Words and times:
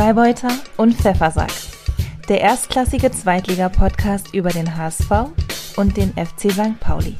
Freibeuter 0.00 0.48
und 0.78 0.94
Pfeffersack. 0.94 1.52
Der 2.26 2.40
erstklassige 2.40 3.12
Zweitliga-Podcast 3.12 4.32
über 4.32 4.48
den 4.48 4.74
HSV 4.74 5.10
und 5.76 5.94
den 5.94 6.14
FC 6.14 6.50
St. 6.50 6.80
Pauli. 6.80 7.16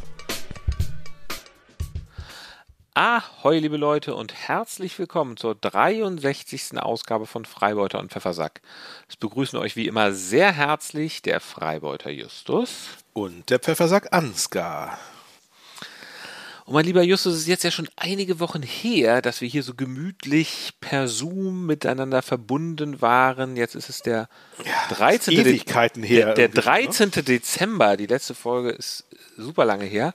Ahoi, 2.94 3.58
liebe 3.58 3.76
Leute, 3.76 4.14
und 4.14 4.32
herzlich 4.32 4.98
willkommen 4.98 5.36
zur 5.36 5.56
63. 5.56 6.78
Ausgabe 6.78 7.26
von 7.26 7.44
Freibeuter 7.44 7.98
und 8.00 8.12
Pfeffersack. 8.12 8.62
Es 9.10 9.16
begrüßen 9.18 9.58
euch 9.58 9.76
wie 9.76 9.86
immer 9.86 10.12
sehr 10.12 10.50
herzlich 10.50 11.20
der 11.20 11.40
Freibeuter 11.40 12.08
Justus 12.08 12.96
und 13.12 13.50
der 13.50 13.58
Pfeffersack 13.58 14.14
Ansgar. 14.14 14.96
Und 16.70 16.74
mein 16.74 16.84
lieber 16.84 17.02
Justus, 17.02 17.34
es 17.34 17.40
ist 17.40 17.46
jetzt 17.48 17.64
ja 17.64 17.72
schon 17.72 17.88
einige 17.96 18.38
Wochen 18.38 18.62
her, 18.62 19.22
dass 19.22 19.40
wir 19.40 19.48
hier 19.48 19.64
so 19.64 19.74
gemütlich 19.74 20.74
per 20.80 21.08
Zoom 21.08 21.66
miteinander 21.66 22.22
verbunden 22.22 23.00
waren. 23.02 23.56
Jetzt 23.56 23.74
ist 23.74 23.88
es 23.90 24.02
der 24.02 24.28
Ja, 24.64 24.94
13. 24.96 25.34
ist 25.36 25.46
Ewigkeiten 25.46 26.04
her 26.04 26.26
Der, 26.26 26.34
der 26.34 26.44
irgendwie, 26.44 26.58
ne? 26.58 26.62
13. 27.10 27.24
Dezember, 27.24 27.96
die 27.96 28.06
letzte 28.06 28.36
Folge 28.36 28.70
ist 28.70 29.04
super 29.36 29.64
lange 29.64 29.84
her. 29.84 30.14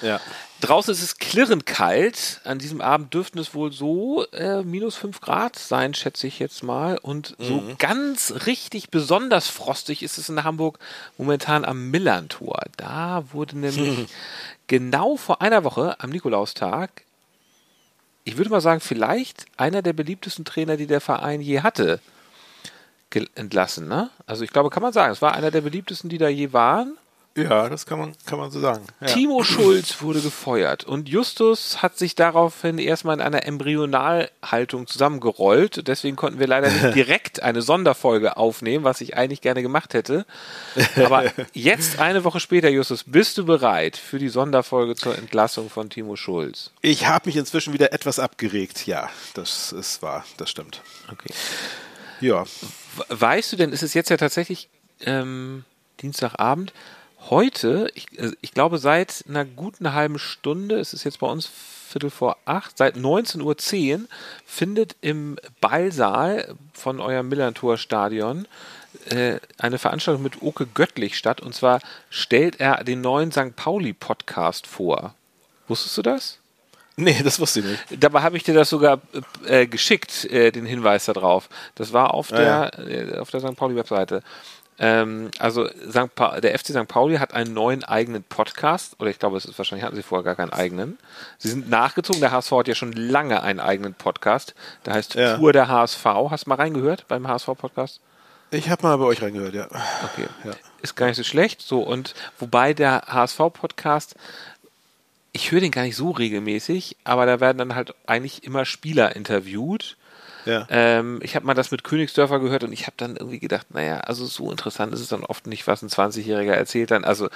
Ja. 0.00 0.20
Draußen 0.60 0.92
ist 0.92 1.02
es 1.02 1.18
klirrend 1.18 1.66
kalt. 1.66 2.40
An 2.42 2.58
diesem 2.58 2.80
Abend 2.80 3.14
dürften 3.14 3.38
es 3.38 3.54
wohl 3.54 3.70
so 3.70 4.24
äh, 4.32 4.64
minus 4.64 4.96
5 4.96 5.20
Grad 5.20 5.56
sein, 5.56 5.94
schätze 5.94 6.26
ich 6.26 6.40
jetzt 6.40 6.64
mal. 6.64 6.98
Und 6.98 7.36
so 7.38 7.60
Mhm. 7.60 7.78
ganz 7.78 8.34
richtig 8.46 8.90
besonders 8.90 9.46
frostig 9.46 10.02
ist 10.02 10.18
es 10.18 10.28
in 10.28 10.42
Hamburg 10.42 10.80
momentan 11.16 11.64
am 11.64 11.90
Millantor. 11.92 12.60
Da 12.76 13.22
wurde 13.30 13.56
nämlich 13.60 14.08
genau 14.72 15.18
vor 15.18 15.42
einer 15.42 15.64
Woche 15.64 16.00
am 16.00 16.08
Nikolaustag, 16.08 17.04
ich 18.24 18.38
würde 18.38 18.48
mal 18.48 18.62
sagen, 18.62 18.80
vielleicht 18.80 19.44
einer 19.58 19.82
der 19.82 19.92
beliebtesten 19.92 20.46
Trainer, 20.46 20.78
die 20.78 20.86
der 20.86 21.02
Verein 21.02 21.42
je 21.42 21.60
hatte, 21.60 22.00
entlassen. 23.34 23.86
Ne? 23.86 24.08
Also 24.24 24.44
ich 24.44 24.50
glaube, 24.50 24.70
kann 24.70 24.82
man 24.82 24.94
sagen, 24.94 25.12
es 25.12 25.20
war 25.20 25.34
einer 25.34 25.50
der 25.50 25.60
beliebtesten, 25.60 26.08
die 26.08 26.16
da 26.16 26.28
je 26.28 26.54
waren. 26.54 26.96
Ja, 27.36 27.68
das 27.68 27.86
kann 27.86 27.98
man, 27.98 28.14
kann 28.26 28.38
man 28.38 28.50
so 28.50 28.60
sagen. 28.60 28.84
Ja. 29.00 29.06
Timo 29.06 29.42
Schulz 29.42 30.02
wurde 30.02 30.20
gefeuert 30.20 30.84
und 30.84 31.08
Justus 31.08 31.80
hat 31.82 31.96
sich 31.96 32.14
daraufhin 32.14 32.78
erstmal 32.78 33.14
in 33.16 33.20
einer 33.22 33.46
Embryonalhaltung 33.46 34.86
zusammengerollt. 34.86 35.86
Deswegen 35.88 36.16
konnten 36.16 36.38
wir 36.38 36.46
leider 36.46 36.70
nicht 36.70 36.94
direkt 36.94 37.42
eine 37.42 37.62
Sonderfolge 37.62 38.36
aufnehmen, 38.36 38.84
was 38.84 39.00
ich 39.00 39.16
eigentlich 39.16 39.40
gerne 39.40 39.62
gemacht 39.62 39.94
hätte. 39.94 40.26
Aber 40.96 41.24
jetzt, 41.52 41.98
eine 41.98 42.24
Woche 42.24 42.40
später, 42.40 42.68
Justus, 42.68 43.04
bist 43.06 43.38
du 43.38 43.44
bereit 43.44 43.96
für 43.96 44.18
die 44.18 44.28
Sonderfolge 44.28 44.94
zur 44.94 45.16
Entlassung 45.16 45.70
von 45.70 45.90
Timo 45.90 46.16
Schulz? 46.16 46.70
Ich 46.80 47.06
habe 47.06 47.28
mich 47.28 47.36
inzwischen 47.36 47.72
wieder 47.72 47.92
etwas 47.92 48.18
abgeregt. 48.18 48.86
Ja, 48.86 49.08
das 49.34 49.72
ist 49.72 50.02
wahr, 50.02 50.24
das 50.36 50.50
stimmt. 50.50 50.82
Okay. 51.10 51.32
Ja, 52.20 52.44
We- 52.96 53.04
Weißt 53.08 53.50
du 53.52 53.56
denn, 53.56 53.72
ist 53.72 53.82
es 53.82 53.94
jetzt 53.94 54.10
ja 54.10 54.16
tatsächlich 54.18 54.68
ähm, 55.00 55.64
Dienstagabend? 56.02 56.72
Heute, 57.30 57.90
ich, 57.94 58.18
äh, 58.18 58.32
ich 58.40 58.52
glaube 58.52 58.78
seit 58.78 59.24
einer 59.28 59.44
guten 59.44 59.92
halben 59.92 60.18
Stunde, 60.18 60.78
es 60.78 60.92
ist 60.92 61.04
jetzt 61.04 61.20
bei 61.20 61.26
uns 61.26 61.48
Viertel 61.88 62.10
vor 62.10 62.38
acht, 62.46 62.78
seit 62.78 62.96
19.10 62.96 63.42
Uhr 64.00 64.08
findet 64.46 64.96
im 65.02 65.36
Ballsaal 65.60 66.54
von 66.72 67.00
eurem 67.00 67.28
Millantor-Stadion 67.28 68.48
äh, 69.10 69.38
eine 69.58 69.78
Veranstaltung 69.78 70.22
mit 70.22 70.40
Oke 70.40 70.66
Göttlich 70.66 71.16
statt. 71.18 71.40
Und 71.40 71.54
zwar 71.54 71.80
stellt 72.08 72.60
er 72.60 72.82
den 72.82 73.02
neuen 73.02 73.30
St. 73.30 73.56
Pauli-Podcast 73.56 74.66
vor. 74.66 75.14
Wusstest 75.68 75.98
du 75.98 76.02
das? 76.02 76.38
nee, 76.96 77.20
das 77.22 77.40
wusste 77.40 77.60
ich 77.60 77.66
nicht. 77.66 77.84
Dabei 78.02 78.22
habe 78.22 78.36
ich 78.36 78.42
dir 78.42 78.54
das 78.54 78.70
sogar 78.70 79.00
äh, 79.46 79.66
geschickt, 79.66 80.24
äh, 80.26 80.50
den 80.50 80.66
Hinweis 80.66 81.06
darauf. 81.06 81.48
Das 81.74 81.92
war 81.92 82.14
auf 82.14 82.32
Ah, 82.32 82.36
der, 82.36 82.78
äh, 82.88 83.18
auf 83.18 83.30
der 83.30 83.40
St. 83.40 83.56
Pauli-Webseite. 83.56 84.22
Ähm, 84.78 85.30
also 85.38 85.68
der 85.68 86.58
FC 86.58 86.68
St. 86.68 86.88
Pauli 86.88 87.16
hat 87.18 87.34
einen 87.34 87.52
neuen 87.54 87.84
eigenen 87.84 88.22
Podcast, 88.22 88.96
oder 88.98 89.10
ich 89.10 89.18
glaube, 89.18 89.36
es 89.36 89.44
ist 89.44 89.58
wahrscheinlich 89.58 89.84
hatten 89.84 89.96
sie 89.96 90.02
vorher 90.02 90.24
gar 90.24 90.34
keinen 90.34 90.52
eigenen. 90.52 90.98
Sie 91.38 91.48
sind 91.48 91.68
nachgezogen, 91.68 92.20
der 92.20 92.32
HSV 92.32 92.50
hat 92.52 92.68
ja 92.68 92.74
schon 92.74 92.92
lange 92.92 93.42
einen 93.42 93.60
eigenen 93.60 93.94
Podcast. 93.94 94.54
Der 94.86 94.94
heißt 94.94 95.14
Ja. 95.14 95.36
Pur 95.36 95.52
der 95.52 95.68
HSV. 95.68 96.04
Hast 96.30 96.46
du 96.46 96.48
mal 96.50 96.56
reingehört 96.56 97.06
beim 97.08 97.28
HSV-Podcast? 97.28 98.00
Ich 98.50 98.68
habe 98.68 98.82
mal 98.82 98.96
bei 98.98 99.04
euch 99.04 99.22
reingehört, 99.22 99.54
ja. 99.54 99.66
Okay. 99.66 100.26
Ja. 100.44 100.52
Ist 100.82 100.94
gar 100.96 101.06
nicht 101.06 101.16
so 101.16 101.22
schlecht. 101.22 101.62
So, 101.62 101.80
und 101.80 102.14
wobei 102.38 102.74
der 102.74 103.02
HSV-Podcast, 103.08 104.14
ich 105.32 105.50
höre 105.52 105.60
den 105.60 105.70
gar 105.70 105.82
nicht 105.82 105.96
so 105.96 106.10
regelmäßig, 106.10 106.96
aber 107.04 107.24
da 107.24 107.40
werden 107.40 107.58
dann 107.58 107.74
halt 107.74 107.94
eigentlich 108.06 108.44
immer 108.44 108.64
Spieler 108.64 109.16
interviewt. 109.16 109.96
Ja. 110.44 110.66
Ähm, 110.70 111.20
ich 111.22 111.36
habe 111.36 111.46
mal 111.46 111.54
das 111.54 111.70
mit 111.70 111.84
Königsdörfer 111.84 112.40
gehört 112.40 112.64
und 112.64 112.72
ich 112.72 112.86
habe 112.86 112.94
dann 112.96 113.16
irgendwie 113.16 113.38
gedacht, 113.38 113.72
naja, 113.74 114.00
also 114.00 114.26
so 114.26 114.50
interessant 114.50 114.92
ist 114.92 115.00
es 115.00 115.08
dann 115.08 115.24
oft 115.24 115.46
nicht, 115.46 115.66
was 115.66 115.82
ein 115.82 115.88
20-Jähriger 115.88 116.52
erzählt 116.52 116.90
dann. 116.90 117.04
Also 117.04 117.28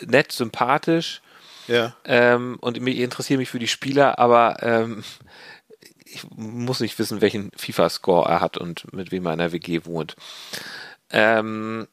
nett, 0.00 0.32
sympathisch 0.32 1.20
ja. 1.68 1.94
ähm, 2.04 2.56
und 2.60 2.76
ich 2.76 2.98
interessiere 2.98 3.38
mich 3.38 3.50
für 3.50 3.58
die 3.58 3.68
Spieler, 3.68 4.18
aber 4.18 4.62
ähm, 4.62 5.04
ich 6.04 6.24
muss 6.36 6.80
nicht 6.80 6.98
wissen, 6.98 7.20
welchen 7.20 7.50
FIFA-Score 7.56 8.28
er 8.28 8.40
hat 8.40 8.56
und 8.56 8.92
mit 8.92 9.10
wem 9.12 9.26
er 9.26 9.32
in 9.32 9.38
der 9.40 9.52
WG 9.52 9.84
wohnt. 9.84 10.16
Ähm, 11.10 11.86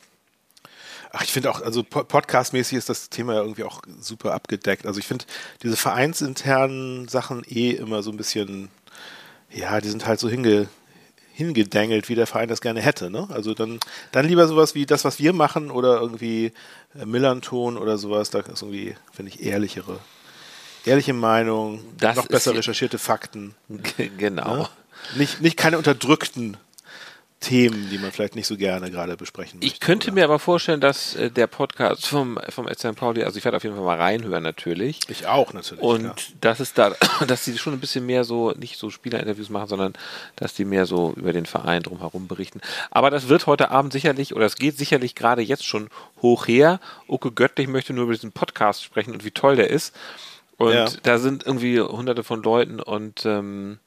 Ach, 1.14 1.24
ich 1.24 1.34
finde 1.34 1.52
auch, 1.52 1.62
also 1.62 1.84
po- 1.84 2.06
podcastmäßig 2.06 2.78
ist 2.78 2.88
das 2.88 3.10
Thema 3.10 3.34
ja 3.34 3.42
irgendwie 3.42 3.66
auch 3.66 3.82
super 4.00 4.34
abgedeckt. 4.34 4.86
Also 4.86 5.00
ich 5.00 5.08
finde 5.08 5.26
diese 5.62 5.76
vereinsinternen 5.76 7.10
Sachen 7.10 7.44
eh 7.50 7.72
immer 7.72 8.02
so 8.02 8.12
ein 8.12 8.18
bisschen, 8.18 8.70
ja, 9.54 9.80
die 9.82 9.90
sind 9.90 10.06
halt 10.08 10.20
so 10.20 10.30
hinge, 10.30 10.68
hingedängelt, 11.34 12.10
wie 12.10 12.16
der 12.16 12.28
Verein 12.28 12.48
das 12.50 12.62
gerne 12.62 12.82
hätte. 12.82 13.10
Ne? 13.10 13.28
Also 13.32 13.54
dann, 13.54 13.80
dann 14.12 14.28
lieber 14.28 14.48
sowas 14.48 14.76
wie 14.76 14.86
das, 14.86 15.06
was 15.06 15.20
wir 15.20 15.34
machen 15.34 15.72
oder 15.72 16.00
irgendwie 16.00 16.52
äh, 17.00 17.06
Millanton 17.06 17.78
oder 17.78 17.98
sowas. 17.98 18.30
Da 18.30 18.40
ist 18.40 18.62
irgendwie, 18.62 18.96
finde 19.14 19.32
ich, 19.32 19.44
ehrlichere, 19.44 20.00
ehrliche 20.86 21.14
Meinung, 21.14 21.82
Das 21.98 22.16
noch 22.16 22.28
besser 22.28 22.52
hier- 22.52 22.60
recherchierte 22.60 22.98
Fakten. 22.98 23.56
genau. 24.18 24.56
Ne? 24.58 24.70
Nicht, 25.16 25.42
nicht 25.42 25.58
keine 25.58 25.78
unterdrückten 25.78 26.58
Themen, 27.42 27.90
die 27.90 27.98
man 27.98 28.12
vielleicht 28.12 28.36
nicht 28.36 28.46
so 28.46 28.56
gerne 28.56 28.92
gerade 28.92 29.18
besprechen 29.18 29.60
möchte. 29.60 29.74
Ich 29.74 29.80
könnte 29.80 30.08
oder? 30.08 30.14
mir 30.14 30.24
aber 30.26 30.38
vorstellen, 30.38 30.80
dass 30.80 31.16
äh, 31.16 31.32
der 31.32 31.48
Podcast 31.48 32.08
vom, 32.08 32.40
vom 32.50 32.68
SC 32.68 32.96
Pauli, 32.96 33.24
also 33.24 33.38
ich 33.38 33.44
werde 33.44 33.58
auf 33.58 33.64
jeden 33.64 33.76
Fall 33.76 33.84
mal 33.84 33.98
reinhören 33.98 34.44
natürlich. 34.44 35.00
Ich 35.10 35.26
auch 35.26 35.52
natürlich. 35.52 35.84
Und 35.84 36.04
ja. 36.04 36.16
das 36.40 36.60
ist 36.60 36.78
da, 36.78 36.92
dass 37.28 37.44
die 37.44 37.58
schon 37.58 37.74
ein 37.74 37.80
bisschen 37.80 38.06
mehr 38.06 38.24
so, 38.24 38.52
nicht 38.52 38.78
so 38.78 38.92
Spielerinterviews 38.92 39.50
machen, 39.50 39.68
sondern 39.68 39.94
dass 40.36 40.54
die 40.54 40.66
mehr 40.66 40.86
so 40.86 41.14
über 41.18 41.34
den 41.34 41.48
Verein 41.48 41.82
drumherum 41.82 42.28
berichten. 42.28 42.62
Aber 42.92 43.10
das 43.10 43.28
wird 43.28 43.48
heute 43.48 43.72
Abend 43.72 43.92
sicherlich, 43.92 44.36
oder 44.36 44.46
es 44.46 44.56
geht 44.56 44.78
sicherlich 44.78 45.16
gerade 45.16 45.42
jetzt 45.42 45.66
schon 45.66 45.90
hoch 46.22 46.48
her. 46.48 46.80
Oke 47.08 47.32
Göttlich 47.32 47.68
möchte 47.68 47.94
nur 47.94 48.04
über 48.04 48.14
diesen 48.14 48.32
Podcast 48.32 48.84
sprechen 48.84 49.14
und 49.14 49.26
wie 49.26 49.32
toll 49.32 49.56
der 49.56 49.72
ist. 49.72 49.96
Und 50.58 50.74
Ja. 50.74 50.86
da 51.02 51.18
sind 51.18 51.44
irgendwie 51.44 51.80
hunderte 51.82 52.24
von 52.24 52.44
Leuten 52.44 52.80
und 52.80 53.26
ähm, 53.26 53.80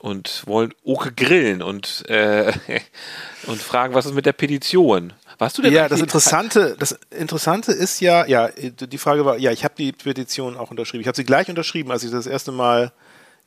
und 0.00 0.42
wollen 0.46 0.74
Oke 0.82 1.12
grillen 1.12 1.62
und 1.62 2.08
äh, 2.08 2.52
und 3.46 3.60
fragen, 3.60 3.94
was 3.94 4.06
ist 4.06 4.14
mit 4.14 4.26
der 4.26 4.32
Petition? 4.32 5.12
Warst 5.38 5.56
du 5.56 5.62
denn 5.62 5.72
Ja, 5.72 5.88
das 5.88 6.00
Interessante, 6.00 6.76
das 6.78 6.98
Interessante 7.10 7.72
ist 7.72 8.00
ja, 8.00 8.26
ja, 8.26 8.48
die 8.48 8.98
Frage 8.98 9.24
war, 9.24 9.38
ja, 9.38 9.52
ich 9.52 9.64
habe 9.64 9.74
die 9.76 9.92
Petition 9.92 10.56
auch 10.56 10.70
unterschrieben. 10.70 11.00
Ich 11.00 11.06
habe 11.06 11.16
sie 11.16 11.24
gleich 11.24 11.48
unterschrieben, 11.48 11.90
als 11.90 12.04
ich 12.04 12.10
das 12.10 12.26
erste 12.26 12.52
Mal 12.52 12.92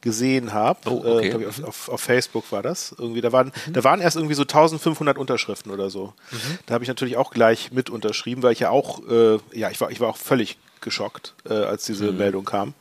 gesehen 0.02 0.54
habe. 0.54 0.80
Oh, 0.90 1.18
okay. 1.18 1.28
äh, 1.28 1.30
glaub 1.30 1.42
ich, 1.42 1.48
auf, 1.48 1.64
auf, 1.64 1.90
auf 1.90 2.02
Facebook 2.02 2.52
war 2.52 2.62
das. 2.62 2.96
Irgendwie, 2.98 3.22
da 3.22 3.32
waren, 3.32 3.52
da 3.72 3.84
waren 3.84 4.02
erst 4.02 4.18
irgendwie 4.18 4.36
so 4.36 4.42
1500 4.42 5.18
Unterschriften 5.18 5.72
oder 5.72 5.90
so. 5.90 6.14
Da 6.66 6.74
habe 6.74 6.84
ich 6.84 6.88
natürlich 6.88 7.16
auch 7.16 7.32
gleich 7.32 7.72
mit 7.72 7.90
unterschrieben, 7.90 8.44
weil 8.44 8.54
ich 8.54 8.60
ja 8.60 8.70
auch, 8.70 9.08
äh, 9.08 9.38
ja, 9.54 9.70
ich 9.70 9.80
war, 9.80 9.92
ich 9.92 10.00
war 10.00 10.10
auch 10.10 10.18
völlig 10.18 10.58
geschockt, 10.82 11.34
äh, 11.50 11.54
als 11.54 11.86
diese 11.86 12.12
Meldung 12.12 12.44
kam. 12.44 12.74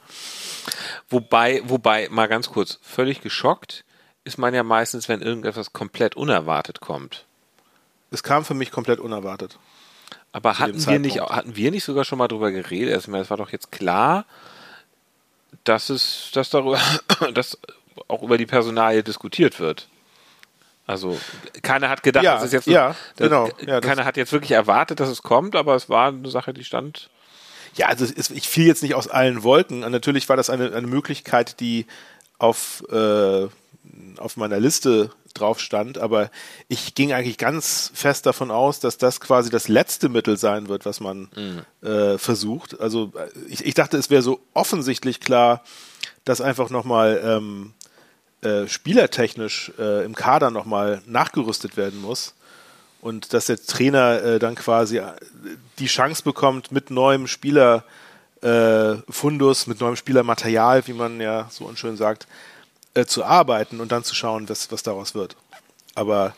Wobei, 1.13 1.63
wobei, 1.65 2.09
mal 2.11 2.27
ganz 2.27 2.51
kurz, 2.51 2.79
völlig 2.83 3.21
geschockt 3.21 3.85
ist 4.25 4.39
man 4.39 4.55
ja 4.55 4.63
meistens, 4.63 5.09
wenn 5.09 5.21
irgendetwas 5.21 5.73
komplett 5.73 6.17
unerwartet 6.17 6.81
kommt. 6.81 7.27
Es 8.11 8.23
kam 8.23 8.45
für 8.45 8.55
mich 8.55 8.71
komplett 8.71 9.01
unerwartet. 9.01 9.59
Aber 10.33 10.59
hatten 10.59 10.87
wir 10.87 10.99
nicht, 10.99 11.21
hatten 11.21 11.57
wir 11.57 11.71
nicht 11.71 11.85
sogar 11.85 12.05
schon 12.05 12.19
mal 12.19 12.29
drüber 12.29 12.51
geredet? 12.51 12.95
Also, 12.95 13.15
es 13.15 13.31
war 13.31 13.37
doch 13.37 13.51
jetzt 13.51 13.71
klar, 13.73 14.25
dass 15.65 15.91
es, 15.91 16.31
dass 16.33 16.51
darüber, 16.51 16.81
dass 17.35 17.59
auch 18.09 18.23
über 18.23 18.39
die 18.39 18.47
Personalie 18.47 19.03
diskutiert 19.03 19.61
wird. 19.61 19.89
Also 20.87 21.19
keiner 21.63 21.89
hat 21.89 22.03
gedacht, 22.03 22.25
Ja, 22.25 22.35
dass 22.35 22.45
es 22.45 22.53
jetzt 22.53 22.67
ja, 22.67 22.89
dass, 23.17 23.29
genau. 23.29 23.49
Ja, 23.65 23.81
keiner 23.81 24.05
hat 24.05 24.17
jetzt 24.17 24.33
wirklich 24.33 24.51
erwartet, 24.51 24.99
dass 24.99 25.09
es 25.09 25.23
kommt, 25.23 25.55
aber 25.55 25.77
es 25.77 25.89
war 25.89 26.09
eine 26.09 26.29
Sache, 26.29 26.53
die 26.53 26.65
stand. 26.65 27.09
Ja, 27.75 27.87
also 27.87 28.05
ich 28.17 28.49
fiel 28.49 28.67
jetzt 28.67 28.83
nicht 28.83 28.95
aus 28.95 29.09
allen 29.09 29.43
Wolken. 29.43 29.85
Und 29.85 29.93
natürlich 29.93 30.29
war 30.29 30.37
das 30.37 30.51
eine, 30.51 30.73
eine 30.75 30.87
Möglichkeit, 30.87 31.61
die 31.61 31.87
auf, 32.39 32.85
äh, 32.91 33.47
auf 34.19 34.37
meiner 34.37 34.61
Liste 34.61 35.11
drauf 35.35 35.61
stand, 35.61 35.97
aber 35.97 36.31
ich 36.69 36.95
ging 36.95 37.13
eigentlich 37.13 37.39
ganz 37.39 37.91
fest 37.95 38.27
davon 38.27 38.51
aus, 38.51 38.81
dass 38.81 38.99
das 38.99 39.19
quasi 39.21 39.49
das 39.49 39.69
letzte 39.69 40.11
Mittel 40.11 40.37
sein 40.37 40.69
wird, 40.69 40.85
was 40.85 41.01
man 41.01 41.31
äh, 41.87 42.19
versucht. 42.19 42.79
Also 42.81 43.13
äh, 43.17 43.29
ich, 43.49 43.65
ich 43.65 43.75
dachte, 43.75 43.97
es 43.97 44.11
wäre 44.11 44.21
so 44.23 44.41
offensichtlich 44.53 45.21
klar, 45.21 45.65
dass 46.25 46.43
einfach 46.43 46.69
nochmal 46.69 47.21
ähm, 47.25 47.73
äh, 48.43 48.69
spielertechnisch 48.69 49.73
äh, 49.79 50.05
im 50.05 50.15
Kader 50.15 50.51
nochmal 50.51 51.01
nachgerüstet 51.07 51.79
werden 51.79 52.01
muss 52.03 52.35
und 53.03 53.35
dass 53.35 53.47
der 53.47 53.63
Trainer 53.63 54.23
äh, 54.23 54.39
dann 54.39 54.55
quasi 54.55 54.99
äh, 54.99 55.13
die 55.79 55.87
Chance 55.87 56.23
bekommt, 56.23 56.73
mit 56.73 56.91
neuem 56.91 57.27
Spieler 57.27 57.85
äh, 58.41 58.95
Fundus, 59.11 59.67
mit 59.67 59.81
neuem 59.81 59.97
Spielermaterial, 59.97 60.87
wie 60.87 60.95
man 60.95 61.21
ja 61.21 61.49
so 61.51 61.67
unschön 61.67 61.97
sagt, 61.97 62.27
äh, 62.95 63.05
zu 63.05 63.25
arbeiten 63.25 63.81
und 63.81 63.93
dann 63.93 64.05
zu 64.05 64.15
schauen, 64.15 64.49
was, 64.49 64.71
was 64.71 64.83
daraus 64.83 65.15
wird. 65.15 65.37
Aber 65.95 66.35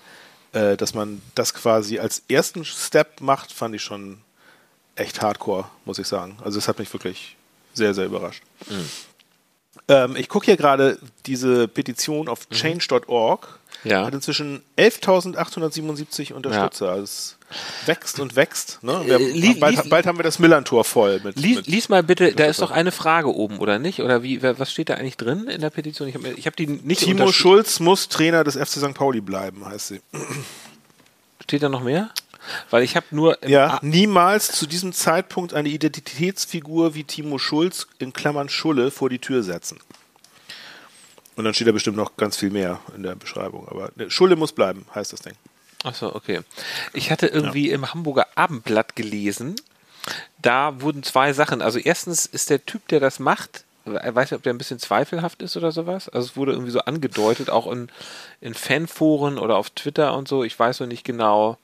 äh, 0.53 0.77
dass 0.77 0.95
man 0.95 1.23
das 1.35 1.55
quasi 1.55 1.99
als 1.99 2.23
ersten 2.29 2.65
Step 2.65 3.21
macht, 3.21 3.53
fand 3.53 3.75
ich 3.75 3.83
schon 3.83 4.19
echt 4.97 5.21
hardcore, 5.21 5.67
muss 5.85 5.99
ich 5.99 6.07
sagen. 6.07 6.39
Also 6.43 6.59
es 6.59 6.67
hat 6.67 6.79
mich 6.79 6.93
wirklich 6.93 7.37
sehr, 7.75 7.93
sehr 7.93 8.07
überrascht. 8.07 8.43
Mhm. 8.69 8.89
Ähm, 9.89 10.17
ich 10.17 10.29
gucke 10.29 10.47
hier 10.47 10.57
gerade 10.57 10.99
diese 11.27 11.69
Petition 11.69 12.29
auf 12.29 12.49
mhm. 12.49 12.55
change.org. 12.55 13.61
Ja. 13.85 14.07
Hat 14.07 14.15
inzwischen 14.15 14.63
11.877 14.79 16.33
Unterstützer. 16.33 16.87
Ja. 16.87 16.93
Also 16.93 17.05
es 17.05 17.39
wächst 17.87 18.19
und 18.19 18.35
wächst. 18.35 18.83
Ne? 18.83 19.03
Wir 19.05 19.15
haben, 19.15 19.25
lies, 19.25 19.61
bald, 19.61 19.77
lies, 19.77 19.89
bald, 19.89 20.07
haben 20.07 20.19
wir 20.19 20.23
das 20.23 20.39
Millantor 20.39 20.85
voll. 20.85 21.21
Mit, 21.23 21.37
lies, 21.37 21.57
mit, 21.57 21.67
lies 21.67 21.89
mal 21.89 22.03
bitte, 22.03 22.33
da 22.33 22.47
ist 22.47 22.63
doch 22.63 22.71
eine 22.71 22.93
Frage 22.93 23.35
oben, 23.35 23.59
oder 23.59 23.79
nicht? 23.79 24.01
Oder 24.01 24.23
wie, 24.23 24.43
was 24.43 24.73
steht 24.73 24.89
da 24.89 24.95
eigentlich 24.95 25.17
drin 25.17 25.49
in 25.49 25.61
der 25.61 25.71
Petition? 25.71 26.09
Ich 26.09 26.15
habe 26.15 26.29
hab 26.29 26.57
die 26.57 26.67
nicht 26.67 27.03
Timo 27.03 27.31
Schulz 27.31 27.79
muss 27.81 28.09
Trainer 28.09 28.43
des 28.43 28.57
FC 28.57 28.81
St. 28.81 28.95
Pauli 28.95 29.21
bleiben, 29.21 29.65
heißt 29.67 29.89
sie. 29.89 30.01
Steht 31.43 31.63
da 31.63 31.69
noch 31.69 31.83
mehr? 31.83 32.11
Weil 32.71 32.83
ich 32.83 32.97
habe 32.97 33.07
nur. 33.11 33.39
Ja, 33.47 33.79
niemals 33.83 34.53
zu 34.53 34.67
diesem 34.67 34.93
Zeitpunkt 34.93 35.55
eine 35.55 35.69
Identitätsfigur 35.69 36.95
wie 36.95 37.05
Timo 37.05 37.39
Schulz 37.39 37.87
in 37.99 38.13
Klammern 38.13 38.49
Schulle 38.49 38.91
vor 38.91 39.09
die 39.09 39.19
Tür 39.19 39.43
setzen. 39.43 39.79
Und 41.37 41.45
dann 41.45 41.55
steht 41.55 41.67
da 41.67 41.73
bestimmt 41.73 41.97
noch 41.97 42.17
ganz 42.17 42.37
viel 42.37 42.51
mehr 42.51 42.81
in 42.97 43.03
der 43.03 43.17
Beschreibung. 43.17 43.67
Aber 43.69 43.91
ne, 43.97 44.11
Schulle 44.11 44.37
muss 44.37 44.53
bleiben, 44.53 44.87
heißt 44.95 45.13
das 45.13 45.21
Ding. 45.21 45.35
Achso, 45.83 46.15
okay. 46.15 46.41
Ich 46.93 47.11
hatte 47.11 47.27
irgendwie 47.27 47.69
ja. 47.69 47.75
im 47.75 47.93
Hamburger 47.93 48.27
Abendblatt 48.37 48.97
gelesen, 48.97 49.57
da 50.41 50.81
wurden 50.81 51.03
zwei 51.03 51.33
Sachen. 51.33 51.63
Also 51.63 51.79
erstens 51.79 52.27
ist 52.27 52.51
der 52.51 52.65
Typ, 52.65 52.87
der 52.89 53.01
das 53.01 53.19
macht, 53.19 53.65
ich 53.87 53.93
weiß 53.93 54.31
nicht, 54.31 54.39
ob 54.39 54.43
der 54.43 54.55
ein 54.55 54.59
bisschen 54.59 54.79
zweifelhaft 54.79 55.43
ist 55.43 55.57
oder 55.57 55.71
sowas. 55.71 56.09
Also 56.09 56.29
es 56.29 56.37
wurde 56.37 56.53
irgendwie 56.53 56.71
so 56.71 56.81
angedeutet, 56.81 57.51
auch 57.51 57.71
in, 57.71 57.89
in 58.41 58.55
Fanforen 58.55 59.39
oder 59.39 59.57
auf 59.57 59.71
Twitter 59.71 60.17
und 60.17 60.27
so. 60.27 60.43
Ich 60.43 60.59
weiß 60.59 60.81
noch 60.81 60.87
nicht 60.87 61.05
genau, 61.05 61.59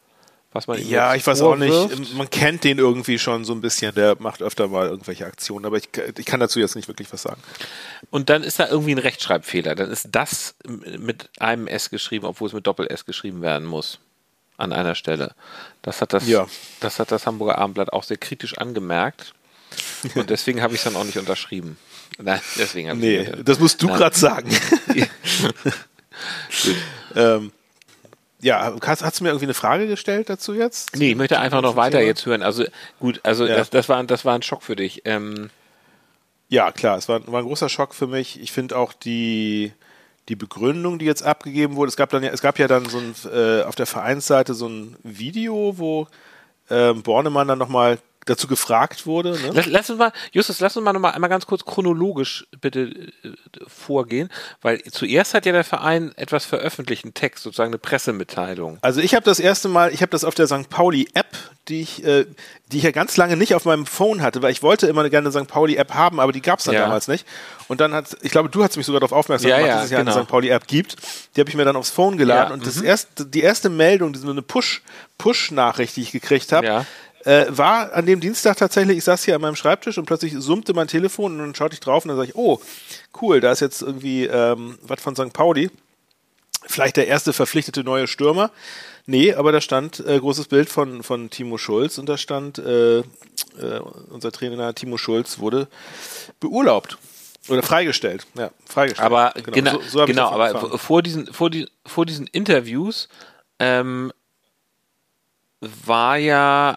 was 0.53 0.67
man 0.67 0.85
Ja, 0.85 1.15
ich 1.15 1.27
weiß 1.27 1.43
auch 1.43 1.57
nicht. 1.57 2.15
Man 2.15 2.29
kennt 2.29 2.65
den 2.65 2.79
irgendwie 2.79 3.19
schon 3.19 3.45
so 3.45 3.53
ein 3.53 3.61
bisschen. 3.61 3.95
Der 3.95 4.17
macht 4.19 4.43
öfter 4.43 4.69
mal 4.69 4.89
irgendwelche 4.89 5.27
Aktionen, 5.27 5.65
aber 5.65 5.77
ich, 5.77 5.89
ich 6.19 6.27
kann 6.27 6.41
dazu 6.41 6.59
jetzt 6.59 6.75
nicht 6.75 6.89
wirklich 6.89 7.13
was 7.13 7.23
sagen. 7.23 7.41
Und 8.11 8.31
dann 8.31 8.43
ist 8.43 8.59
da 8.59 8.69
irgendwie 8.69 8.93
ein 8.93 8.99
Rechtschreibfehler. 8.99 9.77
Dann 9.77 9.91
ist 9.91 10.09
das 10.11 10.57
mit 10.67 11.31
einem 11.39 11.69
S 11.69 11.91
geschrieben, 11.91 12.27
obwohl 12.27 12.49
es 12.49 12.55
mit 12.55 12.67
Doppel-S 12.67 13.07
geschrieben 13.07 13.43
werden 13.43 13.67
muss. 13.67 13.99
An 14.57 14.75
einer 14.75 14.95
Stelle. 14.95 15.35
Das 15.81 16.03
hat 16.03 16.13
das, 16.13 16.29
ja. 16.29 16.47
das 16.81 16.99
hat 16.99 17.11
das 17.11 17.27
Hamburger 17.27 17.57
Abendblatt 17.57 17.95
auch 17.95 18.03
sehr 18.03 18.19
kritisch 18.19 18.59
angemerkt. 18.59 19.33
Und 20.15 20.29
deswegen 20.29 20.61
habe 20.61 20.75
ich 20.75 20.81
es 20.81 20.85
dann 20.85 20.97
auch 20.97 21.05
nicht 21.05 21.17
unterschrieben. 21.17 21.79
Nein, 22.19 22.41
deswegen 22.59 22.91
habe 22.91 22.99
nee, 22.99 23.21
ich 23.21 23.45
das 23.45 23.59
musst 23.59 23.83
du 23.83 23.87
gerade 23.87 24.19
sagen. 24.19 24.51
ähm, 27.15 27.53
ja, 28.43 28.75
hast, 28.83 29.05
hast, 29.05 29.21
du 29.21 29.25
mir 29.25 29.31
irgendwie 29.31 29.47
eine 29.47 29.55
Frage 29.55 29.87
gestellt 29.87 30.31
dazu 30.31 30.55
jetzt? 30.55 30.97
Nee, 30.97 31.11
ich 31.11 31.17
möchte 31.17 31.39
einfach 31.39 31.63
noch 31.63 31.77
weiter 31.77 31.99
Thema? 31.99 32.09
jetzt 32.09 32.27
hören. 32.27 32.43
Also 32.43 32.65
gut, 32.99 33.21
also 33.23 33.47
ja. 33.47 33.57
das, 33.57 33.71
das, 33.71 33.89
war, 33.89 34.03
das 34.05 34.25
war 34.25 34.35
ein 34.35 34.43
Schock 34.43 34.63
für 34.63 34.77
dich. 34.77 35.03
Ähm, 35.05 35.51
ja, 36.49 36.73
klar, 36.73 36.99
es 36.99 37.09
war, 37.09 37.27
war 37.27 37.41
ein 37.41 37.47
großer 37.47 37.69
Schock 37.69 37.95
für 37.95 38.07
mich. 38.07 38.41
Ich 38.41 38.53
finde 38.53 38.77
auch 38.77 38.93
die, 38.93 39.73
die 40.29 40.37
Begründung, 40.37 40.99
die 40.99 41.05
jetzt 41.05 41.23
abgegeben 41.23 41.77
wurde, 41.77 41.91
es 41.91 41.97
gab 41.97 42.11
dann 42.11 42.23
ja, 42.23 42.31
es 42.31 42.43
gab 42.43 42.59
ja 42.59 42.67
dann 42.67 42.87
so 42.87 42.99
ein, 42.99 43.15
äh, 43.33 43.63
auf 43.63 43.75
der 43.75 43.87
Vereinsseite 43.87 44.55
so 44.55 44.69
ein 44.69 44.97
Video, 45.03 45.79
wo 45.79 46.09
äh, 46.69 46.93
Bornemann 46.95 47.49
dann 47.49 47.59
nochmal 47.59 47.99
dazu 48.27 48.47
gefragt 48.47 49.07
wurde. 49.07 49.33
Ne? 49.33 49.51
Lass, 49.53 49.67
lass, 49.67 49.91
uns 49.91 49.99
mal, 49.99 50.13
Justus, 50.33 50.61
lass 50.61 50.77
uns 50.77 50.85
mal 50.85 50.93
noch 50.93 51.01
mal 51.01 51.11
einmal 51.11 51.31
ganz 51.31 51.47
kurz 51.47 51.65
chronologisch 51.65 52.47
bitte 52.61 52.83
äh, 52.83 53.31
vorgehen, 53.67 54.29
weil 54.61 54.83
zuerst 54.83 55.35
hat 55.35 55.47
ja 55.47 55.53
der 55.53 55.65
Verein 55.65 56.13
etwas 56.17 56.45
veröffentlicht, 56.45 57.05
einen 57.05 57.15
Text, 57.15 57.43
sozusagen 57.45 57.71
eine 57.71 57.79
Pressemitteilung. 57.79 58.79
Also 58.83 59.01
ich 59.01 59.15
habe 59.15 59.25
das 59.25 59.41
erste 59.41 59.69
Mal, 59.69 59.93
ich 59.93 60.03
habe 60.03 60.11
das 60.11 60.25
auf 60.25 60.35
der 60.35 60.47
St. 60.47 60.69
Pauli 60.69 61.09
App, 61.15 61.37
die 61.69 61.81
ich, 61.83 62.05
äh, 62.05 62.27
die 62.71 62.79
ich 62.79 62.83
ja 62.83 62.91
ganz 62.91 63.17
lange 63.17 63.37
nicht 63.37 63.55
auf 63.55 63.65
meinem 63.65 63.87
Phone 63.87 64.23
hatte, 64.23 64.43
weil 64.43 64.53
ich 64.53 64.63
wollte 64.63 64.87
immer 64.87 65.09
gerne 65.09 65.31
eine 65.31 65.45
St. 65.45 65.49
Pauli 65.49 65.77
App 65.77 65.95
haben, 65.95 66.21
aber 66.21 66.33
die 66.33 66.43
gab 66.43 66.59
es 66.59 66.67
dann 66.67 66.75
ja. 66.75 66.83
damals 66.83 67.09
nicht. 67.09 67.27
Und 67.69 67.81
dann 67.81 67.95
hat, 67.95 68.17
ich 68.23 68.33
glaube, 68.33 68.49
du 68.51 68.63
hast 68.63 68.77
mich 68.77 68.87
sogar 68.87 69.01
darauf 69.01 69.13
aufmerksam 69.13 69.51
ja, 69.51 69.57
gemacht, 69.57 69.69
ja, 69.69 69.77
dass 69.77 69.85
es 69.87 69.91
ja 69.91 69.99
genau. 69.99 70.13
eine 70.13 70.23
St. 70.23 70.29
Pauli 70.29 70.49
App 70.49 70.67
gibt. 70.67 70.97
Die 71.35 71.41
habe 71.41 71.49
ich 71.49 71.57
mir 71.57 71.65
dann 71.65 71.77
aufs 71.77 71.91
Phone 71.91 72.19
geladen 72.19 72.53
und 72.53 72.67
das 72.67 72.77
mhm. 72.77 72.87
erste, 72.87 73.25
die 73.25 73.41
erste 73.41 73.71
Meldung, 73.71 74.13
diese 74.13 74.29
eine 74.29 74.43
Push, 74.43 74.83
Push-Nachricht, 75.19 75.97
die 75.97 76.03
ich 76.03 76.13
gekriegt 76.13 76.53
habe, 76.53 76.87
äh, 77.25 77.47
war 77.49 77.93
an 77.93 78.07
dem 78.07 78.21
Dienstag 78.21 78.57
tatsächlich, 78.57 78.99
ich 78.99 79.05
saß 79.05 79.25
hier 79.25 79.35
an 79.35 79.41
meinem 79.41 79.57
Schreibtisch 79.57 79.99
und 79.99 80.07
plötzlich 80.07 80.35
summte 80.39 80.73
mein 80.75 80.89
Telefon 80.89 81.33
und 81.33 81.39
dann 81.39 81.55
schaute 81.55 81.75
ich 81.75 81.81
drauf 81.81 82.05
und 82.05 82.09
dann 82.09 82.17
sage 82.17 82.31
ich, 82.31 82.37
oh, 82.37 82.61
cool, 83.21 83.41
da 83.41 83.53
ist 83.53 83.61
jetzt 83.61 83.83
irgendwie 83.83 84.25
ähm, 84.25 84.79
was 84.83 85.01
von 85.01 85.15
St. 85.15 85.33
Pauli. 85.33 85.71
Vielleicht 86.67 86.97
der 86.97 87.07
erste 87.07 87.33
verpflichtete 87.33 87.85
neue 87.85 88.07
Stürmer. 88.07 88.51
Nee, 89.07 89.35
aber 89.35 89.51
da 89.51 89.61
stand 89.61 90.01
äh, 90.07 90.19
großes 90.19 90.49
Bild 90.49 90.69
von, 90.69 91.03
von 91.03 91.31
Timo 91.31 91.59
Schulz 91.59 91.99
und 91.99 92.09
da 92.09 92.17
stand, 92.17 92.59
äh, 92.59 92.99
äh, 92.99 93.03
unser 94.11 94.31
Trainer 94.31 94.75
Timo 94.75 94.97
Schulz 94.99 95.39
wurde 95.39 95.69
beurlaubt. 96.39 96.99
Oder 97.49 97.63
freigestellt, 97.63 98.27
ja, 98.35 98.51
freigestellt. 98.67 99.07
Aber 99.07 99.33
genau, 99.35 99.53
genau, 99.53 99.73
so, 99.81 100.01
so 100.01 100.05
genau 100.05 100.31
aber 100.31 100.79
vor 100.79 101.03
diesen, 101.03 101.27
vor, 101.33 101.51
die, 101.51 101.67
vor 101.87 102.05
diesen 102.05 102.27
Interviews 102.27 103.09
ähm, 103.59 104.13
war 105.61 106.19
ja 106.19 106.77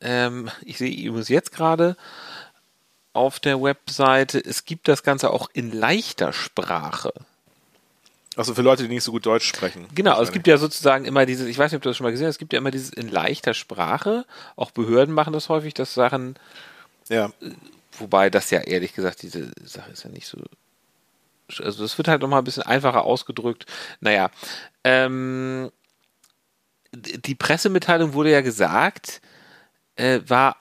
ähm, 0.00 0.50
ich 0.64 0.78
sehe 0.78 0.90
übrigens 0.90 1.28
jetzt 1.28 1.52
gerade 1.52 1.96
auf 3.12 3.40
der 3.40 3.60
Webseite, 3.60 4.38
es 4.38 4.64
gibt 4.64 4.88
das 4.88 5.02
Ganze 5.02 5.30
auch 5.30 5.48
in 5.52 5.72
leichter 5.72 6.32
Sprache. 6.32 7.12
Also 8.36 8.54
für 8.54 8.62
Leute, 8.62 8.84
die 8.84 8.88
nicht 8.88 9.02
so 9.02 9.10
gut 9.10 9.26
Deutsch 9.26 9.48
sprechen. 9.48 9.88
Genau, 9.96 10.12
also 10.12 10.22
es 10.22 10.32
gibt 10.32 10.46
ja 10.46 10.58
sozusagen 10.58 11.04
immer 11.04 11.26
dieses, 11.26 11.48
ich 11.48 11.58
weiß 11.58 11.72
nicht, 11.72 11.78
ob 11.78 11.82
du 11.82 11.88
das 11.88 11.96
schon 11.96 12.04
mal 12.04 12.12
gesehen 12.12 12.28
hast, 12.28 12.36
es 12.36 12.38
gibt 12.38 12.52
ja 12.52 12.60
immer 12.60 12.70
dieses 12.70 12.90
in 12.90 13.08
leichter 13.08 13.52
Sprache. 13.52 14.24
Auch 14.54 14.70
Behörden 14.70 15.12
machen 15.12 15.32
das 15.32 15.48
häufig, 15.48 15.74
dass 15.74 15.94
Sachen. 15.94 16.36
Ja. 17.08 17.32
Wobei 17.98 18.30
das 18.30 18.50
ja 18.50 18.60
ehrlich 18.60 18.94
gesagt, 18.94 19.22
diese 19.22 19.50
Sache 19.64 19.90
ist 19.90 20.04
ja 20.04 20.10
nicht 20.10 20.28
so. 20.28 20.38
Also 21.58 21.82
das 21.82 21.98
wird 21.98 22.06
halt 22.06 22.22
nochmal 22.22 22.40
ein 22.40 22.44
bisschen 22.44 22.62
einfacher 22.62 23.04
ausgedrückt. 23.04 23.66
Naja. 23.98 24.30
Ähm, 24.84 25.72
die 26.92 27.34
Pressemitteilung 27.34 28.12
wurde 28.12 28.30
ja 28.30 28.40
gesagt, 28.40 29.20
äh, 29.98 30.20
war 30.26 30.56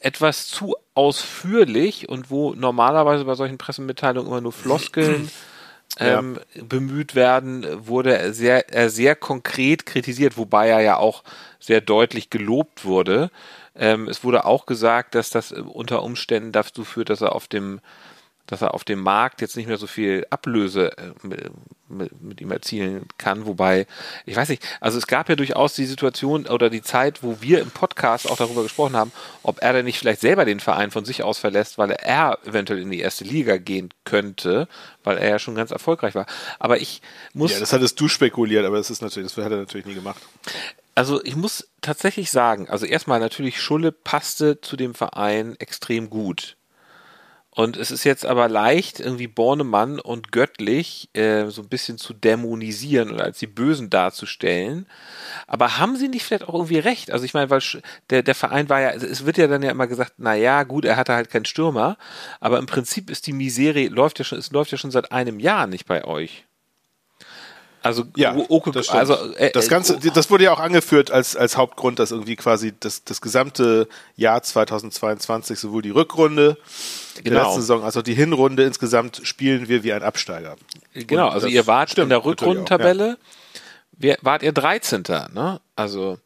etwas 0.00 0.48
zu 0.48 0.76
ausführlich 0.94 2.08
und 2.08 2.30
wo 2.30 2.54
normalerweise 2.54 3.24
bei 3.24 3.34
solchen 3.34 3.58
Pressemitteilungen 3.58 4.28
immer 4.28 4.40
nur 4.40 4.52
Floskeln 4.52 5.30
ähm, 5.98 6.38
ja. 6.54 6.62
bemüht 6.64 7.14
werden, 7.14 7.66
wurde 7.86 8.16
er 8.16 8.32
sehr, 8.32 8.72
er 8.72 8.90
sehr 8.90 9.14
konkret 9.14 9.86
kritisiert, 9.86 10.36
wobei 10.36 10.68
er 10.68 10.80
ja 10.80 10.96
auch 10.96 11.22
sehr 11.60 11.80
deutlich 11.80 12.30
gelobt 12.30 12.84
wurde. 12.84 13.30
Ähm, 13.76 14.08
es 14.08 14.24
wurde 14.24 14.44
auch 14.44 14.66
gesagt, 14.66 15.14
dass 15.14 15.30
das 15.30 15.52
unter 15.52 16.02
Umständen 16.02 16.52
dazu 16.52 16.84
führt, 16.84 17.10
dass 17.10 17.20
er 17.20 17.34
auf 17.34 17.46
dem 17.46 17.80
dass 18.50 18.62
er 18.62 18.74
auf 18.74 18.84
dem 18.84 19.00
Markt 19.00 19.40
jetzt 19.40 19.56
nicht 19.56 19.66
mehr 19.66 19.78
so 19.78 19.86
viel 19.86 20.26
Ablöse 20.30 20.96
äh, 20.98 21.12
mit, 21.22 21.50
mit, 21.88 22.22
mit, 22.22 22.40
ihm 22.40 22.50
erzielen 22.50 23.06
kann. 23.16 23.46
Wobei, 23.46 23.86
ich 24.26 24.36
weiß 24.36 24.48
nicht, 24.48 24.62
also 24.80 24.98
es 24.98 25.06
gab 25.06 25.28
ja 25.28 25.36
durchaus 25.36 25.74
die 25.74 25.86
Situation 25.86 26.46
oder 26.46 26.68
die 26.68 26.82
Zeit, 26.82 27.22
wo 27.22 27.40
wir 27.40 27.60
im 27.60 27.70
Podcast 27.70 28.28
auch 28.28 28.36
darüber 28.36 28.62
gesprochen 28.62 28.96
haben, 28.96 29.12
ob 29.42 29.62
er 29.62 29.72
denn 29.72 29.84
nicht 29.84 29.98
vielleicht 29.98 30.20
selber 30.20 30.44
den 30.44 30.60
Verein 30.60 30.90
von 30.90 31.04
sich 31.04 31.22
aus 31.22 31.38
verlässt, 31.38 31.78
weil 31.78 31.90
er 31.90 32.38
eventuell 32.44 32.80
in 32.80 32.90
die 32.90 33.00
erste 33.00 33.24
Liga 33.24 33.56
gehen 33.56 33.90
könnte, 34.04 34.68
weil 35.04 35.18
er 35.18 35.30
ja 35.30 35.38
schon 35.38 35.54
ganz 35.54 35.70
erfolgreich 35.70 36.14
war. 36.14 36.26
Aber 36.58 36.78
ich 36.80 37.02
muss. 37.32 37.52
Ja, 37.52 37.60
das 37.60 37.72
hattest 37.72 38.00
du 38.00 38.08
spekuliert, 38.08 38.64
aber 38.66 38.76
das 38.76 38.90
ist 38.90 39.02
natürlich, 39.02 39.32
das 39.32 39.44
hat 39.44 39.52
er 39.52 39.58
natürlich 39.58 39.86
nie 39.86 39.94
gemacht. 39.94 40.20
Also 40.94 41.22
ich 41.24 41.36
muss 41.36 41.68
tatsächlich 41.80 42.30
sagen, 42.30 42.68
also 42.68 42.84
erstmal 42.84 43.20
natürlich 43.20 43.60
Schulle 43.60 43.92
passte 43.92 44.60
zu 44.60 44.76
dem 44.76 44.94
Verein 44.94 45.56
extrem 45.58 46.10
gut. 46.10 46.56
Und 47.52 47.76
es 47.76 47.90
ist 47.90 48.04
jetzt 48.04 48.24
aber 48.24 48.48
leicht, 48.48 49.00
irgendwie 49.00 49.26
Bornemann 49.26 49.98
und 49.98 50.30
göttlich 50.30 51.10
äh, 51.14 51.46
so 51.48 51.62
ein 51.62 51.68
bisschen 51.68 51.98
zu 51.98 52.14
dämonisieren 52.14 53.10
oder 53.10 53.24
als 53.24 53.40
die 53.40 53.48
Bösen 53.48 53.90
darzustellen. 53.90 54.86
Aber 55.48 55.78
haben 55.78 55.96
sie 55.96 56.08
nicht 56.08 56.24
vielleicht 56.24 56.48
auch 56.48 56.54
irgendwie 56.54 56.78
recht? 56.78 57.10
Also 57.10 57.24
ich 57.24 57.34
meine, 57.34 57.50
weil 57.50 57.60
der, 58.08 58.22
der 58.22 58.36
Verein 58.36 58.68
war 58.68 58.80
ja, 58.80 58.90
es 58.90 59.26
wird 59.26 59.36
ja 59.36 59.48
dann 59.48 59.62
ja 59.62 59.72
immer 59.72 59.88
gesagt, 59.88 60.14
na 60.18 60.34
ja, 60.34 60.62
gut, 60.62 60.84
er 60.84 60.96
hatte 60.96 61.14
halt 61.14 61.28
keinen 61.28 61.44
Stürmer, 61.44 61.98
aber 62.38 62.58
im 62.58 62.66
Prinzip 62.66 63.10
ist 63.10 63.26
die 63.26 63.32
Miserie, 63.32 63.88
läuft 63.88 64.20
ja 64.20 64.24
schon, 64.24 64.38
es 64.38 64.52
läuft 64.52 64.70
ja 64.70 64.78
schon 64.78 64.92
seit 64.92 65.10
einem 65.10 65.40
Jahr 65.40 65.66
nicht 65.66 65.86
bei 65.86 66.04
euch. 66.04 66.46
Also, 67.82 68.04
Ja, 68.14 68.36
Oke, 68.48 68.72
das, 68.72 68.86
stimmt. 68.86 68.98
also 69.00 69.14
äh, 69.34 69.50
das 69.52 69.68
Ganze, 69.68 69.94
äh, 69.96 70.10
das 70.12 70.30
wurde 70.30 70.44
ja 70.44 70.52
auch 70.52 70.60
angeführt 70.60 71.10
als, 71.10 71.34
als 71.36 71.56
Hauptgrund, 71.56 71.98
dass 71.98 72.10
irgendwie 72.10 72.36
quasi 72.36 72.74
das, 72.78 73.04
das 73.04 73.20
gesamte 73.20 73.88
Jahr 74.16 74.42
2022, 74.42 75.58
sowohl 75.58 75.80
die 75.82 75.90
Rückrunde 75.90 76.58
der 77.16 77.22
Genau. 77.24 77.42
letzten 77.44 77.60
Saison 77.62 77.82
als 77.84 77.96
auch 77.96 78.02
die 78.02 78.14
Hinrunde 78.14 78.64
insgesamt 78.64 79.20
spielen 79.24 79.68
wir 79.68 79.82
wie 79.82 79.92
ein 79.92 80.02
Absteiger. 80.02 80.56
Genau, 80.94 81.28
Und 81.28 81.32
also 81.34 81.46
ihr 81.46 81.66
wart 81.66 81.90
stimmt 81.90 82.04
in 82.04 82.10
der 82.10 82.24
Rückrundentabelle, 82.24 83.16
wer- 83.92 84.18
wart 84.22 84.42
ihr 84.42 84.52
13. 84.52 85.02
Ne? 85.32 85.60
Also 85.76 86.18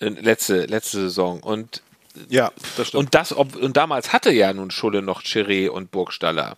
äh, 0.00 0.08
letzte, 0.08 0.66
letzte 0.66 0.98
Saison. 1.00 1.40
Und, 1.42 1.82
Ja, 2.28 2.52
das 2.76 2.88
stimmt. 2.88 3.04
und 3.04 3.14
das, 3.14 3.36
ob, 3.36 3.56
und 3.56 3.76
damals 3.76 4.12
hatte 4.12 4.30
ja 4.32 4.52
nun 4.52 4.70
Schulle 4.70 5.02
noch 5.02 5.22
Chiré 5.22 5.68
und 5.68 5.90
Burgstaller. 5.90 6.56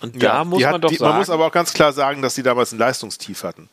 Und 0.00 0.22
da 0.22 0.38
Ja, 0.38 0.44
muss 0.44 0.62
man 0.62 0.74
hat, 0.74 0.84
doch 0.84 0.90
die, 0.90 0.96
sagen. 0.96 1.10
Man 1.10 1.18
muss 1.18 1.30
aber 1.30 1.46
auch 1.46 1.52
ganz 1.52 1.72
klar 1.72 1.92
sagen, 1.92 2.20
dass 2.22 2.34
die 2.34 2.42
damals 2.42 2.72
ein 2.72 2.78
Leistungstief 2.78 3.42
hatten. 3.42 3.68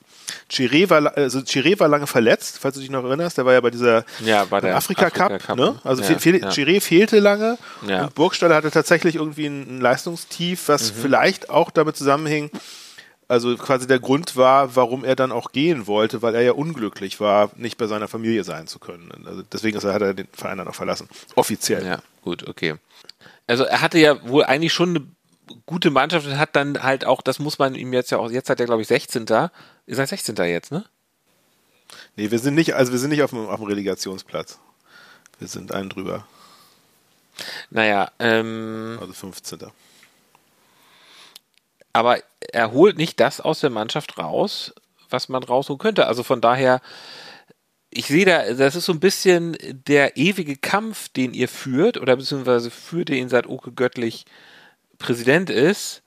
Chiré 0.50 0.90
war, 0.90 1.18
also 1.18 1.40
Chiré 1.40 1.78
war 1.80 1.88
lange 1.90 2.08
verletzt, 2.08 2.60
falls 2.60 2.76
du 2.76 2.82
dich 2.82 2.90
noch 2.90 3.04
erinnerst. 3.04 3.38
Der 3.38 3.46
war 3.46 3.54
ja 3.54 3.60
bei 3.62 3.70
dieser 3.70 4.06
Ja, 4.24 4.46
bei 4.46 4.62
der 4.62 4.76
Afrika 4.78 5.10
Cup. 5.10 5.56
Ne? 5.58 5.80
Also 5.84 6.02
ja, 6.04 6.08
fe 6.08 6.20
fehl, 6.20 6.40
ja. 6.42 6.50
Chiré 6.50 6.80
fehlte 6.82 7.20
lange 7.20 7.58
Ja. 7.86 8.04
und 8.06 8.16
Burgstaller 8.16 8.56
hatte 8.56 8.72
tatsächlich 8.72 9.16
irgendwie 9.16 9.48
ein, 9.48 9.78
ein 9.78 9.82
Leistungstief, 9.82 10.68
was 10.70 10.94
Mhm. 10.94 10.98
vielleicht 11.02 11.50
auch 11.50 11.70
damit 11.70 11.98
zusammenhing, 11.98 12.50
also 13.28 13.56
quasi 13.58 13.88
der 13.88 14.00
Grund 14.00 14.36
war, 14.38 14.76
warum 14.76 15.04
er 15.04 15.16
dann 15.16 15.32
auch 15.34 15.52
gehen 15.52 15.86
wollte, 15.88 16.22
weil 16.22 16.36
er 16.36 16.42
ja 16.42 16.52
unglücklich 16.54 17.20
war, 17.20 17.50
nicht 17.56 17.78
bei 17.78 17.88
seiner 17.88 18.08
Familie 18.08 18.44
sein 18.46 18.68
zu 18.68 18.80
können. 18.80 19.10
Also 19.26 19.42
deswegen 19.52 19.78
hat 19.82 20.02
er 20.02 20.14
den 20.14 20.28
Verein 20.32 20.58
dann 20.60 20.68
auch 20.68 20.76
verlassen. 20.76 21.10
Offiziell. 21.36 21.86
Ja, 21.86 22.00
gut, 22.22 22.48
okay. 22.48 22.76
Also 23.48 23.64
er 23.66 23.82
hatte 23.82 24.00
ja 24.00 24.16
wohl 24.30 24.46
eigentlich 24.46 24.72
schon 24.74 24.90
eine 24.92 25.06
gute 25.66 25.92
Mannschaft 25.92 26.26
und 26.28 26.38
hat 26.38 26.56
dann 26.56 26.82
halt 26.84 27.06
auch, 27.06 27.22
das 27.22 27.40
muss 27.40 27.60
man 27.60 27.76
ihm 27.76 27.94
jetzt 27.94 28.12
ja 28.12 28.18
auch, 28.18 28.32
jetzt 28.32 28.50
hat 28.50 28.60
er 28.60 28.66
glaube 28.66 28.82
ich 28.82 28.88
16. 28.88 29.26
Ihr 29.28 29.96
seid 29.96 30.10
16. 30.10 30.36
jetzt, 30.38 30.72
ne? 30.72 30.86
Nee, 32.16 32.32
wir 32.32 32.40
sind 32.40 32.56
nicht, 32.56 32.76
also 32.76 32.92
wir 32.92 33.00
sind 33.00 33.10
nicht 33.10 33.24
auf 33.24 33.32
dem, 33.32 33.48
auf 33.48 33.60
dem 33.60 33.68
Relegationsplatz. 33.68 34.60
Wir 35.40 35.48
sind 35.48 35.72
einen 35.74 35.90
drüber, 35.90 36.28
Naja, 37.70 38.12
ähm, 38.20 38.98
also 39.02 39.14
15. 39.14 39.60
aber 41.94 42.20
er 42.54 42.72
holt 42.72 42.98
nicht 42.98 43.20
das 43.20 43.42
aus 43.42 43.60
der 43.60 43.70
Mannschaft 43.70 44.18
raus, 44.18 44.74
was 45.10 45.30
man 45.30 45.44
rausholen 45.44 45.80
könnte. 45.80 46.08
Also 46.08 46.24
von 46.24 46.42
daher, 46.42 46.82
ich 47.90 48.08
sehe 48.08 48.26
da, 48.26 48.54
das 48.54 48.76
ist 48.76 48.86
so 48.86 48.94
ein 48.94 49.00
bisschen 49.00 49.58
der 49.88 50.16
ewige 50.16 50.56
Kampf, 50.56 51.10
den 51.10 51.34
ihr 51.34 51.50
führt, 51.50 51.98
oder 51.98 52.16
beziehungsweise 52.16 52.72
führt 52.72 53.10
ihr 53.10 53.18
ihn 53.18 53.30
seit 53.30 53.48
Oke 53.48 53.72
Göttlich 53.72 54.26
Präsident 55.02 55.50
ist. 55.50 56.02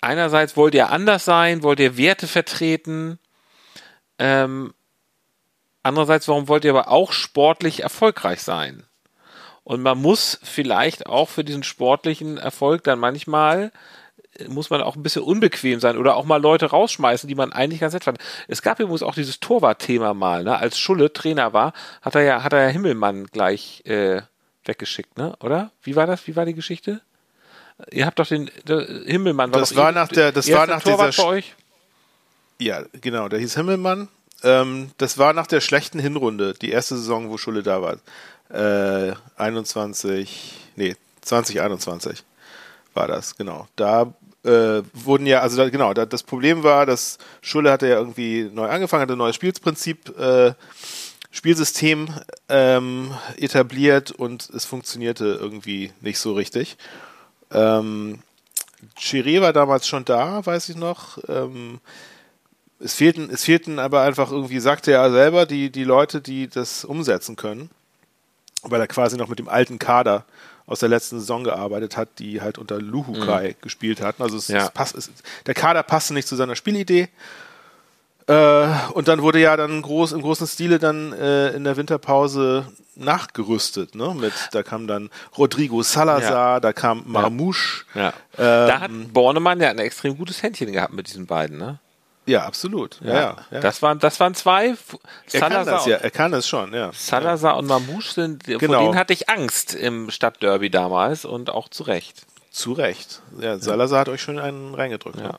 Einerseits 0.00 0.56
wollt 0.56 0.74
ihr 0.74 0.90
anders 0.90 1.24
sein, 1.24 1.62
wollt 1.62 1.80
ihr 1.80 1.96
Werte 1.96 2.26
vertreten. 2.26 3.18
Ähm, 4.18 4.74
andererseits, 5.82 6.28
warum 6.28 6.48
wollt 6.48 6.64
ihr 6.64 6.72
aber 6.72 6.88
auch 6.88 7.12
sportlich 7.12 7.82
erfolgreich 7.82 8.42
sein? 8.42 8.84
Und 9.64 9.82
man 9.82 9.98
muss 9.98 10.40
vielleicht 10.42 11.06
auch 11.06 11.28
für 11.28 11.44
diesen 11.44 11.62
sportlichen 11.62 12.36
Erfolg 12.36 12.82
dann 12.82 12.98
manchmal 12.98 13.70
äh, 14.38 14.48
muss 14.48 14.70
man 14.70 14.82
auch 14.82 14.96
ein 14.96 15.02
bisschen 15.02 15.22
unbequem 15.22 15.80
sein 15.80 15.96
oder 15.96 16.16
auch 16.16 16.24
mal 16.24 16.40
Leute 16.40 16.66
rausschmeißen, 16.66 17.28
die 17.28 17.34
man 17.34 17.52
eigentlich 17.52 17.80
ganz 17.80 17.94
nett 17.94 18.04
fand. 18.04 18.18
Es 18.48 18.62
gab 18.62 18.80
übrigens 18.80 19.02
auch 19.02 19.14
dieses 19.14 19.40
Torwart-Thema 19.40 20.14
mal, 20.14 20.44
ne? 20.44 20.58
Als 20.58 20.78
Schulle 20.78 21.12
Trainer 21.12 21.52
war, 21.52 21.72
hat 22.00 22.14
er 22.14 22.22
ja, 22.22 22.42
hat 22.42 22.52
er 22.52 22.64
ja 22.64 22.68
Himmelmann 22.68 23.26
gleich 23.26 23.82
äh, 23.86 24.22
weggeschickt, 24.64 25.16
ne? 25.18 25.36
Oder? 25.40 25.70
Wie 25.82 25.96
war 25.96 26.06
das? 26.06 26.26
Wie 26.26 26.36
war 26.36 26.44
die 26.44 26.54
Geschichte? 26.54 27.02
Ihr 27.90 28.06
habt 28.06 28.18
doch 28.18 28.26
den 28.26 28.50
der 28.66 28.86
Himmelmann. 29.06 29.52
Das 29.52 29.70
doch 29.70 29.76
war 29.76 29.92
nach 29.92 30.08
der- 30.08 30.32
das 30.32 30.50
war 30.50 30.66
nach 30.66 30.82
Torwart 30.82 31.12
dieser 31.14 31.22
bei 31.24 31.28
euch? 31.30 31.54
Ja, 32.58 32.82
genau, 33.00 33.28
der 33.28 33.38
hieß 33.40 33.54
Himmelmann. 33.54 34.08
Ähm, 34.44 34.90
das 34.98 35.18
war 35.18 35.32
nach 35.32 35.46
der 35.46 35.60
schlechten 35.60 35.98
Hinrunde, 35.98 36.54
die 36.54 36.70
erste 36.70 36.96
Saison, 36.96 37.28
wo 37.30 37.36
Schulle 37.38 37.62
da 37.62 37.80
war. 37.82 37.96
Äh, 38.50 39.14
21, 39.36 40.52
nee, 40.76 40.96
2021 41.22 42.22
war 42.94 43.06
das, 43.08 43.36
genau. 43.36 43.68
Da 43.76 44.12
äh, 44.44 44.82
wurden 44.92 45.26
ja, 45.26 45.40
also 45.40 45.56
da, 45.56 45.68
genau, 45.70 45.94
da, 45.94 46.04
das 46.06 46.22
Problem 46.24 46.62
war, 46.64 46.84
dass 46.84 47.18
Schulle 47.40 47.70
hatte 47.70 47.86
ja 47.88 47.96
irgendwie 47.96 48.50
neu 48.52 48.68
angefangen, 48.68 49.02
hatte 49.02 49.12
ein 49.14 49.18
neues 49.18 49.36
Spielprinzip, 49.36 50.16
äh, 50.18 50.52
Spielsystem 51.30 52.08
ähm, 52.50 53.10
etabliert 53.38 54.10
und 54.10 54.50
es 54.50 54.64
funktionierte 54.66 55.24
irgendwie 55.40 55.92
nicht 56.00 56.18
so 56.18 56.34
richtig. 56.34 56.76
Ähm, 57.52 58.18
Chiré 58.98 59.40
war 59.40 59.52
damals 59.52 59.86
schon 59.86 60.04
da, 60.04 60.44
weiß 60.44 60.68
ich 60.70 60.76
noch. 60.76 61.18
Ähm, 61.28 61.80
es 62.80 62.94
fehlten, 62.94 63.30
es 63.30 63.44
fehlten 63.44 63.78
aber 63.78 64.02
einfach 64.02 64.32
irgendwie, 64.32 64.58
sagte 64.58 64.92
er 64.92 65.10
selber, 65.12 65.46
die, 65.46 65.70
die 65.70 65.84
Leute, 65.84 66.20
die 66.20 66.48
das 66.48 66.84
umsetzen 66.84 67.36
können, 67.36 67.70
weil 68.62 68.80
er 68.80 68.88
quasi 68.88 69.16
noch 69.16 69.28
mit 69.28 69.38
dem 69.38 69.48
alten 69.48 69.78
Kader 69.78 70.24
aus 70.66 70.80
der 70.80 70.88
letzten 70.88 71.18
Saison 71.20 71.44
gearbeitet 71.44 71.96
hat, 71.96 72.18
die 72.18 72.40
halt 72.40 72.58
unter 72.58 72.80
Luhukai 72.80 73.56
gespielt 73.60 74.00
hatten. 74.00 74.22
Also 74.22 74.36
es, 74.36 74.48
Ja. 74.48 74.64
es 74.66 74.70
passt, 74.70 74.96
es, 74.96 75.10
der 75.46 75.54
Kader 75.54 75.82
passte 75.82 76.14
nicht 76.14 76.26
zu 76.28 76.36
seiner 76.36 76.56
Spielidee. 76.56 77.08
Äh, 78.28 78.68
und 78.92 79.08
dann 79.08 79.22
wurde 79.22 79.40
ja 79.40 79.56
dann 79.56 79.82
groß 79.82 80.12
im 80.12 80.22
großen 80.22 80.46
Stile 80.46 80.78
dann 80.78 81.12
äh, 81.12 81.48
in 81.50 81.64
der 81.64 81.76
Winterpause 81.76 82.66
nachgerüstet. 82.94 83.94
Ne? 83.94 84.14
Mit, 84.14 84.32
da 84.52 84.62
kam 84.62 84.86
dann 84.86 85.10
Rodrigo 85.36 85.82
Salazar, 85.82 86.54
Ja. 86.54 86.60
da 86.60 86.72
kam 86.72 87.02
Marmouche. 87.06 87.84
Ja. 87.94 88.12
da 88.36 88.80
hat 88.80 88.90
Bornemann 89.12 89.60
ja 89.60 89.70
ein 89.70 89.78
extrem 89.78 90.16
gutes 90.16 90.42
Händchen 90.42 90.72
gehabt 90.72 90.92
mit 90.92 91.08
diesen 91.08 91.26
beiden, 91.26 91.58
ne? 91.58 91.78
Ja, 92.24 92.44
absolut. 92.44 93.00
Ja, 93.02 93.14
ja, 93.14 93.36
ja. 93.50 93.60
Das 93.60 93.82
waren, 93.82 93.98
das 93.98 94.20
waren 94.20 94.34
zwei. 94.36 94.66
Er 94.68 95.40
kann 95.40 95.50
Salazar 95.50 95.64
das 95.74 95.86
ja, 95.86 95.96
und- 95.96 96.04
er 96.04 96.10
kann 96.12 96.32
es 96.34 96.46
schon, 96.46 96.72
ja. 96.72 96.90
Salazar 96.94 97.56
und 97.56 97.66
Mamouche 97.66 98.12
sind, 98.14 98.44
vor 98.46 98.58
Genau. 98.58 98.78
denen 98.80 98.94
hatte 98.96 99.12
ich 99.12 99.28
Angst 99.28 99.74
im 99.74 100.08
Stadtderby 100.08 100.70
damals 100.70 101.24
und 101.24 101.50
auch 101.50 101.68
zu 101.68 101.82
Recht. 101.82 102.22
Zu 102.52 102.74
Recht. 102.74 103.22
Ja, 103.40 103.58
Salazar 103.58 104.00
hat 104.00 104.08
euch 104.08 104.22
schon 104.22 104.38
einen 104.38 104.74
reingedrückt. 104.74 105.16
Ja. 105.18 105.28
Ne? 105.28 105.38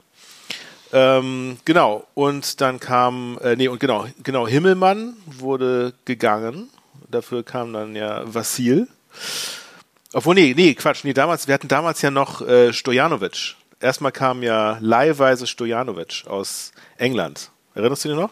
Ähm, 0.93 1.57
genau. 1.65 2.05
Und 2.13 2.61
dann 2.61 2.79
kam, 2.79 3.37
äh, 3.41 3.55
nee, 3.55 3.67
und 3.67 3.79
genau, 3.79 4.05
genau, 4.23 4.47
Himmelmann 4.47 5.15
wurde 5.25 5.93
gegangen. 6.05 6.69
Dafür 7.09 7.43
kam 7.43 7.73
dann 7.73 7.95
ja 7.95 8.21
Vassil. 8.31 8.87
Obwohl, 10.13 10.35
nee, 10.35 10.53
nee, 10.55 10.73
Quatsch, 10.75 11.03
nee, 11.03 11.13
damals, 11.13 11.47
wir 11.47 11.53
hatten 11.55 11.67
damals 11.67 12.01
ja 12.03 12.11
noch 12.11 12.41
äh, 12.41 12.71
Stojanovic. 12.71 13.55
Erstmal 13.79 14.11
kam 14.11 14.43
ja 14.43 14.77
leihweise 14.79 15.47
Stojanovic 15.47 16.23
aus 16.27 16.71
England. 16.97 17.49
Erinnerst 17.75 18.05
du 18.05 18.09
dich 18.09 18.17
noch? 18.17 18.29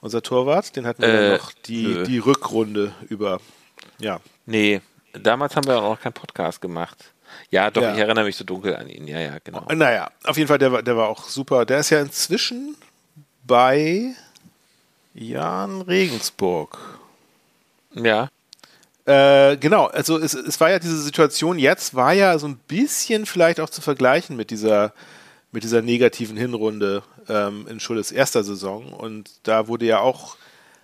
Unser 0.00 0.22
Torwart, 0.22 0.76
den 0.76 0.86
hatten 0.86 1.02
wir 1.02 1.08
Äh, 1.08 1.28
dann 1.30 1.38
noch 1.38 1.52
die, 1.52 1.86
nö. 1.86 2.04
die 2.04 2.18
Rückrunde 2.18 2.92
über. 3.08 3.40
Ja, 3.98 4.20
Nee, 4.46 4.80
damals 5.12 5.56
haben 5.56 5.66
wir 5.66 5.76
auch 5.78 5.90
noch 5.94 6.00
keinen 6.00 6.12
Podcast 6.14 6.60
gemacht. 6.62 7.12
Ja, 7.50 7.70
doch, 7.70 7.82
Ja. 7.82 7.92
ich 7.94 7.98
erinnere 7.98 8.24
mich 8.24 8.36
so 8.36 8.44
dunkel 8.44 8.76
an 8.76 8.88
ihn. 8.88 9.06
Ja, 9.08 9.18
ja, 9.20 9.36
genau. 9.42 9.64
Naja, 9.72 10.10
auf 10.24 10.36
jeden 10.36 10.48
Fall, 10.48 10.58
der 10.58 10.72
war, 10.72 10.82
der 10.82 10.96
war 10.96 11.08
auch 11.08 11.28
super. 11.28 11.64
Der 11.64 11.78
ist 11.80 11.90
ja 11.90 12.00
inzwischen 12.00 12.76
bei 13.46 14.14
Jan 15.14 15.80
Regensburg. 15.82 16.78
Ja, 17.94 18.28
Äh, 19.06 19.56
genau, 19.56 19.86
also 19.86 20.18
es, 20.18 20.34
es 20.34 20.60
war 20.60 20.68
ja 20.70 20.78
diese 20.78 21.00
Situation 21.00 21.58
jetzt, 21.58 21.94
war 21.94 22.12
ja 22.12 22.38
so 22.38 22.46
ein 22.46 22.58
bisschen 22.68 23.24
vielleicht 23.24 23.58
auch 23.58 23.70
zu 23.70 23.80
vergleichen 23.80 24.36
mit 24.36 24.50
dieser, 24.50 24.92
mit 25.50 25.62
dieser 25.64 25.80
negativen 25.80 26.36
Hinrunde 26.36 27.02
ähm, 27.26 27.66
in 27.70 27.80
Schulles 27.80 28.12
erster 28.12 28.44
Saison. 28.44 28.92
Und 28.92 29.30
da 29.44 29.66
wurde 29.66 29.86
ja 29.86 30.00
auch 30.00 30.36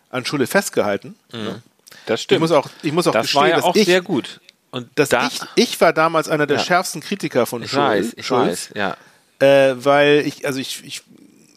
an 0.08 0.24
Schule 0.24 0.46
festgehalten. 0.46 1.16
Ne? 1.32 1.60
das 2.06 2.20
Ich 2.20 2.24
stimmt. 2.24 2.40
muss 2.40 2.50
auch, 2.52 2.70
ich 2.82 2.92
muss 2.92 3.06
auch 3.06 3.12
das 3.12 3.26
gestehen, 3.26 3.42
war 3.42 3.48
ja 3.50 3.56
dass 3.56 3.64
auch 3.66 3.76
ich, 3.76 3.84
sehr 3.84 4.00
gut. 4.00 4.40
Und 4.74 4.88
dass 4.96 5.08
da, 5.08 5.26
ich, 5.28 5.40
ich 5.54 5.80
war 5.80 5.92
damals 5.92 6.28
einer 6.28 6.46
der 6.46 6.56
Ja. 6.56 6.62
schärfsten 6.64 7.00
Kritiker 7.00 7.46
von 7.46 7.62
ich 7.62 7.70
Schul- 7.70 7.78
weiß, 7.80 8.12
ich 8.16 8.26
Schulz. 8.26 8.70
weiß, 8.70 8.70
ja. 8.74 8.96
äh, 9.38 9.74
weil 9.84 10.24
ich, 10.26 10.46
also 10.46 10.58
ich, 10.58 10.82
ich, 10.84 11.02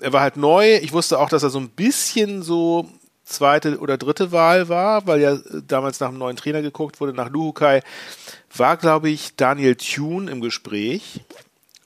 er 0.02 0.14
war 0.14 0.22
halt 0.22 0.38
neu. 0.38 0.76
Ich 0.78 0.94
wusste 0.94 1.18
auch, 1.20 1.30
dass 1.30 1.42
er 1.42 1.50
so 1.50 1.60
ein 1.60 1.70
bisschen 1.70 2.44
so 2.44 2.88
zweite 3.26 3.80
oder 3.80 3.98
dritte 3.98 4.32
Wahl 4.32 4.70
war, 4.70 5.08
weil 5.08 5.20
ja 5.20 5.34
äh, 5.34 5.40
damals 5.68 6.00
nach 6.00 6.10
einem 6.10 6.20
neuen 6.20 6.38
Trainer 6.38 6.62
geguckt 6.62 7.02
wurde, 7.02 7.14
nach 7.14 7.30
Luhukai. 7.30 7.82
War, 8.56 8.78
glaube 8.78 9.10
ich, 9.10 9.36
Daniel 9.36 9.76
Thune 9.76 10.30
im 10.32 10.40
Gespräch, 10.40 11.22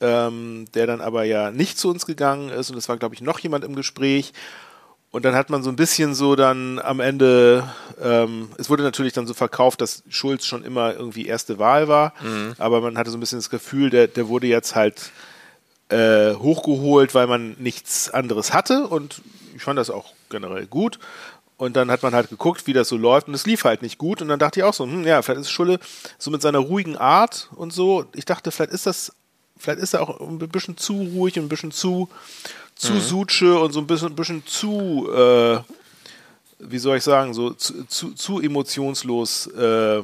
ähm, 0.02 0.66
der 0.74 0.86
dann 0.86 1.00
aber 1.00 1.24
ja 1.24 1.50
nicht 1.50 1.78
zu 1.78 1.88
uns 1.88 2.04
gegangen 2.04 2.50
ist 2.50 2.70
und 2.70 2.76
es 2.76 2.88
war, 2.90 2.98
glaube 2.98 3.14
ich, 3.14 3.22
noch 3.22 3.38
jemand 3.38 3.64
im 3.64 3.74
Gespräch. 3.74 4.32
Und 5.10 5.24
dann 5.24 5.34
hat 5.34 5.50
man 5.50 5.62
so 5.62 5.70
ein 5.70 5.76
bisschen 5.76 6.14
so 6.14 6.36
dann 6.36 6.78
am 6.78 7.00
Ende, 7.00 7.68
ähm, 8.02 8.50
es 8.58 8.68
wurde 8.68 8.82
natürlich 8.82 9.12
dann 9.12 9.26
so 9.26 9.34
verkauft, 9.34 9.80
dass 9.80 10.02
Schulz 10.08 10.44
schon 10.44 10.64
immer 10.64 10.94
irgendwie 10.94 11.26
erste 11.26 11.58
Wahl 11.58 11.88
war, 11.88 12.14
aber 12.58 12.80
man 12.80 12.98
hatte 12.98 13.10
so 13.10 13.16
ein 13.16 13.20
bisschen 13.20 13.38
das 13.38 13.50
Gefühl, 13.50 13.90
der, 13.90 14.08
der 14.08 14.28
wurde 14.28 14.46
jetzt 14.46 14.74
halt 14.74 15.12
äh, 15.92 16.34
hochgeholt, 16.34 17.14
weil 17.14 17.26
man 17.26 17.54
nichts 17.58 18.10
anderes 18.10 18.52
hatte. 18.52 18.86
Und 18.86 19.20
ich 19.54 19.62
fand 19.62 19.78
das 19.78 19.90
auch 19.90 20.12
generell 20.30 20.66
gut. 20.66 20.98
Und 21.58 21.76
dann 21.76 21.90
hat 21.90 22.02
man 22.02 22.14
halt 22.14 22.30
geguckt, 22.30 22.66
wie 22.66 22.72
das 22.72 22.88
so 22.88 22.96
läuft. 22.96 23.28
Und 23.28 23.34
es 23.34 23.46
lief 23.46 23.64
halt 23.64 23.82
nicht 23.82 23.98
gut. 23.98 24.22
Und 24.22 24.28
dann 24.28 24.38
dachte 24.38 24.58
ich 24.60 24.64
auch 24.64 24.74
so, 24.74 24.84
hm, 24.84 25.06
ja, 25.06 25.22
vielleicht 25.22 25.42
ist 25.42 25.50
Schulle 25.50 25.78
so 26.18 26.30
mit 26.30 26.42
seiner 26.42 26.58
ruhigen 26.58 26.96
Art 26.96 27.50
und 27.54 27.72
so, 27.72 28.06
ich 28.14 28.24
dachte, 28.24 28.50
vielleicht 28.50 28.72
ist 28.72 28.86
das 28.86 29.12
vielleicht 29.58 29.80
ist 29.80 29.94
er 29.94 30.02
auch 30.02 30.20
ein 30.20 30.38
bisschen 30.38 30.76
zu 30.76 30.94
ruhig, 30.94 31.36
ein 31.38 31.48
bisschen 31.48 31.70
zu, 31.70 32.08
zu 32.74 32.94
mhm. 32.94 33.00
Sutsche 33.00 33.58
und 33.60 33.72
so 33.72 33.78
ein 33.78 33.86
bisschen, 33.86 34.16
bisschen 34.16 34.44
zu, 34.44 35.08
äh, 35.14 35.60
wie 36.62 36.78
soll 36.78 36.98
ich 36.98 37.04
sagen, 37.04 37.34
so 37.34 37.50
zu, 37.50 37.84
zu, 37.84 38.12
zu 38.12 38.40
emotionslos 38.40 39.48
äh, 39.48 40.02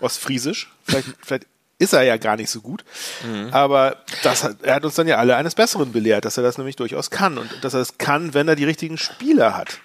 ostfriesisch. 0.00 0.72
Vielleicht, 0.84 1.08
vielleicht 1.22 1.46
ist 1.78 1.92
er 1.92 2.02
ja 2.02 2.16
gar 2.16 2.36
nicht 2.36 2.50
so 2.50 2.60
gut. 2.60 2.84
Mhm. 3.26 3.48
Aber 3.52 3.96
das 4.22 4.44
hat, 4.44 4.62
er 4.62 4.76
hat 4.76 4.84
uns 4.84 4.94
dann 4.94 5.08
ja 5.08 5.16
alle 5.16 5.36
eines 5.36 5.54
Besseren 5.54 5.92
belehrt, 5.92 6.24
dass 6.24 6.36
er 6.36 6.42
das 6.42 6.56
nämlich 6.56 6.76
durchaus 6.76 7.10
kann 7.10 7.38
und 7.38 7.50
dass 7.62 7.74
er 7.74 7.80
es 7.80 7.98
kann, 7.98 8.34
wenn 8.34 8.48
er 8.48 8.56
die 8.56 8.64
richtigen 8.64 8.98
Spieler 8.98 9.56
hat. 9.56 9.80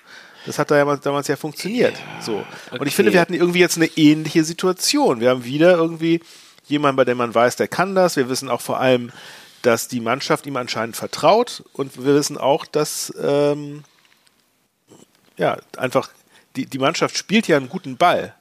Das 0.45 0.59
hat 0.59 0.71
da 0.71 0.77
ja 0.77 0.95
damals 0.95 1.27
ja 1.27 1.35
funktioniert. 1.35 1.93
Ja, 1.97 2.21
so. 2.21 2.37
Und 2.37 2.45
okay. 2.79 2.87
ich 2.87 2.95
finde, 2.95 3.11
wir 3.11 3.19
hatten 3.19 3.33
irgendwie 3.33 3.59
jetzt 3.59 3.77
eine 3.77 3.87
ähnliche 3.97 4.43
Situation. 4.43 5.19
Wir 5.19 5.31
haben 5.31 5.43
wieder 5.43 5.75
irgendwie 5.75 6.21
jemanden, 6.67 6.95
bei 6.95 7.05
dem 7.05 7.17
man 7.17 7.35
weiß, 7.35 7.57
der 7.57 7.67
kann 7.67 7.95
das. 7.95 8.15
Wir 8.15 8.29
wissen 8.29 8.47
auch 8.47 8.61
vor 8.61 8.79
allem, 8.79 9.11
dass 9.61 9.87
die 9.87 9.99
Mannschaft 9.99 10.45
ihm 10.45 10.55
anscheinend 10.55 10.95
vertraut 10.95 11.63
und 11.73 11.97
wir 11.97 12.15
wissen 12.15 12.37
auch, 12.37 12.65
dass 12.65 13.13
ähm, 13.21 13.83
ja 15.37 15.57
einfach 15.77 16.09
die, 16.55 16.65
die 16.65 16.79
Mannschaft 16.79 17.17
spielt 17.17 17.47
ja 17.47 17.57
einen 17.57 17.69
guten 17.69 17.97
Ball. 17.97 18.33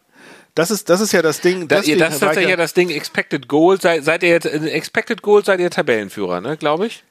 Das 0.55 0.71
ist, 0.71 0.89
das 0.89 1.03
ist 1.03 1.13
ja 1.13 1.21
das 1.21 1.43
Ding. 1.43 1.69
Da, 1.69 1.77
das 1.77 1.87
ist 1.87 1.99
tatsächlich 1.99 2.49
ja 2.49 2.57
das 2.57 2.73
Ding 2.73 2.89
Expected 2.89 3.47
Goal. 3.47 3.79
Seid, 3.79 4.05
seid 4.05 4.23
ihr 4.23 4.31
jetzt, 4.31 4.47
Expected 4.47 5.21
Goal 5.21 5.45
seid 5.45 5.61
ihr 5.61 5.71
Tabellenführer, 5.71 6.41
ne, 6.41 6.57
glaube 6.57 6.87
ich? 6.87 7.05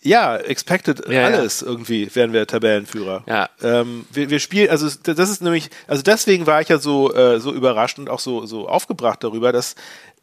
Ja, 0.00 0.36
expected 0.36 1.08
ja, 1.08 1.24
alles 1.24 1.60
ja. 1.60 1.66
irgendwie 1.66 2.14
wären 2.14 2.32
wir 2.32 2.46
Tabellenführer. 2.46 3.24
Ja. 3.26 3.48
Ähm, 3.62 4.06
wir, 4.12 4.30
wir 4.30 4.38
spielen, 4.38 4.70
also 4.70 4.88
das 5.02 5.28
ist 5.28 5.42
nämlich, 5.42 5.70
also 5.88 6.02
deswegen 6.02 6.46
war 6.46 6.60
ich 6.60 6.68
ja 6.68 6.78
so 6.78 7.12
äh, 7.12 7.40
so 7.40 7.52
überrascht 7.52 7.98
und 7.98 8.08
auch 8.08 8.20
so 8.20 8.46
so 8.46 8.68
aufgebracht 8.68 9.24
darüber, 9.24 9.50
dass 9.50 9.74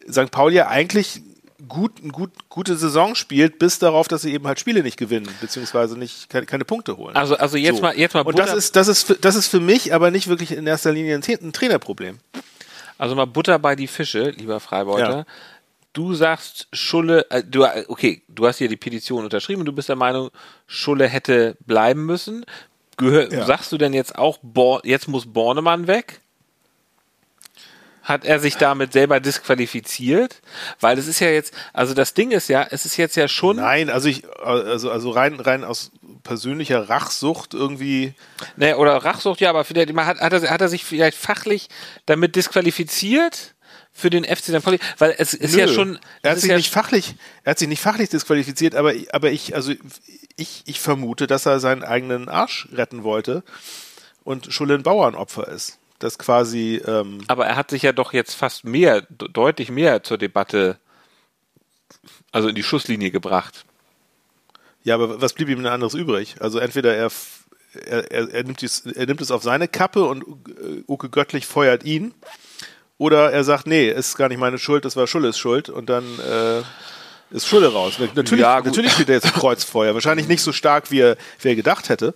St. 0.09 0.31
Pauli 0.31 0.55
ja 0.55 0.67
eigentlich 0.67 1.21
gut, 1.67 1.91
gut, 2.11 2.31
gute 2.49 2.75
Saison 2.75 3.15
spielt, 3.15 3.59
bis 3.59 3.79
darauf, 3.79 4.07
dass 4.07 4.21
sie 4.21 4.33
eben 4.33 4.47
halt 4.47 4.59
Spiele 4.59 4.83
nicht 4.83 4.97
gewinnen, 4.97 5.29
beziehungsweise 5.41 5.97
nicht 5.97 6.29
keine, 6.29 6.45
keine 6.45 6.65
Punkte 6.65 6.97
holen. 6.97 7.15
Also, 7.15 7.37
also 7.37 7.57
jetzt 7.57 7.77
so. 7.77 7.81
mal, 7.81 7.97
jetzt 7.97 8.13
mal. 8.13 8.23
Butter. 8.23 8.43
Und 8.43 8.49
das 8.49 8.55
ist, 8.55 8.75
das 8.75 8.87
ist, 8.87 9.03
für, 9.03 9.15
das 9.15 9.35
ist 9.35 9.47
für 9.47 9.59
mich 9.59 9.93
aber 9.93 10.11
nicht 10.11 10.27
wirklich 10.27 10.51
in 10.51 10.67
erster 10.67 10.91
Linie 10.91 11.15
ein, 11.15 11.23
ein 11.23 11.53
Trainerproblem. 11.53 12.19
Also 12.97 13.15
mal 13.15 13.25
Butter 13.25 13.59
bei 13.59 13.75
die 13.75 13.87
Fische, 13.87 14.29
lieber 14.29 14.59
Freibeuter. 14.59 15.17
Ja. 15.17 15.25
Du 15.93 16.13
sagst, 16.13 16.67
Schulle, 16.73 17.25
äh, 17.29 17.43
du, 17.43 17.65
okay, 17.87 18.21
du 18.27 18.47
hast 18.47 18.57
hier 18.57 18.67
die 18.67 18.77
Petition 18.77 19.23
unterschrieben 19.23 19.61
und 19.61 19.65
du 19.65 19.73
bist 19.73 19.87
der 19.87 19.95
Meinung, 19.95 20.29
Schulle 20.67 21.07
hätte 21.07 21.57
bleiben 21.65 22.05
müssen. 22.05 22.45
Gehör, 22.97 23.31
ja. 23.31 23.45
Sagst 23.45 23.71
du 23.71 23.77
denn 23.77 23.93
jetzt 23.93 24.17
auch, 24.17 24.37
Bo 24.41 24.79
jetzt 24.83 25.07
muss 25.07 25.25
Bornemann 25.25 25.87
weg? 25.87 26.21
Hat 28.05 28.23
er 28.23 28.39
sich 28.39 28.55
damit 28.55 28.93
selber 28.93 29.19
disqualifiziert? 29.19 30.41
Weil 30.79 30.97
es 30.97 31.07
ist 31.07 31.19
ja 31.19 31.29
jetzt, 31.29 31.53
also 31.73 31.93
das 31.93 32.13
Ding 32.13 32.31
ist 32.31 32.47
ja, 32.47 32.65
es 32.69 32.85
ist 32.85 32.97
jetzt 32.97 33.15
ja 33.15 33.27
schon. 33.27 33.57
Nein, 33.57 33.89
also 33.89 34.07
ich, 34.07 34.23
also, 34.39 34.91
also 34.91 35.09
rein, 35.09 35.39
rein 35.39 35.63
aus 35.63 35.91
persönlicher 36.23 36.87
Rachsucht 36.87 37.55
irgendwie. 37.55 38.13
Nee, 38.55 38.75
oder 38.75 38.95
Rachsucht, 38.97 39.41
ja, 39.41 39.49
aber 39.49 39.65
vielleicht, 39.65 39.93
hat, 39.95 40.19
hat, 40.19 40.33
er, 40.33 40.49
hat 40.51 40.61
er 40.61 40.69
sich 40.69 40.85
vielleicht 40.85 41.17
fachlich 41.17 41.67
damit 42.05 42.35
disqualifiziert? 42.35 43.51
für 43.97 44.09
den 44.09 44.25
FC 44.25 44.47
St. 44.47 44.61
Pauli, 44.61 44.77
weil 44.97 45.15
es 45.17 45.33
ist 45.33 45.53
Nö. 45.53 45.61
ja 45.61 45.67
schon. 45.69 45.99
Er 46.21 46.31
hat 46.31 46.39
sich 46.39 46.49
ja 46.49 46.57
nicht 46.57 46.69
fachlich, 46.69 47.15
er 47.45 47.51
hat 47.51 47.59
sich 47.59 47.69
nicht 47.69 47.79
fachlich 47.79 48.09
disqualifiziert, 48.09 48.75
aber, 48.75 48.91
aber 49.13 49.31
ich, 49.31 49.55
also 49.55 49.71
ich, 50.35 50.63
ich 50.65 50.81
vermute, 50.81 51.27
dass 51.27 51.45
er 51.45 51.61
seinen 51.61 51.81
eigenen 51.81 52.27
Arsch 52.27 52.67
retten 52.73 53.03
wollte 53.03 53.41
und 54.25 54.51
Schulle 54.51 54.73
ein 54.73 54.83
Bauernopfer 54.83 55.47
ist 55.47 55.79
das 55.99 56.17
quasi. 56.17 56.81
Ähm 56.85 57.21
Aber 57.27 57.45
er 57.45 57.55
hat 57.55 57.69
sich 57.69 57.83
ja 57.83 57.93
doch 57.93 58.13
jetzt 58.13 58.33
fast 58.35 58.65
mehr, 58.65 59.01
deutlich 59.09 59.71
mehr 59.71 60.03
zur 60.03 60.17
Debatte, 60.17 60.77
also 62.31 62.47
in 62.47 62.55
die 62.55 62.63
Schusslinie 62.63 63.11
gebracht. 63.11 63.65
Ja, 64.83 64.95
aber 64.95 65.21
was 65.21 65.33
blieb 65.33 65.49
ihm 65.49 65.57
denn 65.57 65.67
anderes 65.71 65.95
übrig? 65.95 66.35
Also 66.39 66.59
entweder 66.59 66.95
er, 66.95 67.11
er, 67.73 68.11
er, 68.11 68.33
er, 68.33 68.43
nimmt, 68.43 68.61
dies, 68.61 68.85
er 68.85 69.07
nimmt 69.07 69.21
es 69.21 69.31
auf 69.31 69.41
seine 69.41 69.67
Kappe 69.67 70.05
und 70.05 70.23
äh, 70.23 70.83
Uke 70.87 71.09
Göttlich 71.09 71.47
feuert 71.47 71.83
ihn. 71.83 72.13
Oder 72.97 73.31
er 73.31 73.43
sagt, 73.43 73.67
nee, 73.67 73.89
ist 73.89 74.15
gar 74.15 74.29
nicht 74.29 74.37
meine 74.37 74.57
Schuld, 74.57 74.85
das 74.85 74.95
war 74.95 75.07
Schulles 75.07 75.37
Schuld 75.37 75.69
und 75.69 75.89
dann 75.89 76.03
äh, 76.19 76.61
ist 77.31 77.47
Schulle 77.47 77.73
raus. 77.73 77.99
Natürlich, 78.15 78.41
ja, 78.41 78.61
natürlich 78.61 78.91
spielt 78.91 79.09
er 79.09 79.15
jetzt 79.15 79.33
Kreuzfeuer. 79.33 79.93
Wahrscheinlich 79.93 80.27
nicht 80.27 80.41
so 80.41 80.51
stark, 80.51 80.91
wie 80.91 81.01
er, 81.01 81.17
wie 81.39 81.49
er 81.49 81.55
gedacht 81.55 81.89
hätte. 81.89 82.13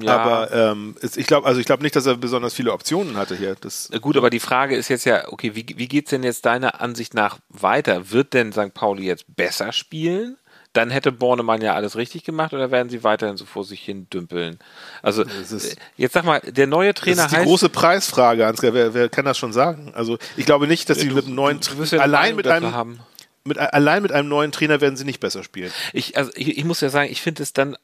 Ja. 0.00 0.16
Aber 0.16 0.52
ähm, 0.52 0.96
ich 1.02 1.26
glaube, 1.26 1.46
also 1.46 1.60
ich 1.60 1.66
glaube 1.66 1.82
nicht, 1.82 1.96
dass 1.96 2.06
er 2.06 2.16
besonders 2.16 2.54
viele 2.54 2.72
Optionen 2.72 3.16
hatte 3.16 3.36
hier. 3.36 3.56
Das 3.60 3.90
Gut, 4.00 4.16
aber 4.16 4.30
die 4.30 4.40
Frage 4.40 4.76
ist 4.76 4.88
jetzt 4.88 5.04
ja, 5.04 5.30
okay, 5.32 5.54
wie, 5.54 5.66
wie 5.76 5.88
geht's 5.88 6.10
denn 6.10 6.22
jetzt 6.22 6.46
deiner 6.46 6.80
Ansicht 6.80 7.14
nach 7.14 7.38
weiter? 7.48 8.10
Wird 8.10 8.34
denn 8.34 8.52
St. 8.52 8.72
Pauli 8.72 9.04
jetzt 9.04 9.24
besser 9.36 9.72
spielen? 9.72 10.38
Dann 10.72 10.90
hätte 10.90 11.10
Bornemann 11.10 11.62
ja 11.62 11.74
alles 11.74 11.96
richtig 11.96 12.22
gemacht 12.24 12.52
oder 12.52 12.70
werden 12.70 12.90
sie 12.90 13.02
weiterhin 13.02 13.38
so 13.38 13.46
vor 13.46 13.64
sich 13.64 13.80
hin 13.80 14.08
dümpeln? 14.10 14.58
Also 15.00 15.22
ist, 15.22 15.76
jetzt 15.96 16.12
sag 16.12 16.24
mal, 16.24 16.40
der 16.40 16.66
neue 16.66 16.92
Trainer 16.92 17.22
heißt. 17.22 17.32
Das 17.32 17.38
ist 17.38 17.44
die 17.44 17.48
große 17.48 17.68
Preisfrage, 17.70 18.46
Ansgar. 18.46 18.74
Wer, 18.74 18.92
wer 18.92 19.08
kann 19.08 19.24
das 19.24 19.38
schon 19.38 19.54
sagen? 19.54 19.92
Also 19.94 20.18
ich 20.36 20.44
glaube 20.44 20.66
nicht, 20.66 20.90
dass 20.90 20.98
sie 20.98 21.08
mit 21.08 21.24
einem 21.24 21.34
neuen 21.34 21.60
ja 21.90 22.00
allein 22.00 22.36
mit 22.36 22.46
einem 22.46 22.72
haben 22.72 23.00
mit, 23.46 23.58
allein 23.58 24.02
mit 24.02 24.12
einem 24.12 24.28
neuen 24.28 24.52
Trainer 24.52 24.80
werden 24.80 24.96
sie 24.96 25.04
nicht 25.04 25.20
besser 25.20 25.42
spielen. 25.42 25.72
Ich, 25.92 26.16
also 26.16 26.30
ich, 26.34 26.58
ich 26.58 26.64
muss 26.64 26.80
ja 26.80 26.88
sagen, 26.88 27.10
ich 27.10 27.22
finde 27.22 27.42
es 27.42 27.52
dann 27.52 27.76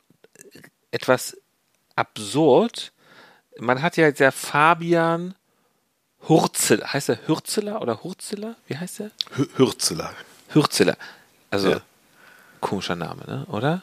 etwas 0.90 1.36
absurd. 1.96 2.92
Man 3.58 3.82
hat 3.82 3.96
ja 3.96 4.06
jetzt 4.06 4.20
ja 4.20 4.30
Fabian 4.30 5.34
Hurzel, 6.28 6.84
heißt 6.84 7.08
er 7.08 7.26
Hürzeler 7.26 7.82
oder 7.82 8.02
Hurzeler? 8.02 8.56
Wie 8.66 8.76
heißt 8.76 9.00
er? 9.00 9.10
Hürzeler. 9.56 10.12
Hürzeler. 10.48 10.96
Also 11.50 11.70
ja. 11.70 11.80
komischer 12.60 12.96
Name, 12.96 13.24
ne? 13.26 13.46
oder? 13.48 13.82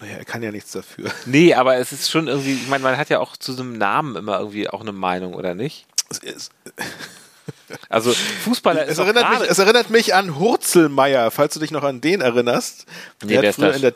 Naja, 0.00 0.16
er 0.16 0.24
kann 0.24 0.42
ja 0.42 0.50
nichts 0.50 0.72
dafür. 0.72 1.10
Nee, 1.26 1.54
aber 1.54 1.76
es 1.76 1.92
ist 1.92 2.10
schon 2.10 2.28
irgendwie, 2.28 2.54
ich 2.54 2.68
meine, 2.68 2.82
man 2.82 2.96
hat 2.96 3.08
ja 3.08 3.20
auch 3.20 3.36
zu 3.36 3.52
so 3.52 3.62
einem 3.62 3.78
Namen 3.78 4.16
immer 4.16 4.38
irgendwie 4.38 4.68
auch 4.68 4.80
eine 4.80 4.92
Meinung, 4.92 5.34
oder 5.34 5.54
nicht? 5.54 5.86
Es 6.10 6.18
ist, 6.18 6.52
also 7.92 8.12
Fußballer 8.12 8.88
es 8.88 8.98
erinnert, 8.98 9.28
mich, 9.30 9.50
es 9.50 9.58
erinnert 9.58 9.90
mich 9.90 10.14
an 10.14 10.38
Hurzelmeier, 10.38 11.30
falls 11.30 11.54
du 11.54 11.60
dich 11.60 11.70
noch 11.70 11.82
an 11.82 12.00
den 12.00 12.20
erinnerst. 12.20 12.86
Nee, 13.22 13.38
der, 13.38 13.48
hat 13.48 13.54
früher 13.54 13.74
in 13.74 13.82
der 13.82 13.94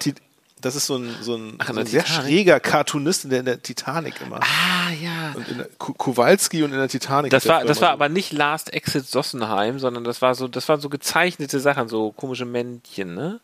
das 0.62 0.74
ist 0.74 0.86
so 0.86 0.96
ein, 0.96 1.14
so 1.20 1.36
ein, 1.36 1.54
Ach, 1.58 1.68
so 1.68 1.78
ein 1.78 1.86
sehr 1.86 2.06
schräger 2.06 2.60
Cartoonist 2.60 3.24
in 3.24 3.30
der, 3.30 3.40
in 3.40 3.44
der 3.44 3.62
Titanic 3.62 4.20
immer. 4.20 4.40
Ah, 4.40 4.90
ja. 5.00 5.32
Und 5.34 5.48
in 5.48 5.58
der, 5.58 5.68
Kowalski 5.78 6.62
und 6.62 6.72
in 6.72 6.78
der 6.78 6.88
Titanic. 6.88 7.30
Das 7.30 7.46
war, 7.46 7.64
das 7.64 7.80
war 7.82 7.90
aber 7.90 8.08
nicht 8.08 8.32
Last 8.32 8.72
Exit 8.72 9.06
Sossenheim, 9.06 9.78
sondern 9.78 10.04
das 10.04 10.22
war 10.22 10.34
so, 10.34 10.48
das 10.48 10.68
waren 10.68 10.80
so 10.80 10.88
gezeichnete 10.88 11.60
Sachen, 11.60 11.88
so 11.88 12.10
komische 12.10 12.46
Männchen, 12.46 13.14
ne? 13.14 13.40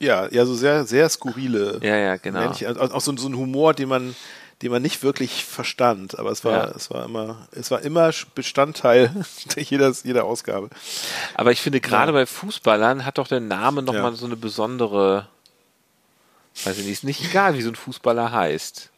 Ja, 0.00 0.28
ja, 0.30 0.44
so 0.44 0.54
sehr, 0.54 0.84
sehr 0.84 1.08
skurrile 1.08 1.80
ja, 1.82 1.96
ja, 1.96 2.16
genau. 2.16 2.40
Männchen. 2.40 2.76
Auch 2.76 3.00
so, 3.00 3.16
so 3.16 3.28
ein 3.28 3.36
Humor, 3.36 3.74
den 3.74 3.88
man, 3.88 4.14
den 4.62 4.72
man 4.72 4.82
nicht 4.82 5.02
wirklich 5.02 5.44
verstand, 5.44 6.18
aber 6.18 6.30
es 6.30 6.44
war, 6.44 6.68
ja. 6.68 6.74
es 6.74 6.90
war 6.90 7.04
immer, 7.04 7.48
es 7.52 7.70
war 7.70 7.82
immer 7.82 8.10
Bestandteil 8.34 9.24
jeder, 9.56 9.92
jeder 10.02 10.24
Ausgabe. 10.24 10.68
Aber 11.34 11.52
ich 11.52 11.60
finde, 11.60 11.80
gerade 11.80 12.12
ja. 12.12 12.18
bei 12.18 12.26
Fußballern 12.26 13.04
hat 13.04 13.18
doch 13.18 13.28
der 13.28 13.40
Name 13.40 13.82
nochmal 13.82 14.12
ja. 14.12 14.16
so 14.16 14.26
eine 14.26 14.36
besondere, 14.36 15.28
weiß 16.64 16.78
ich 16.78 16.84
nicht, 16.84 16.92
ist 16.92 17.04
nicht 17.04 17.24
egal, 17.24 17.54
wie 17.54 17.62
so 17.62 17.68
ein 17.68 17.76
Fußballer 17.76 18.32
heißt. 18.32 18.90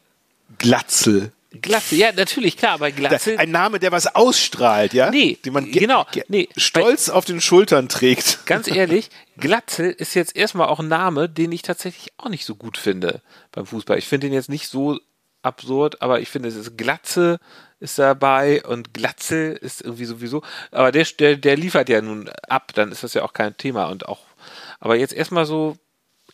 Glatzel. 0.59 1.33
Glatze, 1.63 1.97
ja, 1.97 2.13
natürlich, 2.13 2.57
klar, 2.57 2.75
aber 2.75 2.93
Glatze. 2.93 3.37
Ein 3.37 3.51
Name, 3.51 3.81
der 3.81 3.91
was 3.91 4.15
ausstrahlt, 4.15 4.95
ja? 4.95 5.11
Nee, 5.11 5.37
den 5.45 5.53
man 5.53 5.69
genau, 5.69 6.07
nee, 6.29 6.49
stolz 6.57 7.09
auf 7.09 7.25
den 7.25 7.41
Schultern 7.41 7.89
trägt. 7.89 8.47
Ganz 8.47 8.69
ehrlich, 8.69 9.11
Glatzel 9.37 9.91
ist 9.91 10.15
jetzt 10.15 10.37
erstmal 10.37 10.69
auch 10.69 10.79
ein 10.79 10.87
Name, 10.87 11.29
den 11.29 11.51
ich 11.51 11.63
tatsächlich 11.63 12.13
auch 12.19 12.29
nicht 12.29 12.45
so 12.45 12.55
gut 12.55 12.79
finde 12.79 13.21
beim 13.51 13.67
Fußball. 13.67 13.99
Ich 13.99 14.07
finde 14.07 14.29
den 14.29 14.35
jetzt 14.35 14.49
nicht 14.49 14.69
so 14.69 15.01
absurd, 15.43 16.03
aber 16.03 16.21
ich 16.21 16.29
finde, 16.29 16.49
es 16.49 16.57
ist 16.57 16.77
Glatze 16.77 17.39
ist 17.81 17.99
dabei 17.99 18.63
und 18.65 18.93
Glatze 18.93 19.53
ist 19.53 19.81
irgendwie 19.81 20.05
sowieso, 20.05 20.43
aber 20.71 20.93
der, 20.93 21.07
der, 21.19 21.37
der 21.37 21.57
liefert 21.57 21.89
ja 21.89 22.03
nun 22.03 22.29
ab, 22.49 22.73
dann 22.75 22.93
ist 22.93 23.03
das 23.03 23.15
ja 23.15 23.23
auch 23.23 23.33
kein 23.33 23.57
Thema 23.57 23.87
und 23.87 24.07
auch, 24.07 24.21
aber 24.81 24.97
jetzt 24.97 25.15
erstmal 25.15 25.47
so, 25.47 25.79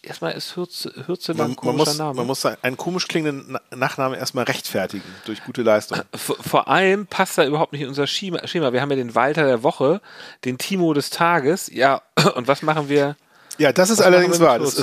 erstmal 0.02 0.32
ist 0.32 0.56
Hürze, 0.56 0.92
Hürze 1.06 1.34
man, 1.34 1.52
ein 1.52 1.56
komischer 1.56 1.76
man 1.76 1.76
muss, 1.76 1.98
Name. 1.98 2.14
Man 2.14 2.26
muss 2.26 2.46
einen 2.46 2.76
komisch 2.76 3.08
klingenden 3.08 3.58
Nachnamen 3.70 4.18
erstmal 4.18 4.44
rechtfertigen 4.44 5.04
durch 5.24 5.42
gute 5.44 5.62
Leistung. 5.62 6.00
Vor, 6.14 6.36
vor 6.40 6.68
allem 6.68 7.06
passt 7.06 7.38
er 7.38 7.46
überhaupt 7.46 7.72
nicht 7.72 7.82
in 7.82 7.88
unser 7.88 8.06
Schema. 8.06 8.42
Wir 8.42 8.80
haben 8.80 8.90
ja 8.90 8.96
den 8.96 9.14
Walter 9.14 9.44
der 9.44 9.62
Woche, 9.62 10.00
den 10.44 10.58
Timo 10.58 10.94
des 10.94 11.10
Tages, 11.10 11.70
ja, 11.72 12.02
und 12.34 12.48
was 12.48 12.62
machen 12.62 12.88
wir? 12.88 13.16
Ja, 13.58 13.72
das 13.72 13.90
ist 13.90 14.00
allerdings 14.02 14.38
wahr. 14.40 14.58
Das, 14.58 14.74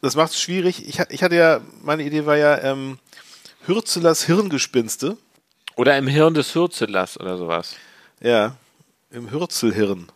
das 0.00 0.16
macht 0.16 0.32
es 0.32 0.40
schwierig. 0.40 0.88
Ich, 0.88 0.98
ich 1.10 1.22
hatte 1.22 1.36
ja, 1.36 1.60
meine 1.82 2.04
Idee 2.04 2.24
war 2.24 2.36
ja, 2.36 2.58
ähm, 2.62 2.98
Hürzelers 3.66 4.24
Hirngespinste. 4.24 5.16
Oder 5.76 5.98
im 5.98 6.06
Hirn 6.06 6.34
des 6.34 6.54
Hürzelers 6.54 7.18
oder 7.18 7.36
sowas. 7.36 7.74
Ja, 8.20 8.56
im 9.10 9.30
Hürzelhirn. 9.30 10.08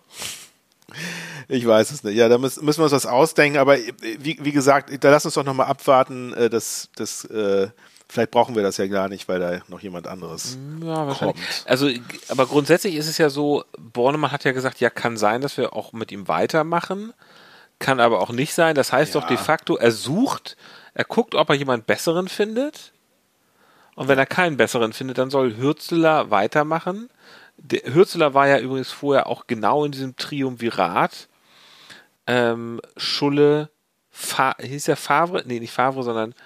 Ich 1.49 1.67
weiß 1.67 1.91
es 1.91 2.05
nicht. 2.05 2.15
Ja, 2.17 2.29
da 2.29 2.39
müssen, 2.39 2.65
müssen 2.65 2.81
wir 2.81 2.85
uns 2.85 2.93
was 2.93 3.07
ausdenken, 3.07 3.59
aber 3.59 3.77
wie, 3.77 4.39
wie 4.41 4.53
gesagt, 4.53 4.91
da 5.03 5.11
lass 5.11 5.25
uns 5.25 5.35
doch 5.35 5.45
nochmal 5.45 5.67
abwarten, 5.67 6.33
äh, 6.35 6.51
das, 6.51 6.89
das 6.97 7.25
äh, 7.27 7.69
vielleicht 8.09 8.31
brauchen 8.31 8.55
wir 8.55 8.63
das 8.63 8.77
ja 8.77 8.87
gar 8.87 9.09
nicht, 9.09 9.29
weil 9.29 9.41
da 9.41 9.61
noch 9.69 9.81
jemand 9.81 10.07
anderes 10.07 10.57
Ja, 10.81 11.07
wahrscheinlich. 11.07 11.37
kommt. 11.37 11.65
Also, 11.67 11.91
aber 12.29 12.47
grundsätzlich 12.47 12.95
ist 12.95 13.09
es 13.09 13.19
ja 13.19 13.31
so, 13.31 13.65
Bornemann 13.79 14.33
hat 14.33 14.45
ja 14.45 14.53
gesagt, 14.53 14.81
ja, 14.81 14.91
kann 14.91 15.17
sein, 15.17 15.41
dass 15.41 15.57
wir 15.57 15.75
auch 15.75 15.93
mit 15.93 16.13
ihm 16.13 16.29
weitermachen, 16.29 17.13
kann 17.79 18.01
aber 18.01 18.21
auch 18.21 18.31
nicht 18.31 18.55
sein. 18.55 18.75
Das 18.75 18.93
heißt 18.93 19.15
Ja. 19.15 19.21
doch 19.21 19.27
de 19.29 19.37
facto, 19.37 19.77
er 19.77 19.93
sucht, 19.93 20.57
er 20.95 21.05
guckt, 21.05 21.35
ob 21.35 21.49
er 21.51 21.55
jemand 21.57 21.87
Besseren 21.87 22.29
findet. 22.29 22.93
Und 23.99 24.07
wenn 24.07 24.17
er 24.17 24.27
keinen 24.27 24.57
Besseren 24.57 24.93
findet, 24.93 25.19
dann 25.19 25.29
soll 25.29 25.57
Hürzeler 25.57 26.31
weitermachen. 26.31 27.11
Der 27.57 27.93
Hürzeler 27.93 28.33
war 28.33 28.47
ja 28.47 28.61
übrigens 28.61 28.93
vorher 28.93 29.27
auch 29.27 29.49
genau 29.49 29.85
in 29.85 29.91
diesem 29.91 30.15
Triumvirat. 30.15 31.27
Ähm, 32.29 32.81
Schulle, 32.97 33.71
Fa 34.09 34.55
hieß 34.61 34.85
der 34.85 34.95
Favre? 34.97 35.43
Nee, 35.47 35.59
nicht 35.59 35.73
Favre, 35.73 36.05
sondern 36.05 36.37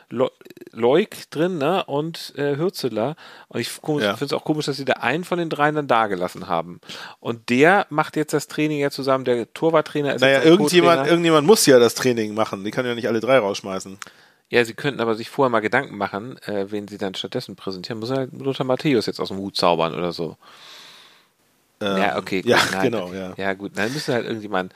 Leuk 0.71 1.11
drin, 1.29 1.59
ne? 1.59 1.85
Und 1.85 2.33
äh, 2.39 2.57
Hürzeler. 2.57 3.17
Und 3.49 3.61
ich 3.61 3.69
Ja. 3.87 4.17
finde 4.17 4.25
es 4.25 4.33
auch 4.33 4.45
komisch, 4.45 4.65
dass 4.65 4.79
sie 4.79 4.87
da 4.87 4.95
einen 4.95 5.25
von 5.25 5.39
den 5.39 5.51
dreien 5.51 5.75
dann 5.75 5.89
da 5.89 6.07
gelassen 6.07 6.49
haben. 6.49 6.81
Und 7.21 7.51
der 7.51 7.87
macht 7.91 8.17
jetzt 8.17 8.33
das 8.33 8.49
Training 8.49 8.79
ja 8.81 8.91
zusammen. 8.91 9.27
Der 9.27 9.53
Torwarttrainer 9.53 10.15
ist 10.15 10.23
Naja, 10.23 10.43
irgendjemand, 10.43 11.07
irgendjemand 11.07 11.47
muss 11.47 11.67
ja 11.67 11.79
das 11.79 11.95
Training 11.95 12.33
machen. 12.33 12.65
Die 12.65 12.71
kann 12.71 12.87
ja 12.87 12.95
nicht 12.95 13.09
alle 13.09 13.21
drei 13.21 13.39
rausschmeißen. 13.39 13.99
Ja, 14.53 14.63
sie 14.67 14.75
könnten 14.75 15.01
aber 15.01 15.15
sich 15.15 15.31
vorher 15.31 15.49
mal 15.49 15.61
Gedanken 15.61 15.97
machen, 15.97 16.37
äh, 16.43 16.67
wen 16.69 16.87
sie 16.87 16.99
dann 16.99 17.15
stattdessen 17.15 17.57
präsentieren. 17.57 17.99
Muss 18.01 18.11
halt 18.11 18.39
Lothar 18.39 18.67
Matthäus 18.67 19.07
jetzt 19.07 19.19
aus 19.19 19.29
dem 19.29 19.39
Hut 19.39 19.57
zaubern 19.57 19.95
oder 19.95 20.13
so. 20.13 20.37
Ähm, 21.81 21.97
ja, 21.97 22.19
okay. 22.19 22.43
Gut, 22.43 22.51
Ja, 22.51 22.59
nein, 22.71 22.91
genau, 22.91 23.15
ja. 23.15 23.33
Ja, 23.39 23.55
gut. 23.55 23.73
Dann 23.77 23.91
müsste 23.95 24.13
halt 24.13 24.27
irgendjemand. 24.27 24.75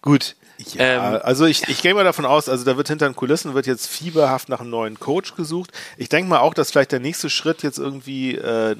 Gut. 0.00 0.36
Ja, 0.72 1.16
Ähm, 1.16 1.20
also 1.22 1.44
ich, 1.44 1.68
ich 1.68 1.82
gehe 1.82 1.92
mal 1.92 2.02
davon 2.02 2.24
aus, 2.24 2.48
also 2.48 2.64
da 2.64 2.78
wird 2.78 2.88
hinter 2.88 3.06
den 3.10 3.14
Kulissen 3.14 3.52
wird 3.52 3.66
jetzt 3.66 3.88
fieberhaft 3.88 4.48
nach 4.48 4.60
einem 4.60 4.70
neuen 4.70 4.98
Coach 4.98 5.34
gesucht. 5.34 5.70
Ich 5.98 6.08
denke 6.08 6.30
mal 6.30 6.38
auch, 6.38 6.54
dass 6.54 6.70
vielleicht 6.70 6.92
der 6.92 7.00
nächste 7.00 7.28
Schritt 7.28 7.62
jetzt 7.62 7.78
irgendwie 7.78 8.36
äh, 8.36 8.74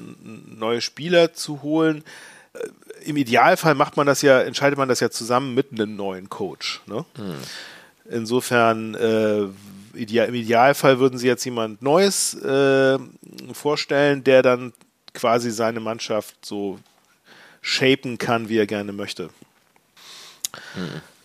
neue 0.47 0.81
Spieler 0.81 1.33
zu 1.33 1.61
holen. 1.61 2.03
Äh, 2.53 3.09
Im 3.09 3.15
Idealfall 3.15 3.75
macht 3.75 3.95
man 3.95 4.07
das 4.07 4.23
ja, 4.23 4.41
entscheidet 4.41 4.79
man 4.79 4.89
das 4.89 5.01
ja 5.01 5.11
zusammen 5.11 5.53
mit 5.53 5.67
einem 5.71 5.95
neuen 5.95 6.29
Coach. 6.29 6.81
Ne? 6.87 7.05
Insofern, 8.09 8.95
äh, 8.95 9.47
ideal, 9.95 10.27
im 10.27 10.35
Idealfall 10.35 10.99
würden 10.99 11.17
sie 11.17 11.27
jetzt 11.27 11.45
jemand 11.45 11.81
Neues 11.81 12.33
äh, 12.35 12.97
vorstellen, 13.53 14.23
der 14.23 14.41
dann 14.41 14.73
quasi 15.13 15.51
seine 15.51 15.79
Mannschaft 15.79 16.45
so 16.45 16.79
shapen 17.61 18.17
kann, 18.17 18.49
wie 18.49 18.57
er 18.57 18.67
gerne 18.67 18.91
möchte. 18.91 19.29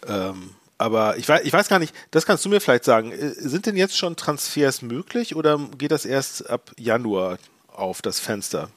Ähm, 0.07 0.51
aber 0.79 1.17
ich 1.17 1.29
weiß, 1.29 1.43
ich 1.45 1.53
weiß 1.53 1.69
gar 1.69 1.79
nicht, 1.79 1.95
das 2.11 2.27
kannst 2.27 2.45
du 2.45 2.49
mir 2.49 2.61
vielleicht 2.61 2.85
sagen. 2.85 3.13
Äh, 3.13 3.31
Sind 3.31 3.67
denn 3.67 3.77
jetzt 3.77 3.97
schon 3.97 4.17
Transfers 4.17 4.83
möglich 4.83 5.35
oder 5.35 5.59
geht 5.79 5.91
das 5.91 6.05
erst 6.05 6.49
ab 6.51 6.73
Januar 6.77 7.39
auf 7.69 8.03
das 8.03 8.21
Fenster 8.21 8.71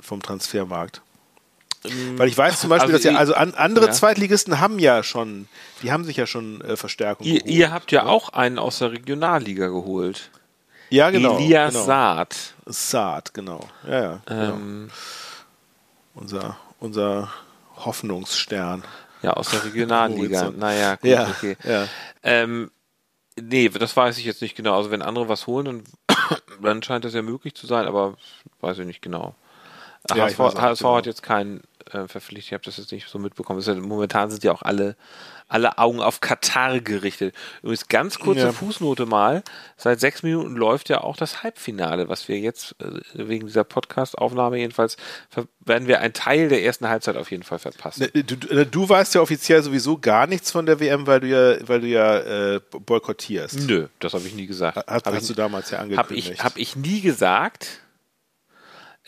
vom 0.00 0.22
Transfermarkt? 0.22 1.02
Weil 2.16 2.28
ich 2.28 2.38
weiß 2.38 2.60
zum 2.60 2.70
Beispiel, 2.70 2.94
also 2.94 3.08
dass 3.08 3.12
ja, 3.12 3.18
also 3.18 3.34
an, 3.34 3.54
andere 3.54 3.86
ja. 3.86 3.92
Zweitligisten 3.92 4.60
haben 4.60 4.78
ja 4.78 5.02
schon, 5.02 5.48
die 5.82 5.90
haben 5.90 6.04
sich 6.04 6.16
ja 6.16 6.26
schon 6.26 6.60
äh, 6.60 6.76
Verstärkung 6.76 7.26
Ihr, 7.26 7.40
geholt. 7.40 7.50
ihr 7.52 7.72
habt 7.72 7.90
ja 7.92 8.04
auch 8.06 8.28
einen 8.30 8.58
aus 8.58 8.78
der 8.78 8.92
Regionalliga 8.92 9.66
geholt. 9.66 10.30
ja, 10.90 11.10
genau. 11.10 11.38
Elias 11.38 11.72
genau. 11.72 11.84
Saad. 11.84 12.36
Saad, 12.66 13.34
genau. 13.34 13.66
Ja, 13.86 14.00
ja. 14.02 14.22
genau. 14.26 14.54
Ähm, 14.54 14.90
Unser, 16.14 16.56
unser 16.78 17.32
Hoffnungsstern. 17.76 18.84
ja, 19.22 19.32
aus 19.32 19.50
der 19.50 19.64
Regionalliga. 19.64 20.52
Naja, 20.56 20.94
gut, 20.96 21.04
Ja, 21.10 21.28
okay. 21.28 21.56
ja. 21.64 21.88
Ähm, 22.22 22.70
nee, 23.40 23.68
das 23.68 23.96
weiß 23.96 24.18
ich 24.18 24.24
jetzt 24.24 24.42
nicht 24.42 24.54
genau. 24.56 24.76
Also 24.76 24.90
wenn 24.92 25.02
andere 25.02 25.28
was 25.28 25.46
holen, 25.48 25.64
dann, 26.06 26.16
dann 26.62 26.82
scheint 26.82 27.04
das 27.04 27.14
ja 27.14 27.22
möglich 27.22 27.54
zu 27.54 27.66
sein, 27.66 27.86
aber 27.86 28.16
weiß 28.60 28.78
ich 28.78 28.86
nicht 28.86 29.02
genau. 29.02 29.34
Ja, 30.10 30.24
HSV, 30.24 30.38
HSV 30.38 30.78
genau. 30.80 30.96
hat 30.96 31.06
jetzt 31.06 31.22
keinen 31.22 31.62
äh, 31.90 32.06
verpflichtet, 32.08 32.46
ich 32.48 32.52
habe 32.52 32.64
das 32.64 32.76
jetzt 32.76 32.92
nicht 32.92 33.08
so 33.08 33.18
mitbekommen. 33.18 33.60
Ja, 33.60 33.74
momentan 33.74 34.30
sind 34.30 34.42
ja 34.44 34.52
auch 34.52 34.62
alle, 34.62 34.96
alle 35.48 35.78
Augen 35.78 36.00
auf 36.00 36.20
Katar 36.20 36.80
gerichtet. 36.80 37.34
Übrigens 37.62 37.88
ganz 37.88 38.18
kurze 38.18 38.46
Ja. 38.46 38.52
Fußnote 38.52 39.06
mal. 39.06 39.42
Seit 39.76 40.00
sechs 40.00 40.22
Minuten 40.22 40.56
läuft 40.56 40.88
ja 40.88 41.02
auch 41.02 41.16
das 41.16 41.42
Halbfinale, 41.42 42.08
was 42.08 42.26
wir 42.28 42.38
jetzt 42.38 42.74
äh, 42.80 43.00
wegen 43.14 43.46
dieser 43.46 43.64
Podcast-Aufnahme 43.64 44.58
jedenfalls, 44.58 44.96
werden 45.60 45.86
wir 45.88 46.00
einen 46.00 46.14
Teil 46.14 46.48
der 46.48 46.62
ersten 46.64 46.88
Halbzeit 46.88 47.16
auf 47.16 47.30
jeden 47.30 47.42
Fall 47.42 47.58
verpassen. 47.58 48.08
Ne, 48.14 48.24
Du, 48.24 48.36
du, 48.36 48.66
du 48.66 48.88
weißt 48.88 49.14
ja 49.14 49.20
offiziell 49.20 49.62
sowieso 49.62 49.98
gar 49.98 50.26
nichts 50.26 50.50
von 50.50 50.66
der 50.66 50.80
WM, 50.80 51.06
weil 51.06 51.20
du 51.20 51.28
ja, 51.28 51.68
weil 51.68 51.80
du 51.80 51.86
ja 51.88 52.54
äh, 52.54 52.60
boykottierst. 52.70 53.60
Nö, 53.68 53.88
das 53.98 54.14
habe 54.14 54.26
ich 54.26 54.34
nie 54.34 54.46
gesagt. 54.46 54.76
Hast, 54.78 55.06
Hab 55.06 55.14
hast 55.14 55.22
ich, 55.22 55.28
du 55.28 55.34
damals 55.34 55.70
ja 55.70 55.78
Habe 55.78 55.92
angekündigt. 55.92 56.30
ich, 56.34 56.42
hab 56.44 56.56
ich 56.56 56.76
nie 56.76 57.00
gesagt. 57.02 57.81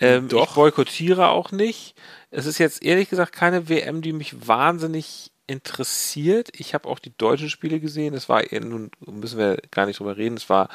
Ähm, 0.00 0.28
Doch. 0.28 0.48
Ich 0.48 0.54
boykottiere 0.54 1.28
auch 1.28 1.52
nicht. 1.52 1.94
Es 2.30 2.46
ist 2.46 2.59
jetzt 2.59 2.83
ehrlich 2.83 3.09
gesagt 3.11 3.33
keine 3.33 3.68
WM, 3.68 4.02
die 4.02 4.12
mich 4.12 4.48
wahnsinnig 4.48 5.30
interessiert. 5.46 6.48
Ich 6.52 6.74
habe 6.74 6.88
auch 6.88 6.98
die 6.98 7.16
deutschen 7.16 7.50
Spiele 7.50 7.78
gesehen. 7.80 8.14
Es 8.14 8.28
war, 8.28 8.50
eher- 8.50 8.64
nun 8.64 8.90
müssen 9.07 9.38
wir 9.38 9.59
gar 9.70 9.87
nicht 9.87 10.00
drüber 10.00 10.16
reden, 10.16 10.37
es 10.37 10.48
war 10.48 10.68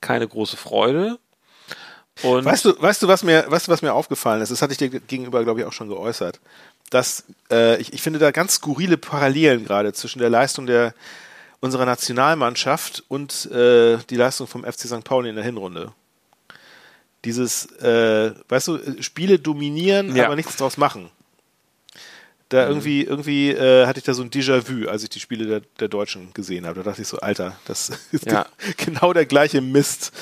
keine 0.00 0.26
große 0.26 0.56
Freude. 0.56 1.18
Und 2.22 2.44
Weißt 2.44 2.64
du, 2.64 2.80
weißt 2.80 3.02
du, 3.02 3.08
was 3.08 3.22
mir, 3.22 3.44
weißt 3.48 3.68
du, 3.68 3.72
was 3.72 3.82
mir 3.82 3.92
aufgefallen 3.92 4.40
ist? 4.42 4.50
Das 4.50 4.62
hatte 4.62 4.72
ich 4.72 4.78
dir 4.78 4.88
gegenüber, 4.88 5.44
glaube 5.44 5.60
ich, 5.60 5.66
auch 5.66 5.72
schon 5.72 5.88
geäußert. 5.88 6.40
Dass 6.90 7.24
äh, 7.50 7.78
ich, 7.80 7.92
ich 7.92 8.00
finde 8.02 8.18
da 8.18 8.30
ganz 8.30 8.54
skurrile 8.54 8.96
Parallelen 8.96 9.64
gerade 9.64 9.92
zwischen 9.92 10.18
der 10.20 10.30
Leistung 10.30 10.66
der 10.66 10.94
unserer 11.60 11.84
Nationalmannschaft 11.84 13.04
und 13.08 13.46
äh, 13.50 13.98
die 14.08 14.16
Leistung 14.16 14.46
vom 14.46 14.64
FC 14.64 14.80
St. 14.86 15.04
Pauli 15.04 15.28
in 15.30 15.36
der 15.36 15.44
Hinrunde. 15.44 15.92
Dieses, 17.24 17.66
äh, 17.80 18.32
weißt 18.48 18.68
du, 18.68 19.02
Spiele 19.02 19.38
dominieren, 19.38 20.14
Ja. 20.14 20.26
aber 20.26 20.36
nichts 20.36 20.56
draus 20.56 20.76
machen. 20.76 21.10
Da 22.48 22.68
irgendwie, 22.68 23.02
irgendwie 23.02 23.50
äh, 23.50 23.86
hatte 23.88 23.98
ich 23.98 24.04
da 24.04 24.14
so 24.14 24.22
ein 24.22 24.30
Déjà-vu, 24.30 24.86
als 24.88 25.02
ich 25.02 25.08
die 25.08 25.18
Spiele 25.18 25.46
der, 25.46 25.62
der 25.80 25.88
Deutschen 25.88 26.32
gesehen 26.32 26.64
habe. 26.64 26.76
Da 26.80 26.90
dachte 26.90 27.02
ich 27.02 27.08
so, 27.08 27.18
Alter, 27.18 27.56
das 27.64 27.90
ist 28.12 28.26
Ja. 28.26 28.46
genau 28.76 29.12
der 29.12 29.26
gleiche 29.26 29.60
Mist 29.60 30.12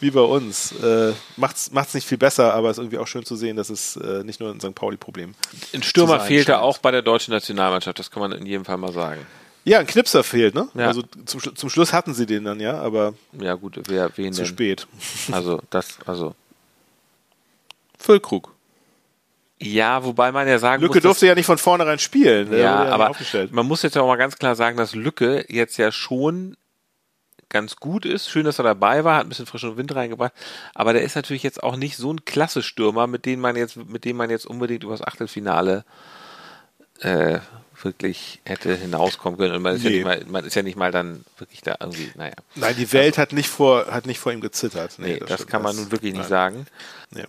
wie 0.00 0.10
bei 0.10 0.22
uns. 0.22 0.72
Äh, 0.72 1.12
macht's, 1.36 1.72
macht's 1.72 1.92
nicht 1.92 2.08
viel 2.08 2.16
besser, 2.16 2.54
aber 2.54 2.70
es 2.70 2.78
ist 2.78 2.82
irgendwie 2.84 2.96
auch 2.96 3.06
schön 3.06 3.26
zu 3.26 3.36
sehen, 3.36 3.56
dass 3.56 3.68
es 3.68 3.96
äh, 3.96 4.24
nicht 4.24 4.40
nur 4.40 4.50
ein 4.50 4.60
St. 4.60 4.74
Pauli-Problem. 4.74 5.34
ein 5.74 5.82
Stürmer 5.82 6.20
fehlte 6.20 6.60
auch 6.60 6.78
bei 6.78 6.90
der 6.90 7.02
deutschen 7.02 7.32
Nationalmannschaft, 7.34 7.98
das 7.98 8.10
kann 8.10 8.20
man 8.22 8.32
in 8.32 8.46
jedem 8.46 8.64
Fall 8.64 8.78
mal 8.78 8.92
sagen. 8.92 9.20
Ja, 9.66 9.78
ein 9.78 9.86
Knipser 9.86 10.24
fehlt, 10.24 10.54
ne? 10.54 10.68
Ja. 10.74 10.86
Also 10.86 11.02
zum, 11.26 11.54
zum 11.54 11.68
Schluss 11.68 11.92
hatten 11.92 12.14
sie 12.14 12.24
den 12.24 12.44
dann, 12.44 12.60
ja, 12.60 12.78
aber 12.80 13.12
Ja 13.38 13.54
gut, 13.56 13.78
wer, 13.88 14.10
wen 14.16 14.32
zu 14.32 14.40
denn? 14.42 14.46
spät. 14.46 14.86
Also 15.32 15.60
das, 15.68 15.98
also 16.06 16.34
Füllkrug. 18.04 18.54
ja, 19.60 20.04
wobei 20.04 20.30
man 20.32 20.46
ja 20.46 20.58
sagen 20.58 20.82
Lücke 20.82 20.96
muss, 20.98 21.02
durfte 21.02 21.26
ja 21.26 21.34
nicht 21.34 21.46
von 21.46 21.58
vornherein 21.58 21.98
spielen. 21.98 22.52
Ja, 22.52 22.80
wurde 22.80 22.92
aber 22.92 23.16
man 23.50 23.66
muss 23.66 23.82
jetzt 23.82 23.96
ja 23.96 24.02
auch 24.02 24.06
mal 24.08 24.16
ganz 24.16 24.36
klar 24.36 24.54
sagen, 24.56 24.76
dass 24.76 24.94
Lücke 24.94 25.44
jetzt 25.48 25.76
ja 25.78 25.90
schon 25.90 26.56
ganz 27.48 27.76
gut 27.76 28.04
ist. 28.04 28.28
Schön, 28.28 28.44
dass 28.44 28.58
er 28.58 28.64
dabei 28.64 29.04
war, 29.04 29.16
hat 29.18 29.26
ein 29.26 29.28
bisschen 29.28 29.46
frischen 29.46 29.76
Wind 29.76 29.94
reingebracht. 29.94 30.32
Aber 30.74 30.92
der 30.92 31.02
ist 31.02 31.14
natürlich 31.14 31.44
jetzt 31.44 31.62
auch 31.62 31.76
nicht 31.76 31.96
so 31.96 32.12
ein 32.12 32.24
klasse 32.24 32.62
Stürmer, 32.62 33.06
mit 33.06 33.26
dem 33.26 33.40
man 33.40 33.54
jetzt, 33.56 33.76
mit 33.76 34.04
dem 34.04 34.16
man 34.16 34.28
jetzt 34.28 34.44
unbedingt 34.46 34.82
übers 34.82 35.02
Achtelfinale 35.02 35.84
äh, 37.00 37.38
wirklich 37.82 38.40
hätte 38.44 38.74
hinauskommen 38.74 39.38
können. 39.38 39.54
Und 39.54 39.62
man 39.62 39.76
ist, 39.76 39.84
ja 39.84 39.90
Nee. 39.90 39.96
nicht 39.98 40.04
mal, 40.04 40.22
man 40.28 40.44
ist 40.44 40.54
ja 40.56 40.62
nicht 40.62 40.76
mal 40.76 40.90
dann 40.90 41.24
wirklich 41.38 41.60
da 41.62 41.76
irgendwie, 41.80 42.10
naja. 42.16 42.34
Nein, 42.56 42.74
die 42.76 42.92
Welt 42.92 43.18
hat 43.18 43.32
nicht 43.32 43.48
vor, 43.48 43.86
hat 43.86 44.06
nicht 44.06 44.18
vor 44.18 44.32
ihm 44.32 44.40
gezittert. 44.40 44.94
Nee, 44.98 45.18
das, 45.20 45.34
stimmt. 45.34 45.50
kann 45.50 45.62
man 45.62 45.76
nun 45.76 45.92
wirklich 45.92 46.12
nicht 46.12 46.22
nein. 46.22 46.28
sagen. 46.28 46.66
Nee. 47.10 47.24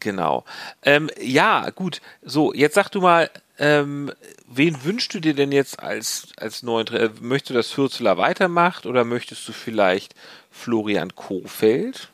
Genau. 0.00 0.44
Ähm, 0.82 1.10
ja, 1.20 1.70
gut. 1.70 2.00
So, 2.22 2.52
jetzt 2.52 2.74
sag 2.74 2.88
du 2.90 3.00
mal, 3.00 3.30
ähm, 3.58 4.12
wen 4.46 4.84
wünschst 4.84 5.12
du 5.14 5.20
dir 5.20 5.34
denn 5.34 5.50
jetzt 5.52 5.80
als, 5.82 6.28
als 6.36 6.62
neuen 6.62 6.86
Trainer? 6.86 7.10
Möchtest 7.20 7.50
du, 7.50 7.54
dass 7.54 7.76
Hürzeler 7.76 8.16
weitermacht 8.18 8.86
oder 8.86 9.04
möchtest 9.04 9.46
du 9.48 9.52
vielleicht 9.52 10.14
Florian 10.50 11.14
Kofeld? 11.14 12.08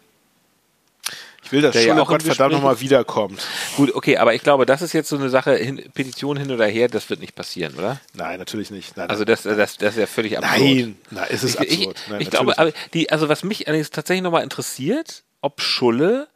Ich 1.42 1.52
will, 1.52 1.60
dass 1.60 1.72
Der 1.74 1.82
ja 1.82 1.88
Schulle 1.88 2.02
auch 2.02 2.08
im 2.08 2.12
Gottverdammt 2.14 2.38
Gespräch 2.38 2.52
nochmal 2.56 2.74
ist. 2.76 2.80
wiederkommt. 2.80 3.42
Gut, 3.76 3.94
okay, 3.94 4.16
aber 4.16 4.32
ich 4.34 4.42
glaube, 4.42 4.64
das 4.64 4.80
ist 4.80 4.94
jetzt 4.94 5.10
so 5.10 5.16
eine 5.16 5.28
Sache, 5.28 5.54
hin, 5.56 5.82
Petition 5.92 6.38
hin 6.38 6.50
oder 6.50 6.66
her, 6.66 6.88
das 6.88 7.10
wird 7.10 7.20
nicht 7.20 7.34
passieren, 7.34 7.74
oder? 7.74 8.00
Nein, 8.14 8.38
natürlich 8.38 8.70
nicht. 8.70 8.96
Nein, 8.96 9.10
Also 9.10 9.26
das, 9.26 9.42
das, 9.42 9.76
das 9.76 9.94
ist 9.94 9.98
ja 10.00 10.06
völlig 10.06 10.38
absurd. 10.38 10.58
nein, 10.58 10.96
nein, 11.10 11.26
es 11.28 11.44
ist 11.44 11.58
absurd. 11.58 11.98
Ich, 11.98 12.08
Nein, 12.10 12.20
ich 12.22 12.30
glaube, 12.30 12.72
die, 12.94 13.10
also 13.12 13.28
was 13.28 13.44
mich 13.44 13.68
allerdings 13.68 13.90
tatsächlich 13.90 14.22
nochmal 14.22 14.42
interessiert, 14.42 15.22
ob 15.42 15.60
Schulle 15.60 16.28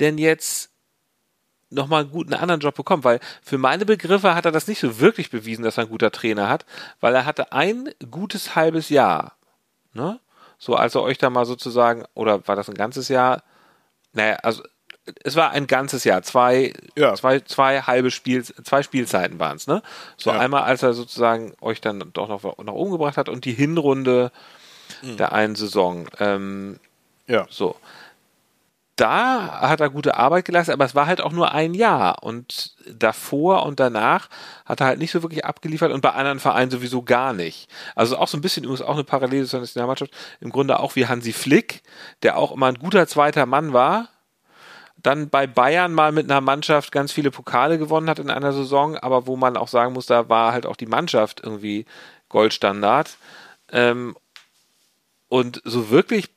denn 0.00 0.18
jetzt 0.18 0.68
nochmal 1.72 2.02
einen 2.02 2.10
guten 2.10 2.34
anderen 2.34 2.60
Job 2.60 2.74
bekommt, 2.74 3.04
weil 3.04 3.20
für 3.42 3.58
meine 3.58 3.84
Begriffe 3.86 4.34
hat 4.34 4.44
er 4.44 4.52
das 4.52 4.66
nicht 4.68 4.80
so 4.80 5.00
wirklich 5.00 5.30
bewiesen, 5.30 5.62
dass 5.64 5.78
er 5.78 5.84
ein 5.84 5.90
guter 5.90 6.10
Trainer 6.10 6.48
hat, 6.48 6.64
weil 7.00 7.14
er 7.14 7.24
hatte 7.24 7.52
ein 7.52 7.90
gutes 8.10 8.54
halbes 8.54 8.88
Jahr, 8.88 9.32
ne? 9.94 10.20
So, 10.58 10.76
als 10.76 10.94
er 10.94 11.02
euch 11.02 11.18
da 11.18 11.28
mal 11.28 11.44
sozusagen, 11.44 12.04
oder 12.14 12.46
war 12.46 12.54
das 12.54 12.68
ein 12.68 12.74
ganzes 12.76 13.08
Jahr? 13.08 13.42
Naja, 14.12 14.36
also 14.42 14.62
es 15.24 15.34
war 15.34 15.50
ein 15.50 15.66
ganzes 15.66 16.04
Jahr, 16.04 16.22
zwei, 16.22 16.72
Ja. 16.94 17.14
zwei, 17.14 17.40
zwei 17.40 17.80
halbe 17.82 18.12
Spiel, 18.12 18.44
zwei 18.44 18.84
Spielzeiten 18.84 19.40
waren 19.40 19.56
es, 19.56 19.66
ne? 19.66 19.82
So 20.16 20.30
Ja. 20.30 20.38
einmal, 20.38 20.62
als 20.62 20.84
er 20.84 20.92
sozusagen 20.94 21.54
euch 21.60 21.80
dann 21.80 22.12
doch 22.12 22.28
noch 22.28 22.58
nach 22.58 22.72
oben 22.74 22.92
gebracht 22.92 23.16
hat 23.16 23.28
und 23.28 23.44
die 23.44 23.54
Hinrunde 23.54 24.30
Mhm. 25.02 25.16
der 25.16 25.32
einen 25.32 25.56
Saison. 25.56 26.06
Ähm, 26.20 26.78
Ja. 27.26 27.46
so. 27.50 27.74
Da 28.96 29.60
hat 29.60 29.80
er 29.80 29.88
gute 29.90 30.16
Arbeit 30.16 30.44
geleistet, 30.44 30.74
aber 30.74 30.84
es 30.84 30.94
war 30.94 31.06
halt 31.06 31.20
auch 31.20 31.32
nur 31.32 31.52
ein 31.52 31.72
Jahr. 31.74 32.22
Und 32.22 32.74
davor 32.86 33.64
und 33.64 33.80
danach 33.80 34.28
hat 34.66 34.80
er 34.80 34.86
halt 34.86 34.98
nicht 34.98 35.12
so 35.12 35.22
wirklich 35.22 35.44
abgeliefert 35.44 35.92
und 35.92 36.02
bei 36.02 36.12
anderen 36.12 36.40
Vereinen 36.40 36.70
sowieso 36.70 37.02
gar 37.02 37.32
nicht. 37.32 37.68
Also 37.94 38.18
auch 38.18 38.28
so 38.28 38.36
ein 38.36 38.42
bisschen 38.42 38.64
übrigens 38.64 38.82
auch 38.82 38.94
eine 38.94 39.04
Parallele 39.04 39.46
zur 39.46 39.60
Nationalmannschaft. 39.60 40.12
Im 40.40 40.50
Grunde 40.50 40.78
auch 40.78 40.94
wie 40.94 41.06
Hansi 41.06 41.32
Flick, 41.32 41.82
der 42.22 42.36
auch 42.36 42.52
immer 42.52 42.66
ein 42.66 42.78
guter 42.78 43.06
zweiter 43.06 43.46
Mann 43.46 43.72
war. 43.72 44.08
Dann 45.02 45.30
bei 45.30 45.46
Bayern 45.46 45.94
mal 45.94 46.12
mit 46.12 46.30
einer 46.30 46.40
Mannschaft 46.40 46.92
ganz 46.92 47.12
viele 47.12 47.30
Pokale 47.30 47.78
gewonnen 47.78 48.10
hat 48.10 48.18
in 48.18 48.30
einer 48.30 48.52
Saison, 48.52 48.96
aber 48.96 49.26
wo 49.26 49.36
man 49.36 49.56
auch 49.56 49.68
sagen 49.68 49.94
muss, 49.94 50.06
da 50.06 50.28
war 50.28 50.52
halt 50.52 50.66
auch 50.66 50.76
die 50.76 50.86
Mannschaft 50.86 51.40
irgendwie 51.42 51.86
Goldstandard. 52.28 53.16
Ähm, 53.72 54.16
und 55.28 55.62
so 55.64 55.88
wirklich 55.88 56.28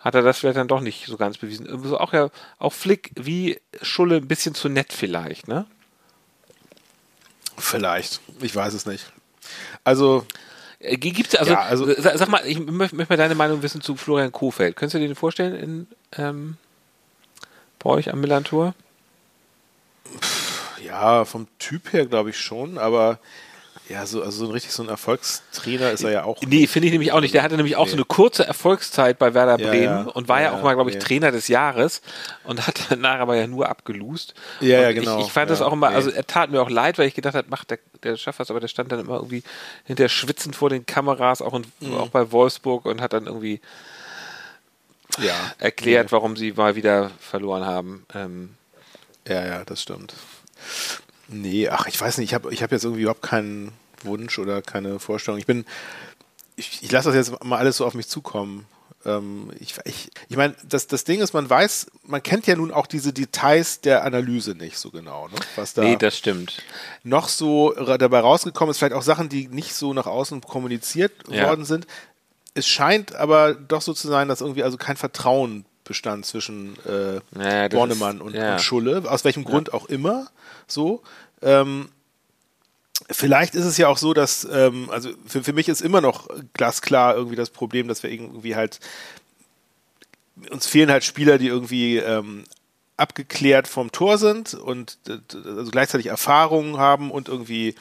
hat 0.00 0.14
er 0.14 0.22
das 0.22 0.38
vielleicht 0.38 0.56
dann 0.56 0.68
doch 0.68 0.80
nicht 0.80 1.06
so 1.06 1.16
ganz 1.16 1.38
bewiesen. 1.38 1.68
Also 1.68 1.98
auch 1.98 2.12
ja, 2.12 2.30
auch 2.58 2.72
Flick 2.72 3.12
wie 3.14 3.60
Schulle 3.82 4.16
ein 4.16 4.28
bisschen 4.28 4.54
zu 4.54 4.68
nett 4.68 4.92
vielleicht, 4.92 5.46
ne? 5.46 5.66
Vielleicht. 7.58 8.20
Ich 8.40 8.56
weiß 8.56 8.74
es 8.74 8.86
nicht. 8.86 9.12
Also. 9.84 10.26
Äh, 10.78 10.96
gibt's, 10.96 11.34
also, 11.34 11.52
ja, 11.52 11.60
also 11.60 11.92
sag 11.98 12.28
mal, 12.28 12.44
ich 12.46 12.58
möchte 12.58 12.96
mal 12.96 13.06
deine 13.16 13.34
Meinung 13.34 13.62
wissen 13.62 13.82
zu 13.82 13.96
Florian 13.96 14.32
Kofeld. 14.32 14.76
Könntest 14.76 14.94
du 14.94 14.98
dir 14.98 15.08
den 15.08 15.14
vorstellen 15.14 15.54
in, 15.54 15.86
ähm, 16.16 16.56
bei 17.78 17.90
euch 17.90 18.10
am 18.10 18.20
Millantor? 18.20 18.74
Ja, 20.82 21.26
vom 21.26 21.46
Typ 21.58 21.92
her 21.92 22.06
glaube 22.06 22.30
ich 22.30 22.38
schon, 22.38 22.78
aber 22.78 23.18
ja, 23.90 24.06
so, 24.06 24.22
also 24.22 24.30
so 24.30 24.44
ein 24.44 24.52
richtig 24.52 24.72
so 24.72 24.84
ein 24.84 24.88
Erfolgstrainer 24.88 25.90
ist 25.90 26.04
er 26.04 26.12
ja 26.12 26.22
auch. 26.22 26.40
Nee, 26.42 26.68
finde 26.68 26.86
ich 26.86 26.92
nämlich 26.92 27.10
auch 27.10 27.20
nicht. 27.20 27.34
Der 27.34 27.42
hatte 27.42 27.56
nämlich 27.56 27.74
auch 27.74 27.86
nee. 27.86 27.90
so 27.90 27.96
eine 27.96 28.04
kurze 28.04 28.46
Erfolgszeit 28.46 29.18
bei 29.18 29.34
Werder 29.34 29.58
Bremen 29.58 29.82
ja, 29.82 30.02
ja. 30.02 30.06
und 30.06 30.28
war 30.28 30.40
ja, 30.40 30.52
ja 30.52 30.56
auch 30.56 30.62
mal, 30.62 30.74
glaube 30.74 30.90
ich, 30.90 30.96
nee. 30.96 31.02
Trainer 31.02 31.32
des 31.32 31.48
Jahres 31.48 32.00
und 32.44 32.64
hat 32.68 32.86
danach 32.88 33.18
aber 33.18 33.34
ja 33.34 33.48
nur 33.48 33.68
abgelust. 33.68 34.34
Ja, 34.60 34.82
ja, 34.82 34.92
genau. 34.92 35.18
Ich, 35.18 35.26
ich 35.26 35.32
fand 35.32 35.50
das 35.50 35.60
auch 35.60 35.72
immer, 35.72 35.88
also 35.88 36.08
er 36.08 36.24
tat 36.24 36.52
mir 36.52 36.62
auch 36.62 36.70
leid, 36.70 36.98
weil 36.98 37.08
ich 37.08 37.14
gedacht 37.14 37.34
habe, 37.34 37.48
macht 37.50 37.70
der, 37.70 37.80
der 38.04 38.16
schafft 38.16 38.38
das, 38.38 38.50
aber 38.50 38.60
der 38.60 38.68
stand 38.68 38.92
dann 38.92 39.00
immer 39.00 39.16
irgendwie 39.16 39.42
hinter 39.84 40.08
Schwitzen 40.08 40.54
vor 40.54 40.70
den 40.70 40.86
Kameras, 40.86 41.42
auch, 41.42 41.54
in, 41.54 41.64
mhm. 41.80 41.96
auch 41.96 42.10
bei 42.10 42.30
Wolfsburg 42.30 42.86
und 42.86 43.00
hat 43.00 43.12
dann 43.12 43.26
irgendwie 43.26 43.60
ja, 45.18 45.34
erklärt, 45.58 46.12
warum 46.12 46.36
sie 46.36 46.52
mal 46.52 46.76
wieder 46.76 47.10
verloren 47.18 47.66
haben. 47.66 48.06
Ähm, 48.14 48.50
ja, 49.26 49.44
ja, 49.44 49.64
das 49.64 49.82
stimmt. 49.82 50.14
Nee, 51.30 51.68
ach, 51.68 51.86
ich 51.86 52.00
weiß 52.00 52.18
nicht, 52.18 52.30
ich 52.30 52.34
habe 52.34 52.52
ich 52.52 52.62
hab 52.62 52.72
jetzt 52.72 52.84
irgendwie 52.84 53.02
überhaupt 53.02 53.22
keinen 53.22 53.72
Wunsch 54.02 54.38
oder 54.38 54.62
keine 54.62 54.98
Vorstellung. 54.98 55.38
Ich 55.38 55.46
bin, 55.46 55.64
ich, 56.56 56.82
ich 56.82 56.90
lasse 56.90 57.12
das 57.12 57.16
jetzt 57.16 57.44
mal 57.44 57.58
alles 57.58 57.76
so 57.76 57.86
auf 57.86 57.94
mich 57.94 58.08
zukommen. 58.08 58.66
Ähm, 59.06 59.50
ich 59.58 59.74
ich, 59.84 60.10
ich 60.28 60.36
meine, 60.36 60.54
das, 60.68 60.86
das 60.86 61.04
Ding 61.04 61.20
ist, 61.20 61.32
man 61.32 61.48
weiß, 61.48 61.86
man 62.04 62.22
kennt 62.22 62.46
ja 62.46 62.56
nun 62.56 62.70
auch 62.70 62.86
diese 62.86 63.12
Details 63.12 63.80
der 63.80 64.04
Analyse 64.04 64.54
nicht 64.54 64.78
so 64.78 64.90
genau. 64.90 65.28
Ne? 65.28 65.36
Was 65.56 65.74
da 65.74 65.82
nee, 65.82 65.96
das 65.96 66.18
stimmt. 66.18 66.62
Noch 67.02 67.28
so 67.28 67.72
dabei 67.72 68.20
rausgekommen 68.20 68.70
ist, 68.70 68.78
vielleicht 68.78 68.94
auch 68.94 69.02
Sachen, 69.02 69.28
die 69.28 69.48
nicht 69.48 69.74
so 69.74 69.94
nach 69.94 70.06
außen 70.06 70.42
kommuniziert 70.42 71.12
ja. 71.28 71.48
worden 71.48 71.64
sind. 71.64 71.86
Es 72.54 72.66
scheint 72.66 73.14
aber 73.14 73.54
doch 73.54 73.80
so 73.80 73.94
zu 73.94 74.08
sein, 74.08 74.28
dass 74.28 74.40
irgendwie 74.40 74.64
also 74.64 74.76
kein 74.76 74.96
Vertrauen 74.96 75.64
bestand 75.84 76.26
zwischen 76.26 76.76
äh, 76.86 77.20
naja, 77.32 77.68
Bornemann 77.68 78.20
und, 78.20 78.34
ja. 78.34 78.52
und, 78.52 78.60
Schulle, 78.60 79.02
aus 79.10 79.24
welchem 79.24 79.44
Grund 79.44 79.68
ja. 79.68 79.74
auch 79.74 79.86
immer 79.86 80.28
so. 80.66 81.02
Ähm, 81.42 81.88
vielleicht 83.10 83.54
ist 83.54 83.64
es 83.64 83.76
ja 83.76 83.88
auch 83.88 83.98
so, 83.98 84.14
dass, 84.14 84.46
ähm, 84.50 84.90
also 84.90 85.10
für, 85.26 85.42
für 85.42 85.52
mich 85.52 85.68
ist 85.68 85.80
immer 85.80 86.00
noch 86.00 86.28
glasklar 86.54 87.14
irgendwie 87.16 87.36
das 87.36 87.50
Problem, 87.50 87.88
dass 87.88 88.02
wir 88.02 88.10
irgendwie 88.10 88.56
halt, 88.56 88.80
uns 90.50 90.66
fehlen 90.66 90.90
halt 90.90 91.04
Spieler, 91.04 91.38
die 91.38 91.48
irgendwie 91.48 91.96
ähm, 91.96 92.44
abgeklärt 92.96 93.66
vom 93.66 93.92
Tor 93.92 94.18
sind 94.18 94.54
und 94.54 94.98
also 95.32 95.70
gleichzeitig 95.70 96.06
Erfahrungen 96.06 96.76
haben 96.76 97.10
und 97.10 97.28
irgendwie 97.28 97.74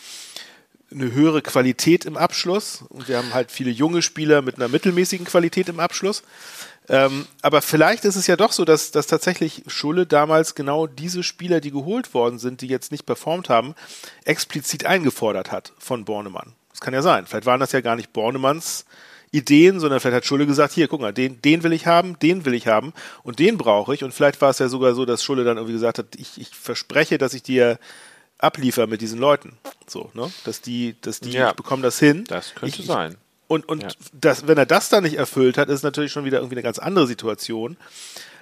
eine 0.92 1.12
höhere 1.12 1.42
Qualität 1.42 2.06
im 2.06 2.18
Abschluss. 2.18 2.84
Und 2.90 3.08
wir 3.08 3.18
haben 3.18 3.34
halt 3.34 3.52
viele 3.52 3.70
junge 3.70 4.02
Spieler 4.02 4.42
mit 4.42 4.56
einer 4.56 4.70
mittelmäßigen 4.70 5.26
Qualität 5.26 5.70
im 5.70 5.80
Abschluss. 5.80 6.24
Ähm, 6.90 7.28
aber 7.42 7.62
vielleicht 7.62 8.04
ist 8.04 8.16
es 8.16 8.28
ja 8.28 8.36
doch 8.36 8.52
so, 8.52 8.66
dass, 8.66 8.92
dass 8.92 9.08
tatsächlich 9.08 9.64
Schulle 9.68 10.08
damals 10.08 10.56
genau 10.56 10.88
diese 10.88 11.24
Spieler, 11.24 11.62
die 11.62 11.72
geholt 11.72 12.14
worden 12.14 12.40
sind, 12.40 12.62
die 12.62 12.68
jetzt 12.68 12.92
nicht 12.92 13.06
performt 13.06 13.48
haben, 13.48 13.76
explizit 14.26 14.86
eingefordert 14.86 15.52
hat 15.52 15.74
von 15.78 16.04
Bornemann. 16.04 16.54
Das 16.72 16.82
kann 16.82 16.94
ja 16.94 17.02
sein. 17.02 17.26
Vielleicht 17.28 17.46
waren 17.46 17.60
das 17.60 17.72
ja 17.72 17.82
gar 17.82 17.96
nicht 17.96 18.12
Bornemanns 18.12 18.86
Ideen, 19.32 19.80
sondern 19.80 20.00
vielleicht 20.00 20.16
hat 20.16 20.26
Schulle 20.26 20.48
gesagt, 20.48 20.74
hier, 20.74 20.88
guck 20.88 21.02
mal, 21.02 21.14
den, 21.14 21.42
den 21.42 21.62
will 21.64 21.74
ich 21.74 21.86
haben, 21.86 22.18
den 22.20 22.46
will 22.46 22.56
ich 22.56 22.68
haben 22.68 22.94
und 23.24 23.38
den 23.38 23.58
brauche 23.58 23.94
ich. 23.94 24.04
Und 24.04 24.14
vielleicht 24.14 24.42
war 24.42 24.50
es 24.50 24.60
ja 24.60 24.70
sogar 24.70 24.96
so, 24.96 25.06
dass 25.06 25.24
Schulle 25.24 25.44
dann 25.44 25.58
irgendwie 25.58 25.74
gesagt 25.74 26.00
hat, 26.00 26.16
ich, 26.18 26.42
ich 26.42 26.50
verspreche, 26.50 27.18
dass 27.20 27.36
ich 27.36 27.44
dir 27.44 27.78
abliefer 28.40 28.88
mit 28.88 29.02
diesen 29.02 29.20
Leuten. 29.20 29.58
So, 29.88 30.10
ne? 30.14 30.32
Dass 30.46 30.62
die, 30.62 30.96
dass 31.02 31.20
die, 31.20 31.32
ja, 31.32 31.50
ich 31.50 31.56
bekomme 31.56 31.84
das 31.84 32.00
hin. 32.00 32.24
Das 32.28 32.56
könnte 32.56 32.82
ich, 32.82 32.88
sein. 32.88 33.18
Und, 33.50 33.68
und 33.68 33.82
ja. 33.82 33.90
das, 34.14 34.48
wenn 34.48 34.60
er 34.60 34.68
das 34.68 34.90
dann 34.90 35.04
nicht 35.04 35.18
erfüllt 35.18 35.58
hat, 35.58 35.70
ist 35.70 35.78
es 35.78 35.84
natürlich 35.84 36.12
schon 36.12 36.24
wieder 36.24 36.38
irgendwie 36.38 36.54
eine 36.54 36.62
ganz 36.62 36.78
andere 36.78 37.08
Situation, 37.08 37.78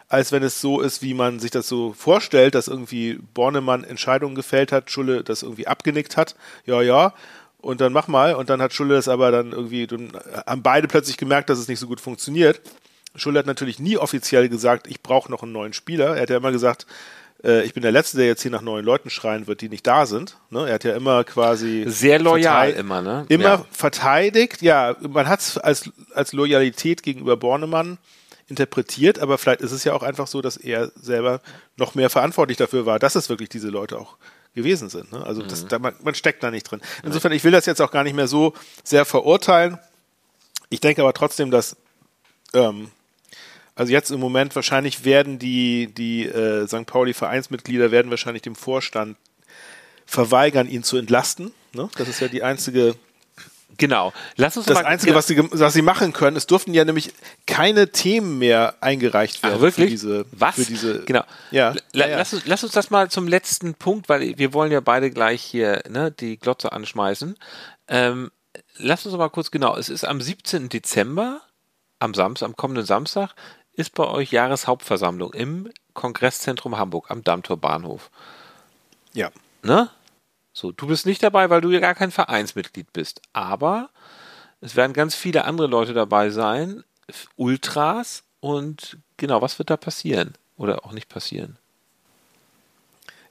als 0.10 0.34
wenn 0.34 0.44
es 0.44 0.60
so 0.60 0.82
ist, 0.82 1.02
wie 1.02 1.14
man 1.14 1.40
sich 1.40 1.50
das 1.50 1.70
so 1.70 1.94
vorstellt, 1.94 2.56
dass 2.56 2.68
irgendwie 2.68 3.18
Bornemann 3.34 3.86
Entscheidungen 3.86 4.36
gefällt 4.36 4.74
hat, 4.74 4.92
Schulle 4.92 5.24
das 5.24 5.44
irgendwie 5.44 5.66
abgenickt 5.66 6.18
hat. 6.18 6.36
Ja, 6.66 6.82
ja. 6.82 7.14
Und 7.60 7.80
dann 7.80 7.94
mach 7.94 8.10
mal. 8.10 8.36
Und 8.36 8.50
dann 8.50 8.62
hat 8.62 8.74
Schulle 8.74 8.98
es 8.98 9.08
aber 9.08 9.32
dann 9.32 9.54
irgendwie, 9.54 9.88
dann 9.88 10.12
haben 10.46 10.62
beide 10.62 10.90
plötzlich 10.90 11.16
gemerkt, 11.16 11.50
dass 11.50 11.58
es 11.58 11.70
nicht 11.70 11.80
so 11.80 11.88
gut 11.88 12.02
funktioniert. 12.02 12.60
Schulle 13.16 13.40
hat 13.40 13.46
natürlich 13.46 13.80
nie 13.80 13.98
offiziell 13.98 14.50
gesagt, 14.50 14.88
ich 14.88 15.02
brauche 15.02 15.32
noch 15.32 15.42
einen 15.42 15.54
neuen 15.54 15.72
Spieler. 15.72 16.18
Er 16.18 16.24
hat 16.24 16.30
ja 16.30 16.38
immer 16.38 16.52
gesagt, 16.52 16.86
äh, 17.44 17.64
ich 17.64 17.74
bin 17.74 17.84
der 17.84 17.92
Letzte, 17.92 18.18
der 18.18 18.28
jetzt 18.28 18.42
hier 18.42 18.52
nach 18.52 18.62
neuen 18.62 18.86
Leuten 18.86 19.10
schreien 19.10 19.48
wird, 19.48 19.62
die 19.62 19.70
nicht 19.70 19.86
da 19.86 20.06
sind. 20.06 20.38
Ne? 20.50 20.68
Er 20.68 20.76
hat 20.76 20.84
ja 20.84 20.96
immer 20.96 21.24
quasi. 21.24 21.86
Sehr 21.88 22.20
loyal 22.20 22.72
immer, 22.72 23.02
ne? 23.02 23.26
Immer 23.30 23.44
ja. 23.44 23.66
verteidigt. 23.72 24.62
Ja, 24.62 24.96
man 25.02 25.28
hat 25.28 25.42
es 25.42 25.58
als, 25.58 25.92
als 26.14 26.34
Loyalität 26.34 27.04
gegenüber 27.04 27.38
Bornemann 27.38 27.98
interpretiert, 28.48 29.20
aber 29.20 29.38
vielleicht 29.38 29.62
ist 29.62 29.74
es 29.74 29.84
ja 29.84 29.94
auch 29.94 30.04
einfach 30.04 30.28
so, 30.28 30.42
dass 30.42 30.58
er 30.58 30.92
selber 30.96 31.42
noch 31.76 31.96
mehr 31.96 32.10
verantwortlich 32.10 32.58
dafür 32.58 32.86
war, 32.86 32.98
dass 32.98 33.16
es 33.16 33.30
wirklich 33.30 33.50
diese 33.50 33.68
Leute 33.68 34.00
auch 34.00 34.16
gewesen 34.56 34.90
sind. 34.90 35.12
Ne? 35.12 35.24
Also 35.26 35.44
das, 35.44 35.64
mhm. 35.64 35.68
da, 35.68 35.80
man, 35.80 35.94
man, 36.02 36.16
steckt 36.16 36.42
da 36.44 36.50
nicht 36.50 36.64
drin. 36.64 36.82
Insofern, 37.04 37.34
ich 37.34 37.44
will 37.44 37.52
das 37.52 37.66
jetzt 37.66 37.82
auch 37.82 37.92
gar 37.92 38.04
nicht 38.04 38.16
mehr 38.16 38.28
so 38.28 38.54
sehr 38.84 39.06
verurteilen. 39.06 39.78
Ich 40.70 40.80
denke 40.80 41.02
aber 41.02 41.14
trotzdem, 41.14 41.52
dass 41.52 41.76
ähm, 42.54 42.90
also 43.78 43.92
jetzt 43.92 44.12
im 44.12 44.20
Moment 44.20 44.56
wahrscheinlich 44.56 45.06
werden 45.06 45.40
die, 45.40 45.94
die 45.94 46.26
äh, 46.26 46.68
St. 46.68 46.86
Pauli-Vereinsmitglieder 46.86 47.92
werden 47.92 48.10
wahrscheinlich 48.10 48.42
dem 48.42 48.56
Vorstand 48.56 49.18
verweigern, 50.06 50.68
ihn 50.68 50.84
zu 50.84 50.98
entlasten. 50.98 51.52
Ne? 51.74 51.90
Das 51.98 52.08
ist 52.08 52.20
ja 52.20 52.28
die 52.28 52.44
einzige 52.44 52.96
Genau. 53.78 54.12
Lass 54.38 54.58
uns 54.58 54.66
das 54.66 54.76
mal, 54.76 54.86
Einzige, 54.86 55.14
was 55.14 55.28
sie, 55.28 55.38
was 55.38 55.74
sie 55.74 55.82
machen 55.82 56.14
können, 56.14 56.36
es 56.36 56.48
durften 56.48 56.74
ja 56.74 56.84
nämlich 56.84 57.14
keine 57.46 57.92
Themen 57.92 58.40
mehr 58.40 58.76
eingereicht 58.82 59.44
werden 59.44 59.56
Ach, 59.58 59.62
wirklich? 59.62 59.86
für 59.86 59.90
diese. 59.92 60.26
Was? 60.32 60.56
Für 60.56 60.66
diese, 60.66 61.04
genau. 61.04 61.24
Ja. 61.52 61.74
La, 61.94 62.08
ja. 62.08 62.18
Lass, 62.18 62.34
uns, 62.34 62.46
lass 62.46 62.64
uns 62.64 62.74
das 62.74 62.90
mal 62.90 63.10
zum 63.12 63.28
letzten 63.28 63.76
Punkt, 63.76 64.10
weil 64.10 64.38
wir 64.38 64.54
wollen 64.54 64.72
ja 64.72 64.80
beide 64.80 65.12
gleich 65.12 65.44
hier 65.44 65.84
ne, 65.90 66.12
die 66.12 66.38
Glotze 66.38 66.72
anschmeißen. 66.72 67.38
Ähm, 67.88 68.32
lass 68.78 69.06
uns 69.06 69.16
mal 69.16 69.30
kurz 69.30 69.52
genau. 69.52 69.78
Es 69.78 69.90
ist 69.90 70.06
am 70.06 70.22
17. 70.22 70.70
Dezember, 70.70 71.42
am 72.00 72.14
Samstag, 72.14 72.48
am 72.48 72.56
kommenden 72.56 72.86
Samstag, 72.86 73.36
ist 73.78 73.94
bei 73.94 74.06
euch 74.06 74.32
Jahreshauptversammlung 74.32 75.34
im 75.34 75.72
Kongresszentrum 75.94 76.78
Hamburg 76.78 77.10
am 77.10 77.24
Dammtor 77.24 77.58
Bahnhof. 77.58 78.10
Ja. 79.14 79.32
Ne? 79.64 79.90
So, 80.52 80.72
du 80.72 80.88
bist 80.88 81.06
nicht 81.06 81.22
dabei, 81.24 81.50
weil 81.50 81.62
du 81.62 81.70
ja 81.70 81.80
gar 81.80 81.96
kein 81.96 82.12
Vereinsmitglied 82.12 82.92
bist. 82.92 83.22
Aber 83.34 83.90
es 84.60 84.76
werden 84.76 84.94
ganz 84.94 85.16
viele 85.16 85.46
andere 85.46 85.68
Leute 85.68 85.94
dabei 85.94 86.32
sein, 86.32 86.84
Ultras 87.36 88.24
und 88.40 88.98
genau, 89.16 89.42
was 89.42 89.60
wird 89.60 89.70
da 89.70 89.78
passieren? 89.78 90.34
Oder 90.58 90.84
auch 90.84 90.92
nicht 90.92 91.08
passieren? 91.08 91.58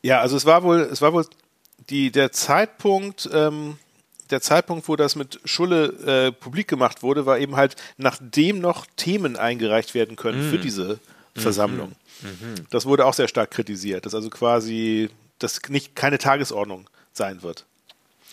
Ja, 0.02 0.20
also 0.20 0.37
es 0.37 0.46
war 0.46 0.62
wohl, 0.62 0.80
es 0.80 1.02
war 1.02 1.12
wohl 1.12 1.26
die, 1.90 2.12
der 2.12 2.30
Zeitpunkt, 2.30 3.28
ähm, 3.32 3.78
der 4.31 4.41
Zeitpunkt, 4.41 4.89
wo 4.89 4.97
das 4.97 5.17
mit 5.17 5.41
Schulle 5.45 6.29
äh, 6.29 6.33
publik 6.33 6.69
gemacht 6.69 7.03
wurde, 7.03 7.27
war 7.27 7.39
eben 7.39 7.57
halt, 7.57 7.77
nachdem 7.97 8.61
noch 8.61 8.87
Themen 8.97 9.37
eingereicht 9.37 9.95
werden 9.95 10.17
können 10.17 10.49
mm. 10.49 10.51
für 10.51 10.59
diese 10.59 10.99
mhm. 11.35 11.41
Versammlung. 11.41 11.89
Mm 12.23 12.27
-hmm. 12.27 12.65
Das 12.71 12.87
wurde 12.87 13.05
auch 13.07 13.15
sehr 13.15 13.29
stark 13.29 13.51
kritisiert, 13.51 14.07
dass 14.07 14.15
also 14.15 14.31
quasi 14.31 15.11
das 15.39 15.61
nicht 15.69 15.95
keine 15.95 16.19
Tagesordnung 16.19 16.89
sein 17.12 17.43
wird. 17.43 17.65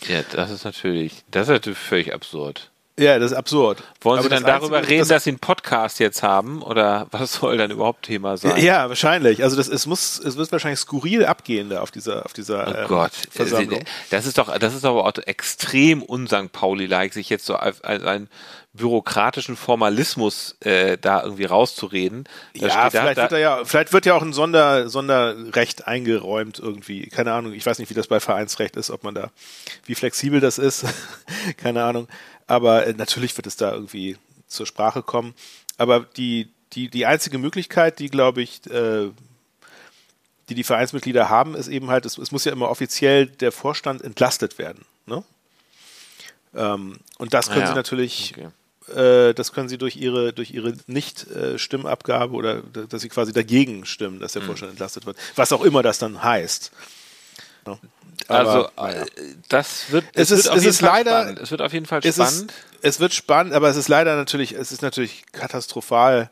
Ja, 0.08 0.22
das 0.32 0.52
ist 0.52 0.66
natürlich, 0.66 1.24
das 1.32 1.48
ist 1.48 1.54
natürlich 1.54 1.80
völlig 1.80 2.14
absurd. 2.14 2.72
Ja, 3.00 3.18
das 3.18 3.32
ist 3.32 3.38
absurd. 3.38 3.82
Wollen 4.02 4.20
Aber 4.20 4.30
Sie 4.30 4.30
dann 4.36 4.44
darüber 4.44 4.78
Einzige, 4.78 4.92
reden, 4.92 5.00
das- 5.02 5.08
dass 5.08 5.24
Sie 5.24 5.32
einen 5.32 5.40
Podcast 5.40 6.00
jetzt 6.00 6.22
haben? 6.22 6.62
Oder 6.62 7.08
was 7.10 7.34
soll 7.34 7.58
dann 7.58 7.72
überhaupt 7.72 8.04
Thema 8.06 8.38
sein? 8.38 8.64
Ja, 8.64 8.88
wahrscheinlich. 8.88 9.42
Also 9.44 9.56
das, 9.58 9.68
es 9.68 9.88
muss, 9.88 10.20
es 10.20 10.38
wird 10.38 10.52
wahrscheinlich 10.52 10.80
skurril 10.80 11.26
abgehen 11.26 11.70
da 11.70 11.82
auf 11.82 11.90
dieser, 11.90 12.24
auf 12.24 12.34
dieser 12.34 12.68
Oh 12.68 12.82
ähm, 12.82 12.88
Gott, 12.88 13.12
Versammlung. 13.32 13.84
das 14.12 14.28
ist 14.28 14.38
doch, 14.38 14.56
das 14.60 14.76
ist 14.76 14.86
aber 14.86 15.06
auch 15.06 15.14
extrem 15.26 16.04
un-St. 16.04 16.52
Pauli-like, 16.52 17.14
sich 17.14 17.30
jetzt 17.30 17.46
so 17.48 17.56
als, 17.56 17.82
einen 17.84 18.30
bürokratischen 18.76 19.56
Formalismus 19.56 20.56
äh, 20.62 20.98
da 20.98 21.22
irgendwie 21.24 21.46
rauszureden. 21.46 22.24
Da 22.56 22.68
Ja, 22.68 22.90
vielleicht, 22.90 23.18
da, 23.18 23.22
wird 23.24 23.32
da 23.34 23.38
ja, 23.38 23.66
vielleicht 23.66 23.94
wird 23.94 24.06
ja 24.08 24.16
auch 24.16 24.24
ein 24.24 24.34
Sonder, 24.34 24.90
Sonderrecht 24.90 25.88
eingeräumt 25.88 26.58
irgendwie. 26.58 27.06
Keine 27.08 27.34
Ahnung. 27.34 27.54
Ich 27.54 27.64
weiß 27.66 27.78
nicht, 27.78 27.92
wie 27.92 27.94
das 27.94 28.08
bei 28.08 28.20
Vereinsrecht 28.20 28.76
ist, 28.76 28.90
ob 28.90 29.04
man 29.04 29.14
da, 29.14 29.30
wie 29.86 29.94
flexibel 29.94 30.40
das 30.40 30.58
ist. 30.58 30.86
Keine 31.58 31.84
Ahnung. 31.84 32.08
Aber 32.48 32.86
äh, 32.88 32.94
natürlich 32.94 33.36
wird 33.38 33.48
es 33.48 33.56
da 33.58 33.72
irgendwie 33.72 34.18
zur 34.48 34.66
Sprache 34.66 35.02
kommen. 35.04 35.34
Aber 35.78 36.02
die, 36.02 36.50
die, 36.74 36.90
die 36.90 37.06
einzige 37.06 37.38
Möglichkeit, 37.38 38.00
die, 38.00 38.10
glaube 38.10 38.42
ich, 38.42 38.66
äh, 38.70 39.10
die 40.50 40.56
die 40.56 40.64
Vereinsmitglieder 40.64 41.30
haben, 41.30 41.56
ist 41.56 41.68
eben 41.70 41.90
halt, 41.90 42.06
es, 42.06 42.18
es 42.18 42.32
muss 42.32 42.46
ja 42.46 42.52
immer 42.52 42.70
offiziell 42.70 43.28
der 43.28 43.52
Vorstand 43.52 44.02
entlastet 44.02 44.58
werden. 44.58 44.84
Ne? 45.06 45.24
Ähm, 46.54 46.98
und 47.18 47.34
das 47.34 47.48
können 47.48 47.62
Ah 47.62 47.66
ja, 47.66 47.68
sie 47.70 47.76
natürlich 47.76 48.34
okay. 48.38 49.00
äh, 49.30 49.34
das 49.34 49.54
können 49.54 49.70
sie 49.70 49.78
durch 49.78 49.96
ihre, 49.96 50.34
durch 50.34 50.52
ihre 50.52 50.74
Nicht-Stimmabgabe 50.88 52.34
oder 52.36 52.62
d- 52.62 52.86
dass 52.88 53.02
sie 53.02 53.10
quasi 53.10 53.32
dagegen 53.34 53.86
stimmen, 53.86 54.20
dass 54.20 54.34
der 54.34 54.42
Hm. 54.42 54.48
Vorstand 54.48 54.72
entlastet 54.74 55.06
wird. 55.06 55.18
Was 55.36 55.52
auch 55.54 55.64
immer 55.64 55.82
das 55.82 55.98
dann 55.98 56.22
heißt. 56.24 56.72
Aber, 57.66 57.80
Also, 58.28 58.70
naja. 58.78 59.02
äh, 59.04 59.08
das 59.50 59.92
wird, 59.92 60.06
Es 60.14 60.32
es 60.32 60.40
ist- 60.40 60.46
wird 60.46 60.50
auf 60.52 60.58
es 60.58 60.64
jeden 60.64 60.70
ist 60.72 60.80
Fall 60.80 60.90
leider- 60.90 61.12
spannend. 61.22 61.40
Es 61.40 61.52
wird 61.52 61.62
auf 61.62 61.74
jeden 61.74 61.86
Fall 61.86 62.00
es, 62.04 62.16
spannend. 62.16 62.52
ist, 62.52 62.58
es 62.82 63.00
wird 63.00 63.14
spannend, 63.14 63.54
aber 63.54 63.70
es 63.70 63.76
ist 63.76 63.88
leider 63.90 64.16
natürlich, 64.16 64.54
es 64.54 64.72
ist 64.72 64.82
natürlich 64.82 65.24
katastrophal. 65.32 66.30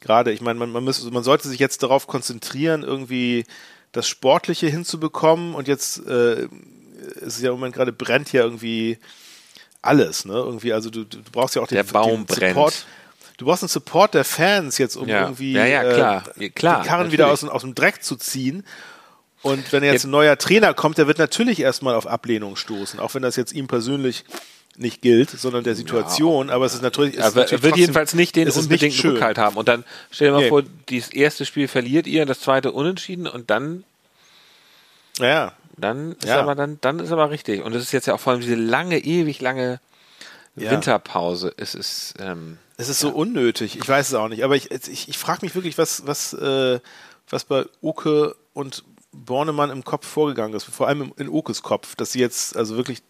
Gerade, 0.00 0.32
ich 0.32 0.40
meine, 0.42 0.58
man, 0.58 0.70
man, 0.70 0.84
muss, 0.84 1.02
man 1.10 1.24
sollte 1.24 1.48
sich 1.48 1.58
jetzt 1.58 1.82
darauf 1.82 2.06
konzentrieren, 2.06 2.82
irgendwie 2.82 3.44
das 3.92 4.06
Sportliche 4.08 4.66
hinzubekommen 4.68 5.54
und 5.54 5.66
jetzt 5.66 6.06
äh, 6.06 6.46
es 7.20 7.36
ist 7.36 7.42
ja 7.42 7.48
im 7.50 7.56
Moment 7.56 7.74
gerade 7.74 7.92
brennt 7.92 8.32
ja 8.32 8.42
irgendwie 8.42 8.98
alles, 9.82 10.24
ne? 10.24 10.32
Irgendwie, 10.34 10.72
also 10.72 10.88
du, 10.90 11.04
du 11.04 11.18
brauchst 11.32 11.54
ja 11.56 11.62
auch 11.62 11.66
den, 11.66 11.76
Der 11.76 11.84
Baum 11.84 12.26
den 12.26 12.26
brennt. 12.26 12.54
Support. 12.54 12.86
Du 13.36 13.44
brauchst 13.46 13.62
einen 13.62 13.68
Support 13.68 14.14
der 14.14 14.24
Fans 14.24 14.78
jetzt, 14.78 14.96
um 14.96 15.08
Ja. 15.08 15.22
irgendwie 15.22 15.52
Ja, 15.52 15.66
ja, 15.66 15.82
klar. 15.92 16.24
Äh, 16.38 16.50
klar, 16.50 16.82
die 16.82 16.88
Karren 16.88 17.12
wieder 17.12 17.26
aus, 17.26 17.42
natürlich. 17.42 17.54
aus 17.54 17.60
dem 17.62 17.74
Dreck 17.74 18.02
zu 18.02 18.16
ziehen. 18.16 18.64
Und 19.44 19.72
wenn 19.72 19.84
jetzt 19.84 20.02
Ja. 20.02 20.08
ein 20.08 20.10
neuer 20.10 20.36
Trainer 20.36 20.74
kommt, 20.74 20.98
der 20.98 21.06
wird 21.06 21.18
natürlich 21.18 21.60
erstmal 21.60 21.94
auf 21.94 22.06
Ablehnung 22.06 22.56
stoßen, 22.56 22.98
auch 22.98 23.14
wenn 23.14 23.22
das 23.22 23.36
jetzt 23.36 23.52
ihm 23.52 23.66
persönlich 23.68 24.24
nicht 24.76 25.02
gilt, 25.02 25.30
sondern 25.30 25.62
der 25.62 25.76
Situation. 25.76 26.50
Aber 26.50 26.66
es 26.66 26.74
ist 26.74 26.82
natürlich. 26.82 27.16
Es 27.16 27.24
Aber 27.24 27.48
er 27.48 27.62
wird 27.62 27.76
jedenfalls 27.76 28.14
nicht 28.14 28.34
den 28.34 28.50
unbedingten. 28.50 29.10
Rückhalt 29.12 29.38
haben. 29.38 29.56
Und 29.56 29.68
dann 29.68 29.84
stell 30.10 30.28
dir 30.28 30.32
mal 30.34 30.40
Nee. 30.42 30.48
vor, 30.48 30.62
das 30.90 31.10
erste 31.10 31.46
Spiel 31.46 31.68
verliert 31.68 32.08
ihr, 32.08 32.26
das 32.26 32.40
zweite 32.40 32.72
unentschieden 32.72 33.28
und 33.28 33.50
dann 33.50 33.84
Ja, 35.20 35.52
Dann 35.76 36.12
ist 36.12 36.24
Ja. 36.26 36.40
aber 36.40 36.54
dann, 36.54 36.78
dann 36.80 36.98
ist 37.00 37.10
aber 37.12 37.30
richtig. 37.30 37.62
Und 37.64 37.74
es 37.74 37.82
ist 37.82 37.92
jetzt 37.92 38.06
ja 38.06 38.14
auch 38.14 38.20
vor 38.20 38.32
allem 38.32 38.40
diese 38.42 38.54
lange, 38.56 38.98
ewig 38.98 39.40
lange 39.40 39.80
Ja. 40.56 40.70
Winterpause. 40.70 41.52
Es 41.56 41.74
ist, 41.74 42.14
ähm, 42.20 42.58
es 42.76 42.88
ist 42.88 43.00
so 43.00 43.10
unnötig. 43.10 43.76
Ich 43.76 43.88
weiß 43.88 44.08
es 44.08 44.14
auch 44.14 44.28
nicht. 44.28 44.42
Aber 44.44 44.54
ich, 44.56 44.70
ich, 44.70 45.08
ich 45.08 45.18
frage 45.18 45.40
mich 45.42 45.54
wirklich, 45.56 45.76
was, 45.78 46.06
was, 46.06 46.32
äh, 46.34 46.78
was 47.30 47.44
bei 47.44 47.64
Oke 47.80 48.34
und 48.54 48.84
Bornemann 49.14 49.70
im 49.70 49.84
Kopf 49.84 50.06
vorgegangen 50.06 50.54
ist. 50.54 50.64
Vor 50.64 50.88
allem 50.88 51.12
in 51.16 51.28
Okes 51.28 51.62
Kopf, 51.62 51.96
dass 51.96 52.12
sie 52.12 52.20
jetzt 52.20 52.56
also 52.56 52.76
wirklich 52.76 53.02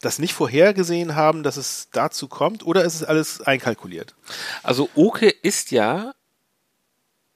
das 0.00 0.18
nicht 0.18 0.34
vorhergesehen 0.34 1.14
haben, 1.14 1.42
dass 1.42 1.56
es 1.56 1.88
dazu 1.92 2.28
kommt, 2.28 2.64
oder 2.64 2.84
ist 2.84 2.94
es 2.94 3.04
alles 3.04 3.40
einkalkuliert? 3.40 4.14
also 4.62 4.88
Oke 4.94 5.28
ist 5.28 5.70
ja 5.70 6.14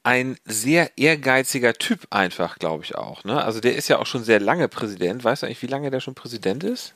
ein 0.03 0.37
sehr 0.45 0.97
ehrgeiziger 0.99 1.75
Typ 1.75 2.07
einfach, 2.11 2.59
glaube 2.59 2.85
ich 2.85 2.95
auch. 2.95 3.25
Ne? 3.25 3.43
Also 3.43 3.61
der 3.61 3.75
ist 3.75 3.89
ja 3.89 3.99
auch 3.99 4.07
schon 4.07 4.23
sehr 4.23 4.39
lange 4.39 4.69
Präsident. 4.69 5.25
Weißt 5.25 5.43
du 5.43 5.47
eigentlich, 5.47 5.63
wie 5.63 5.67
lange 5.67 5.91
der 5.91 6.01
schon 6.01 6.15
Präsident 6.15 6.63
ist? 6.63 6.93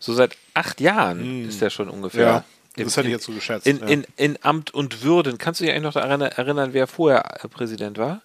So 0.00 0.12
seit 0.12 0.36
acht 0.54 0.80
Jahren 0.80 1.48
ist 1.48 1.62
der 1.62 1.70
schon 1.70 1.88
ungefähr. 1.88 2.44
Hm. 2.74 2.84
das 2.84 2.96
hätte 2.96 3.06
ich 3.06 3.12
jetzt 3.12 3.24
so 3.24 3.32
geschätzt. 3.32 3.68
In, 3.68 3.78
ja. 3.78 3.86
in, 3.86 4.06
in 4.16 4.38
Amt 4.42 4.74
und 4.74 5.04
Würden. 5.04 5.38
Kannst 5.38 5.60
du 5.60 5.64
dich 5.64 5.72
eigentlich 5.72 5.84
noch 5.84 5.92
daran 5.92 6.20
erinnern, 6.20 6.72
wer 6.72 6.88
vorher 6.88 7.22
Präsident 7.48 7.96
war? 7.96 8.22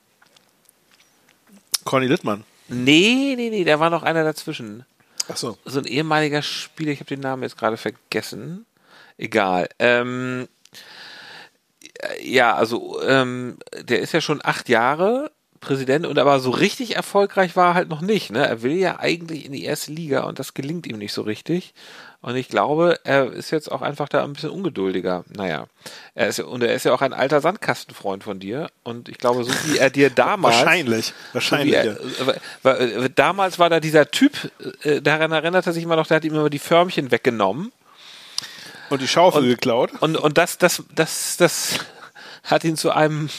Conny 1.88 2.08
Littmann. 2.08 2.44
Nee, 2.68 3.36
nee, 3.38 3.50
nee, 3.50 3.64
da 3.64 3.80
war 3.80 3.90
noch 3.90 4.04
einer 4.04 4.24
dazwischen. 4.24 4.86
Ach 5.30 5.38
so. 5.38 5.58
so 5.66 5.80
ein 5.80 5.86
ehemaliger 5.86 6.42
Spieler, 6.42 6.92
ich 6.92 7.00
habe 7.00 7.10
den 7.10 7.22
Namen 7.22 7.44
jetzt 7.44 7.58
gerade 7.58 7.78
vergessen. 7.78 8.66
Egal. 9.18 9.70
Ähm, 9.80 10.48
äh, 12.00 12.30
ja, 12.30 12.54
also 12.56 13.02
ähm, 13.02 13.58
der 13.82 14.00
ist 14.00 14.14
ja 14.14 14.22
schon 14.22 14.42
acht 14.44 14.70
Jahre 14.70 15.32
Präsident 15.60 16.06
und 16.06 16.18
aber 16.20 16.40
so 16.40 16.50
richtig 16.52 16.96
erfolgreich 16.96 17.56
war 17.56 17.70
er 17.70 17.74
halt 17.74 17.90
noch 17.90 18.02
nicht. 18.02 18.32
Ne? 18.32 18.46
Er 18.48 18.62
will 18.62 18.74
ja 18.78 19.00
eigentlich 19.00 19.46
in 19.46 19.52
die 19.52 19.64
erste 19.64 19.92
Liga 19.92 20.22
und 20.24 20.40
das 20.40 20.54
gelingt 20.54 20.88
ihm 20.88 20.98
nicht 20.98 21.14
so 21.14 21.22
richtig. 21.24 21.74
Und 22.22 22.36
ich 22.36 22.50
glaube, 22.50 23.00
er 23.04 23.32
ist 23.32 23.52
jetzt 23.52 23.72
auch 23.72 23.82
einfach 23.82 24.10
da 24.10 24.24
ein 24.24 24.34
bisschen 24.34 24.50
ungeduldiger. 24.50 25.24
Naja, 25.30 25.68
er 26.16 26.28
ist, 26.28 26.40
und 26.40 26.64
er 26.64 26.74
ist 26.74 26.84
ja 26.84 26.94
auch 26.94 27.02
ein 27.02 27.14
alter 27.14 27.42
Sandkastenfreund 27.42 28.24
von 28.24 28.40
dir. 28.40 28.70
Und 28.84 29.08
ich 29.08 29.18
glaube, 29.20 29.44
so 29.44 29.52
wie 29.66 29.78
er 29.78 29.90
dir 29.90 30.10
damals 30.16 30.56
Wahrscheinlich. 30.58 31.08
so 31.08 31.14
Wahrscheinlich. 31.34 31.74
wie 31.74 31.76
er, 31.76 31.98
ja. 33.02 33.08
damals 33.10 33.60
war 33.60 33.70
da 33.70 33.80
dieser 33.80 34.10
Typ, 34.10 34.52
äh, 34.84 35.02
daran 35.02 35.32
erinnert 35.32 35.68
er 35.68 35.74
sich 35.74 35.84
immer 35.84 35.96
noch, 35.96 36.08
der 36.08 36.18
hat 36.18 36.26
ihm 36.26 36.34
immer 36.34 36.50
die 36.50 36.60
Förmchen 36.60 37.12
weggenommen. 37.12 37.72
Und 38.90 39.02
die 39.02 39.08
Schaufel 39.08 39.44
und- 39.44 39.50
geklaut. 39.50 39.92
Und, 40.00 40.18
und 40.18 40.38
das, 40.38 40.58
das, 40.58 40.84
das, 40.96 41.38
das 41.38 41.80
hat 42.44 42.64
ihn 42.64 42.78
zu 42.78 42.92
einem, 42.92 43.30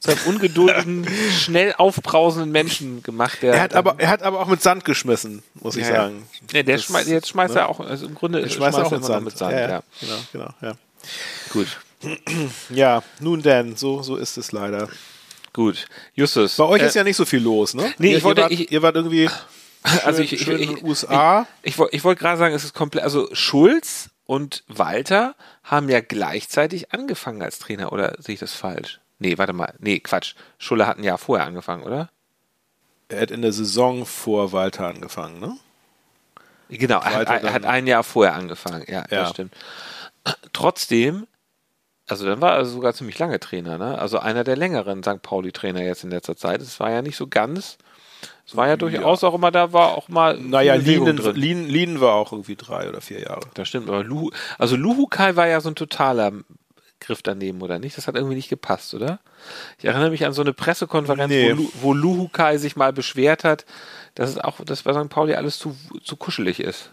zu 0.00 0.10
einem 0.10 0.20
ungeduldigen, 0.26 1.06
schnell 1.38 1.74
aufbrausenden 1.76 2.50
Menschen 2.52 3.02
gemacht. 3.02 3.42
Er 3.42 3.60
hat, 3.60 3.74
aber, 3.74 3.96
er 3.98 4.08
hat 4.08 4.22
aber 4.22 4.40
auch 4.40 4.46
mit 4.48 4.62
Sand 4.62 4.84
geschmissen, 4.84 5.42
muss 5.54 5.76
ich 5.76 5.86
ja, 5.86 5.94
sagen. 5.96 6.26
Ja, 6.52 6.62
der 6.62 6.76
Das- 6.76 6.84
schmeißt, 6.84 7.08
jetzt 7.08 7.28
schmeißt 7.28 7.54
ne? 7.54 7.60
er 7.60 7.68
auch, 7.68 7.80
also 7.80 8.06
im 8.06 8.14
Grunde 8.14 8.40
Er 8.40 8.48
schmeißt 8.48 8.78
auch 8.78 8.90
mit 8.90 9.04
Sand. 9.04 9.24
mit 9.24 9.36
Sand. 9.38 9.52
ja, 9.52 9.68
Ja. 9.68 9.82
Genau, 10.00 10.16
genau, 10.32 10.48
ja. 10.62 10.72
Gut, 11.52 11.66
Ja, 12.70 13.02
nun 13.20 13.42
denn, 13.42 13.76
so, 13.76 14.02
so 14.02 14.16
ist 14.16 14.36
es 14.36 14.52
leider. 14.52 14.88
gut. 15.52 15.86
Justus. 16.14 16.56
Bei 16.56 16.64
euch 16.64 16.82
äh, 16.82 16.86
ist 16.86 16.94
ja 16.94 17.04
nicht 17.04 17.16
so 17.16 17.24
viel 17.24 17.40
los, 17.42 17.74
ne? 17.74 17.92
nee, 17.98 18.12
ihr, 18.12 18.18
ich 18.18 18.24
wollte- 18.24 18.42
ihr, 18.42 18.44
wart, 18.44 18.52
ich- 18.52 18.72
ihr 18.72 18.82
wart 18.82 18.96
irgendwie 18.96 19.30
also 20.04 20.18
schön- 20.18 20.24
ich, 20.24 20.32
ich, 20.34 20.42
schön 20.42 20.56
ich, 20.60 20.68
in 20.68 20.76
den 20.76 20.84
USA. 20.86 21.46
Ich, 21.62 21.78
ich, 21.78 21.84
ich 21.92 22.04
wollte 22.04 22.20
gerade 22.20 22.38
sagen, 22.38 22.54
es 22.54 22.64
ist 22.64 22.74
komplett, 22.74 23.02
also 23.04 23.28
Schulz 23.32 24.10
und 24.26 24.62
Walter 24.68 25.34
haben 25.64 25.88
ja 25.88 26.00
gleichzeitig 26.00 26.92
angefangen 26.92 27.42
als 27.42 27.58
Trainer, 27.58 27.92
oder 27.92 28.14
sehe 28.18 28.34
ich 28.34 28.40
das 28.40 28.52
falsch? 28.52 29.00
Nee, 29.18 29.36
warte 29.38 29.52
mal. 29.52 29.74
Nee, 29.78 29.98
Quatsch. 30.00 30.34
Schulle 30.58 30.86
hat 30.86 30.98
ein 30.98 31.04
Jahr 31.04 31.18
vorher 31.18 31.46
angefangen, 31.46 31.82
oder? 31.82 32.08
er 33.10 33.22
hat 33.22 33.30
in 33.30 33.40
der 33.40 33.52
Saison 33.52 34.04
vor 34.04 34.52
Walter 34.52 34.86
angefangen, 34.86 35.40
ne? 35.40 35.56
Genau, 36.68 37.00
er 37.00 37.14
hat, 37.14 37.28
hat 37.42 37.64
ein 37.64 37.86
Jahr 37.86 38.04
vorher 38.04 38.34
angefangen. 38.34 38.84
Ja, 38.86 38.98
Ja. 39.10 39.22
das 39.22 39.30
stimmt. 39.30 39.54
Trotzdem, 40.52 41.26
also 42.06 42.26
dann 42.26 42.40
war 42.42 42.56
er 42.56 42.64
sogar 42.66 42.92
ziemlich 42.92 43.18
lange 43.18 43.40
Trainer, 43.40 43.78
ne? 43.78 43.98
Also 43.98 44.18
einer 44.18 44.44
der 44.44 44.56
längeren 44.56 45.02
St. 45.02 45.22
Pauli-Trainer 45.22 45.82
jetzt 45.82 46.04
in 46.04 46.10
letzter 46.10 46.36
Zeit. 46.36 46.60
Es 46.60 46.78
war 46.80 46.90
ja 46.90 47.00
nicht 47.00 47.16
so 47.16 47.26
ganz. 47.26 47.78
Es 48.46 48.56
war 48.56 48.68
ja 48.68 48.76
durchaus 48.76 49.24
auch 49.24 49.34
immer, 49.34 49.50
da 49.50 49.72
war 49.72 49.96
auch 49.96 50.08
mal. 50.08 50.36
Naja, 50.38 50.74
Lienen 50.74 52.00
war 52.00 52.14
auch 52.14 52.32
irgendwie 52.32 52.56
drei 52.56 52.88
oder 52.88 53.00
vier 53.00 53.20
Jahre. 53.20 53.40
Das 53.54 53.68
stimmt, 53.68 53.88
aber 53.88 54.04
Luhu, 54.04 54.30
also 54.58 54.76
Luhukai 54.76 55.36
war 55.36 55.46
ja 55.46 55.60
so 55.60 55.68
ein 55.70 55.74
totaler 55.76 56.32
Griff 57.08 57.22
daneben, 57.22 57.60
oder 57.62 57.80
nicht? 57.80 57.96
Das 57.98 58.06
hat 58.06 58.14
irgendwie 58.14 58.36
nicht 58.36 58.48
gepasst, 58.48 58.94
oder? 58.94 59.18
Ich 59.78 59.84
erinnere 59.86 60.10
mich 60.10 60.24
an 60.24 60.32
so 60.32 60.42
eine 60.42 60.52
Pressekonferenz, 60.52 61.28
Nee. 61.30 61.56
wo, 61.56 61.68
wo 61.82 61.92
Luhukai 61.92 62.58
sich 62.58 62.76
mal 62.76 62.92
beschwert 62.92 63.42
hat, 63.42 63.64
dass 64.14 64.30
es 64.30 64.38
auch, 64.38 64.64
dass 64.64 64.82
bei 64.82 64.92
St. 64.92 65.08
Pauli 65.10 65.34
alles 65.34 65.58
zu, 65.58 65.76
zu 66.04 66.14
kuschelig 66.16 66.60
ist. 66.60 66.90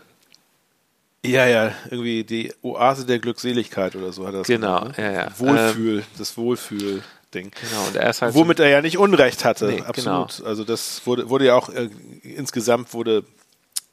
Ja, 1.26 1.46
ja, 1.48 1.72
irgendwie 1.90 2.24
die 2.24 2.54
Oase 2.62 3.06
der 3.06 3.20
Glückseligkeit 3.20 3.96
oder 3.96 4.14
so 4.14 4.26
hat 4.28 4.34
er 4.34 4.40
das 4.40 4.48
Genau, 4.48 4.80
genannt, 4.80 4.98
ne? 4.98 5.04
ja, 5.04 5.12
ja. 5.24 5.40
Wohlfühl, 5.40 6.04
das 6.20 6.38
Wohlfühl-Ding. 6.38 7.52
Genau, 7.52 7.84
und 7.88 7.96
er 7.96 8.10
ist 8.12 8.22
halt 8.22 8.34
Womit 8.36 8.60
er 8.60 8.70
ja 8.70 8.82
nicht 8.82 8.98
Unrecht 9.00 9.44
hatte, 9.44 9.66
Nee, 9.68 9.82
absolut. 9.82 10.44
Also 10.46 10.64
das 10.64 11.06
wurde, 11.06 11.30
wurde 11.30 11.46
ja 11.46 11.56
auch 11.56 11.70
äh, 11.70 11.90
insgesamt 12.24 12.94
wurde 12.94 13.24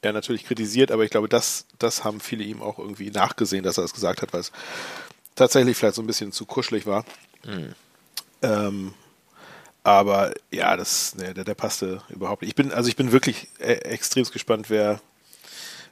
er 0.03 0.13
natürlich 0.13 0.45
kritisiert, 0.45 0.91
aber 0.91 1.05
ich 1.05 1.09
glaube, 1.11 1.27
das, 1.29 1.65
das 1.79 2.03
haben 2.03 2.19
viele 2.19 2.43
ihm 2.43 2.61
auch 2.61 2.77
irgendwie 2.77 3.09
nachgesehen, 3.09 3.63
dass 3.63 3.77
er 3.77 3.83
das 3.83 3.93
gesagt 3.93 4.21
hat, 4.21 4.31
weil 4.33 4.41
es 4.41 4.51
tatsächlich 5.35 5.77
vielleicht 5.77 5.95
so 5.95 6.01
ein 6.01 6.07
bisschen 6.07 6.31
zu 6.31 6.45
kuschelig 6.45 6.85
war. 6.85 7.05
Hm. 7.43 7.73
Ähm, 8.41 8.93
aber 9.83 10.33
ja, 10.51 10.77
das, 10.77 11.15
nee, 11.15 11.33
der, 11.33 11.43
der 11.43 11.55
passte 11.55 12.01
überhaupt 12.09 12.41
nicht. 12.41 12.49
Ich 12.49 12.55
bin, 12.55 12.71
also 12.71 12.87
ich 12.89 12.95
bin 12.95 13.11
wirklich 13.11 13.47
äh, 13.59 13.73
extrem 13.73 14.23
gespannt, 14.25 14.69
wer, 14.69 15.01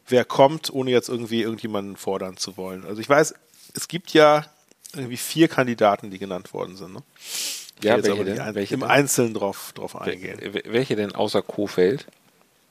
wer 0.08 0.23
kommt, 0.25 0.71
ohne 0.73 0.91
jetzt 0.91 1.10
irgendwie 1.10 1.41
irgendjemanden 1.41 1.97
fordern 1.97 2.38
zu 2.38 2.56
wollen. 2.58 2.86
Also 2.86 3.01
ich 3.01 3.10
weiß, 3.10 3.34
es 3.73 3.88
gibt 3.88 4.13
ja 4.13 4.45
irgendwie 4.93 5.17
vier 5.17 5.47
Kandidaten, 5.47 6.10
die 6.10 6.19
genannt 6.19 6.54
worden 6.54 6.75
sind. 6.77 6.93
Ne? 6.93 7.04
Ich 7.80 7.86
Ja, 7.86 8.01
welche 8.04 8.23
denn? 8.25 8.39
ein, 8.39 8.56
Welche 8.56 8.73
im 8.75 8.82
denn? 8.82 8.89
Einzelnen 8.89 9.34
drauf, 9.34 9.71
drauf 9.75 9.95
eingehen. 9.99 10.39
Wel- 10.39 10.71
Welche 10.71 10.95
denn 10.95 11.13
außer 11.15 11.41
Kofeld? 11.41 12.06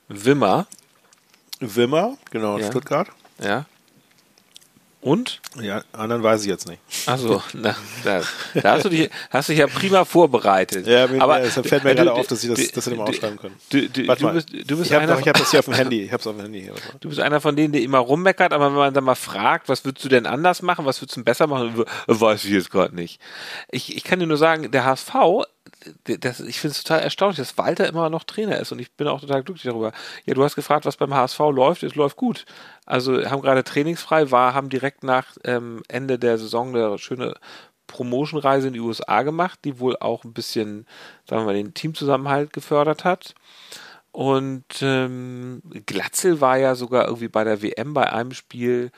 Wimmer, 0.07 0.67
Wimmer, 1.59 2.17
genau, 2.31 2.55
in 2.57 2.63
Ja. 2.63 2.67
Stuttgart. 2.69 3.07
ja. 3.39 3.65
Und? 5.01 5.41
Ja, 5.59 5.83
anderen 5.93 6.21
weiß 6.21 6.43
ich 6.43 6.47
jetzt 6.47 6.67
nicht. 6.69 6.79
Achso, 7.07 7.41
da, 7.53 7.75
da 8.03 8.21
hast 8.63 8.85
du 8.85 8.89
dich, 8.89 9.09
hast 9.31 9.49
dich 9.49 9.57
ja 9.57 9.65
prima 9.65 10.05
vorbereitet. 10.05 10.85
Ja, 10.85 11.07
mir, 11.07 11.19
aber 11.19 11.39
deshalb 11.39 11.67
fällt 11.67 11.83
mir 11.83 11.95
gerade 11.95 12.13
auf, 12.13 12.27
dass 12.27 12.43
ich 12.43 12.49
das, 12.49 12.71
das 12.71 12.85
hätte 12.85 12.95
mal 12.95 13.09
aufschreiben 13.09 13.39
können. 13.39 13.55
Du, 13.71 13.89
du, 13.89 14.07
Warte 14.07 14.19
du 14.19 14.27
mal. 14.27 14.33
bist, 14.35 14.49
du 14.51 14.77
bist 14.77 14.91
ich 14.91 14.93
habe 14.93 15.03
einer, 15.03 15.19
hab 15.19 15.37
das 15.37 15.49
hier 15.49 15.59
auf 15.59 15.65
dem 15.65 15.73
Handy. 15.73 16.03
Ich 16.03 16.11
habe 16.11 16.21
es 16.21 16.27
auf 16.27 16.35
dem 16.35 16.41
Handy 16.43 16.61
hier. 16.61 16.73
du 16.99 17.09
bist 17.09 17.19
einer 17.19 17.41
von 17.41 17.55
denen, 17.55 17.73
der 17.73 17.81
immer 17.81 17.97
rummeckert, 17.97 18.53
aber 18.53 18.67
wenn 18.67 18.77
man 18.77 18.93
dann 18.93 19.03
mal 19.03 19.15
fragt, 19.15 19.69
was 19.69 19.83
würdest 19.83 20.05
du 20.05 20.09
denn 20.09 20.27
anders 20.27 20.61
machen, 20.61 20.85
was 20.85 21.01
würdest 21.01 21.17
du 21.17 21.23
besser 21.23 21.47
machen, 21.47 21.83
weiß 22.05 22.45
ich 22.45 22.51
jetzt 22.51 22.69
gerade 22.69 22.95
nicht. 22.95 23.19
Ich, 23.71 23.95
ich 23.95 24.03
kann 24.03 24.19
dir 24.19 24.27
nur 24.27 24.37
sagen, 24.37 24.69
der 24.69 24.85
HSV, 24.85 25.15
das, 26.03 26.39
ich 26.39 26.59
finde 26.59 26.71
es 26.71 26.83
total 26.83 27.01
erstaunlich, 27.01 27.37
dass 27.37 27.57
Walter 27.57 27.87
immer 27.87 28.09
noch 28.09 28.23
Trainer 28.23 28.59
ist 28.59 28.71
und 28.71 28.79
ich 28.79 28.91
bin 28.93 29.07
auch 29.07 29.21
total 29.21 29.43
glücklich 29.43 29.63
darüber. 29.63 29.91
Ja, 30.25 30.33
du 30.33 30.43
hast 30.43 30.55
gefragt, 30.55 30.85
was 30.85 30.97
beim 30.97 31.13
HSV 31.13 31.39
läuft, 31.39 31.83
es 31.83 31.95
läuft 31.95 32.17
gut. 32.17 32.45
Also 32.85 33.23
haben 33.29 33.41
gerade 33.41 33.63
trainingsfrei, 33.63 34.31
war, 34.31 34.53
haben 34.53 34.69
direkt 34.69 35.03
nach 35.03 35.37
ähm, 35.43 35.83
Ende 35.87 36.19
der 36.19 36.37
Saison 36.37 36.75
eine 36.75 36.97
schöne 36.97 37.35
Promotion-Reise 37.87 38.67
in 38.67 38.73
die 38.73 38.79
USA 38.79 39.23
gemacht, 39.23 39.59
die 39.65 39.79
wohl 39.79 39.97
auch 39.97 40.23
ein 40.23 40.33
bisschen, 40.33 40.87
sagen 41.29 41.41
wir 41.41 41.45
mal, 41.47 41.53
den 41.53 41.73
Teamzusammenhalt 41.73 42.53
gefördert 42.53 43.03
hat. 43.03 43.35
Und 44.11 44.81
ähm, 44.81 45.61
Glatzel 45.85 46.41
war 46.41 46.57
ja 46.57 46.75
sogar 46.75 47.05
irgendwie 47.05 47.29
bei 47.29 47.43
der 47.43 47.61
WM 47.61 47.93
bei 47.93 48.11
einem 48.11 48.31
Spiel 48.31 48.91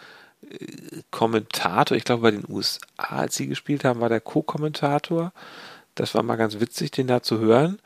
äh, 0.49 1.01
Kommentator. 1.11 1.95
Ich 1.95 2.03
glaube, 2.03 2.23
bei 2.23 2.31
den 2.31 2.45
USA, 2.49 2.79
als 2.97 3.35
sie 3.35 3.47
gespielt 3.47 3.83
haben, 3.83 3.99
war 3.99 4.09
der 4.09 4.21
Co-Kommentator. 4.21 5.33
Das 5.95 6.15
war 6.15 6.23
mal 6.23 6.35
ganz 6.35 6.59
witzig, 6.59 6.91
den 6.91 7.07
da 7.07 7.21
zu 7.21 7.39
hören. 7.39 7.79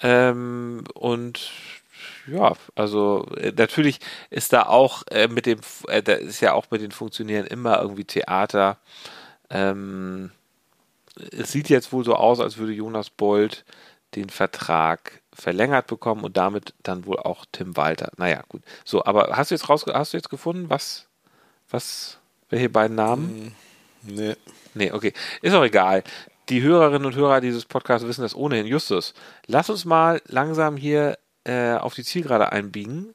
Ähm, 0.00 0.84
und 0.94 1.50
ja, 2.26 2.54
also 2.74 3.26
äh, 3.36 3.52
natürlich 3.56 4.00
ist 4.30 4.52
da 4.52 4.64
auch 4.64 5.02
äh, 5.10 5.28
mit 5.28 5.46
dem, 5.46 5.60
äh, 5.88 6.02
da 6.02 6.14
ist 6.14 6.40
ja 6.40 6.52
auch 6.52 6.70
mit 6.70 6.80
den 6.80 6.92
Funktionären 6.92 7.46
immer 7.46 7.80
irgendwie 7.80 8.04
Theater. 8.04 8.78
Ähm, 9.50 10.30
es 11.30 11.52
sieht 11.52 11.68
jetzt 11.68 11.92
wohl 11.92 12.04
so 12.04 12.14
aus, 12.14 12.40
als 12.40 12.56
würde 12.56 12.72
Jonas 12.72 13.10
Bold 13.10 13.64
den 14.14 14.28
Vertrag 14.30 15.22
verlängert 15.32 15.86
bekommen 15.86 16.24
und 16.24 16.36
damit 16.36 16.74
dann 16.82 17.06
wohl 17.06 17.18
auch 17.18 17.44
Tim 17.50 17.76
Walter. 17.76 18.10
Naja, 18.16 18.42
gut. 18.48 18.62
So, 18.84 19.04
aber 19.04 19.36
hast 19.36 19.50
du 19.50 19.54
jetzt 19.54 19.68
raus, 19.68 19.84
hast 19.86 20.12
du 20.12 20.16
jetzt 20.16 20.30
gefunden, 20.30 20.68
was, 20.70 21.06
was, 21.70 22.18
welche 22.50 22.68
beiden 22.68 22.96
Namen? 22.96 23.54
Nee. 24.02 24.36
Nee, 24.74 24.90
okay. 24.92 25.12
Ist 25.42 25.54
auch 25.54 25.64
egal. 25.64 26.02
Die 26.48 26.62
Hörerinnen 26.62 27.06
und 27.06 27.14
Hörer 27.14 27.40
dieses 27.40 27.64
Podcasts 27.64 28.06
wissen 28.06 28.22
das 28.22 28.34
ohnehin. 28.34 28.66
Justus, 28.66 29.14
lass 29.46 29.70
uns 29.70 29.84
mal 29.84 30.20
langsam 30.26 30.76
hier 30.76 31.18
äh, 31.44 31.74
auf 31.74 31.94
die 31.94 32.04
Zielgerade 32.04 32.52
einbiegen. 32.52 33.14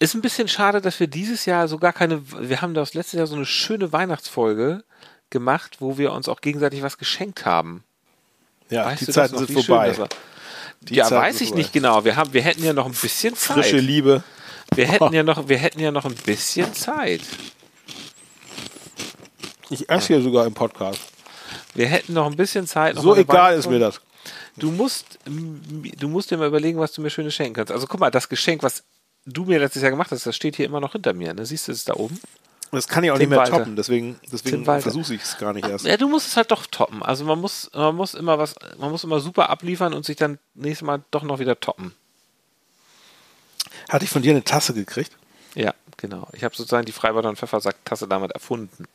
Ist 0.00 0.14
ein 0.14 0.20
bisschen 0.20 0.48
schade, 0.48 0.80
dass 0.80 1.00
wir 1.00 1.08
dieses 1.08 1.44
Jahr 1.44 1.66
so 1.68 1.78
gar 1.78 1.92
keine, 1.92 2.22
wir 2.38 2.62
haben 2.62 2.74
das 2.74 2.94
letztes 2.94 3.18
Jahr 3.18 3.26
so 3.26 3.36
eine 3.36 3.46
schöne 3.46 3.92
Weihnachtsfolge 3.92 4.84
gemacht, 5.30 5.76
wo 5.80 5.98
wir 5.98 6.12
uns 6.12 6.28
auch 6.28 6.40
gegenseitig 6.40 6.82
was 6.82 6.98
geschenkt 6.98 7.44
haben. 7.44 7.84
Ja, 8.70 8.86
Weißt 8.86 9.00
die 9.00 9.06
du 9.06 9.12
Zeiten 9.12 9.38
sind 9.38 9.48
schön 9.48 9.62
vorbei. 9.62 9.94
Die 10.82 10.94
ja, 10.94 11.04
Zeiten 11.04 11.22
weiß 11.22 11.40
ich 11.40 11.48
vorbei. 11.48 11.58
nicht 11.58 11.72
genau. 11.72 12.04
Wir 12.04 12.16
haben, 12.16 12.32
wir 12.32 12.42
hätten 12.42 12.62
ja 12.62 12.72
noch 12.72 12.86
ein 12.86 12.92
bisschen 12.92 13.34
Zeit. 13.34 13.54
Frische 13.54 13.78
Liebe. 13.78 14.22
Wir 14.74 14.86
hätten 14.86 15.12
ja 15.12 15.22
noch, 15.22 15.48
wir 15.48 15.58
hätten 15.58 15.80
ja 15.80 15.90
noch 15.90 16.04
ein 16.04 16.14
bisschen 16.14 16.72
Zeit. 16.74 17.22
Ich 19.70 19.88
esse 19.88 20.08
hier 20.08 20.22
sogar 20.22 20.46
im 20.46 20.54
Podcast. 20.54 21.07
Wir 21.78 21.86
hätten 21.86 22.12
noch 22.12 22.26
ein 22.26 22.34
bisschen 22.34 22.66
Zeit. 22.66 22.96
So 22.96 23.14
egal 23.14 23.56
ist 23.56 23.70
mir 23.70 23.78
das. 23.78 24.00
Du 24.56 24.72
musst, 24.72 25.20
du 25.24 26.08
musst 26.08 26.28
dir 26.28 26.36
mal 26.36 26.48
überlegen, 26.48 26.80
was 26.80 26.92
du 26.92 27.00
mir 27.00 27.08
Schönes 27.08 27.34
schenken 27.34 27.54
kannst. 27.54 27.70
Also 27.70 27.86
guck 27.86 28.00
mal, 28.00 28.10
das 28.10 28.28
Geschenk, 28.28 28.64
was 28.64 28.82
du 29.24 29.44
mir 29.44 29.60
letztes 29.60 29.82
Jahr 29.82 29.92
gemacht 29.92 30.10
hast, 30.10 30.26
das 30.26 30.34
steht 30.34 30.56
hier 30.56 30.66
immer 30.66 30.80
noch 30.80 30.90
hinter 30.90 31.12
mir. 31.12 31.32
Ne? 31.34 31.46
Siehst 31.46 31.68
du 31.68 31.72
es 31.72 31.84
da 31.84 31.94
oben? 31.94 32.20
Das 32.72 32.88
kann 32.88 33.04
ich 33.04 33.12
auch 33.12 33.14
Tim 33.14 33.20
nicht 33.20 33.30
mehr 33.30 33.38
Walter. 33.38 33.58
toppen, 33.58 33.76
deswegen, 33.76 34.18
deswegen 34.32 34.64
versuche 34.64 35.14
ich 35.14 35.22
es 35.22 35.38
gar 35.38 35.52
nicht 35.52 35.68
erst. 35.68 35.86
Ja, 35.86 35.96
du 35.96 36.08
musst 36.08 36.26
es 36.26 36.36
halt 36.36 36.50
doch 36.50 36.66
toppen. 36.66 37.00
Also 37.04 37.24
man 37.24 37.40
muss, 37.40 37.70
man 37.72 37.94
muss 37.94 38.14
immer 38.14 38.38
was, 38.38 38.56
man 38.78 38.90
muss 38.90 39.04
immer 39.04 39.20
super 39.20 39.48
abliefern 39.48 39.94
und 39.94 40.04
sich 40.04 40.16
dann 40.16 40.40
nächstes 40.54 40.84
Mal 40.84 41.04
doch 41.12 41.22
noch 41.22 41.38
wieder 41.38 41.60
toppen. 41.60 41.94
Hatte 43.88 44.04
ich 44.04 44.10
von 44.10 44.22
dir 44.22 44.32
eine 44.32 44.42
Tasse 44.42 44.74
gekriegt? 44.74 45.12
Ja, 45.54 45.74
genau. 45.96 46.26
Ich 46.32 46.42
habe 46.42 46.56
sozusagen 46.56 46.86
die 46.86 46.92
Freiburger 46.92 47.28
und 47.28 47.38
Pfeffersack-Tasse 47.38 48.08
damit 48.08 48.32
erfunden. 48.32 48.86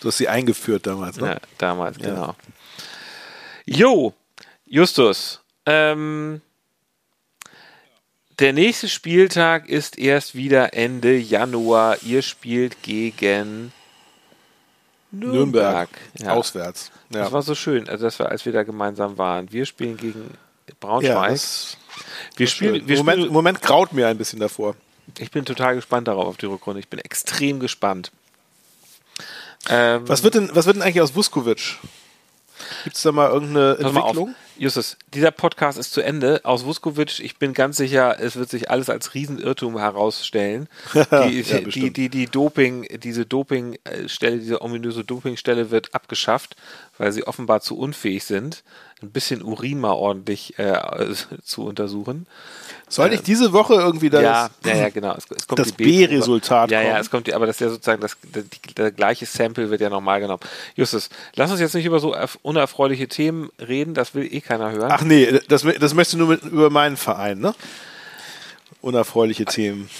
Du 0.00 0.08
hast 0.08 0.18
sie 0.18 0.28
eingeführt 0.28 0.86
damals, 0.86 1.16
ne? 1.18 1.28
Ja, 1.28 1.36
damals, 1.58 1.98
genau. 1.98 2.34
Jo, 3.66 4.14
Justus. 4.66 5.40
Ähm, 5.66 6.40
der 8.38 8.52
nächste 8.52 8.88
Spieltag 8.88 9.68
ist 9.68 9.98
erst 9.98 10.34
wieder 10.34 10.72
Ende 10.74 11.16
Januar. 11.16 11.96
Ihr 12.02 12.22
spielt 12.22 12.82
gegen 12.82 13.72
Nürnberg. 15.10 15.34
Nürnberg, 15.34 15.88
Ja. 16.20 16.32
auswärts. 16.34 16.90
Ja, 17.10 17.22
Das 17.24 17.32
war 17.32 17.42
so 17.42 17.54
schön, 17.54 17.88
also 17.88 18.04
dass 18.04 18.18
wir, 18.18 18.28
als 18.28 18.44
wir 18.44 18.52
da 18.52 18.62
gemeinsam 18.62 19.18
waren. 19.18 19.50
Wir 19.52 19.66
spielen 19.66 19.96
gegen 19.96 20.30
ja 20.68 20.74
Braunschweig. 20.78 21.30
das 21.32 21.76
wir 22.36 22.46
spielen, 22.46 22.86
wir 22.86 22.94
Im, 22.96 22.98
Moment, 23.00 23.18
spielen, 23.20 23.32
Moment 23.32 23.62
graut 23.62 23.92
mir 23.92 24.06
ein 24.06 24.18
bisschen 24.18 24.38
davor. 24.38 24.76
ich 25.18 25.30
bin 25.30 25.44
total 25.44 25.74
gespannt 25.74 26.06
darauf 26.08 26.26
auf 26.28 26.36
die 26.36 26.46
Rückrunde. 26.46 26.78
Ich 26.80 26.88
bin 26.88 27.00
extrem 27.00 27.58
gespannt. 27.58 28.12
Ähm, 29.68 30.02
Was 30.06 30.22
wird 30.22 30.34
denn, 30.34 30.50
was 30.52 30.66
wird 30.66 30.76
denn 30.76 30.82
eigentlich 30.82 31.00
aus 31.02 31.14
Vuskovic? 31.14 31.78
Gibt 32.84 32.96
es 32.96 33.02
da 33.02 33.12
mal 33.12 33.30
irgendeine 33.30 33.76
Pass 33.80 33.92
mal. 33.92 34.00
Entwicklung? 34.00 34.34
Justus, 34.58 34.96
dieser 35.14 35.30
Podcast 35.30 35.78
ist 35.78 35.92
zu 35.92 36.00
Ende. 36.00 36.40
Aus 36.42 36.64
Vuskovic, 36.64 37.20
ich 37.20 37.36
bin 37.38 37.52
ganz 37.52 37.76
sicher, 37.76 38.18
es 38.18 38.34
wird 38.34 38.50
sich 38.50 38.70
alles 38.70 38.90
als 38.90 39.14
Riesenirrtum 39.14 39.78
herausstellen. 39.78 40.68
Die, 40.94 41.40
Ja, 41.42 41.60
die, 41.60 41.92
die, 41.92 42.08
die 42.08 42.26
Doping, 42.26 42.86
diese 42.98 43.24
Dopingstelle, 43.24 44.38
diese 44.38 44.60
ominöse 44.60 45.04
Dopingstelle 45.04 45.70
wird 45.70 45.94
abgeschafft, 45.94 46.56
weil 46.98 47.12
sie 47.12 47.26
offenbar 47.26 47.60
zu 47.60 47.78
unfähig 47.78 48.24
sind, 48.24 48.62
ein 49.00 49.10
bisschen 49.10 49.42
Urin 49.42 49.80
mal 49.80 49.92
ordentlich 49.92 50.58
äh, 50.58 50.78
zu 51.44 51.64
untersuchen. 51.64 52.26
Soll 52.90 53.10
nicht 53.10 53.26
diese 53.26 53.52
Woche 53.52 53.74
irgendwie 53.74 54.08
das, 54.08 54.22
ja, 54.22 54.50
ja, 54.64 54.74
ja, 54.74 54.88
genau. 54.88 55.14
Es, 55.14 55.26
es 55.36 55.46
kommt 55.46 55.58
das. 55.58 55.72
B-Resultat 55.72 56.70
Ja, 56.70 56.80
ja, 56.80 56.98
es 56.98 57.10
kommt 57.10 57.30
aber 57.32 57.46
das 57.46 57.56
ist 57.56 57.60
ja 57.60 57.68
sozusagen 57.68 58.00
das, 58.00 58.16
die, 58.22 58.74
der 58.74 58.90
gleiche 58.90 59.26
Sample 59.26 59.70
wird 59.70 59.82
ja 59.82 59.90
nochmal 59.90 60.20
genommen. 60.20 60.40
Justus, 60.74 61.10
lass 61.34 61.50
uns 61.50 61.60
jetzt 61.60 61.74
nicht 61.74 61.84
über 61.84 62.00
so 62.00 62.14
erf- 62.14 62.38
unerfreuliche 62.42 63.06
Themen 63.06 63.50
reden, 63.60 63.92
das 63.92 64.14
will 64.14 64.26
eh 64.32 64.40
keiner 64.40 64.72
hören. 64.72 64.90
Ach 64.90 65.02
nee, 65.02 65.38
das, 65.48 65.62
das 65.78 65.94
möchtest 65.94 66.14
du 66.14 66.18
nur 66.18 66.28
mit, 66.28 66.42
über 66.44 66.70
meinen 66.70 66.96
Verein, 66.96 67.40
ne? 67.40 67.54
Unerfreuliche 68.80 69.44
Themen. 69.44 69.90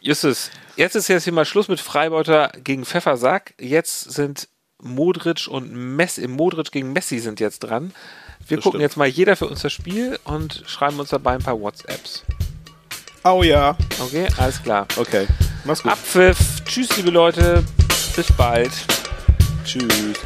Justus, 0.00 0.50
jetzt 0.76 0.96
ist 0.96 1.08
jetzt 1.08 1.24
hier 1.24 1.32
mal 1.32 1.46
Schluss 1.46 1.68
mit 1.68 1.80
Freibeuter 1.80 2.52
gegen 2.62 2.84
Pfeffersack. 2.84 3.54
Jetzt 3.58 4.12
sind 4.12 4.48
Modric 4.82 5.46
und 5.48 5.72
Messi, 5.72 6.26
Modric 6.28 6.70
gegen 6.72 6.92
Messi 6.92 7.18
sind 7.18 7.40
jetzt 7.40 7.60
dran. 7.60 7.92
Wir 8.46 8.58
Das 8.58 8.64
gucken 8.64 8.78
stimmt. 8.80 8.82
jetzt 8.82 8.96
mal 8.96 9.06
jeder 9.08 9.36
für 9.36 9.46
uns 9.46 9.62
das 9.62 9.72
Spiel 9.72 10.18
und 10.24 10.62
schreiben 10.66 10.98
uns 11.00 11.10
dabei 11.10 11.32
ein 11.34 11.42
paar 11.42 11.58
WhatsApps. 11.58 12.24
Oh 13.24 13.42
ja. 13.42 13.76
Okay, 14.00 14.28
alles 14.36 14.62
klar. 14.62 14.86
Okay. 14.96 15.26
Mach's 15.64 15.82
gut. 15.82 15.92
Abpfiff. 15.92 16.62
Tschüss, 16.66 16.94
liebe 16.98 17.10
Leute. 17.10 17.64
Bis 18.14 18.30
bald. 18.36 18.70
Tschüss. 19.64 20.18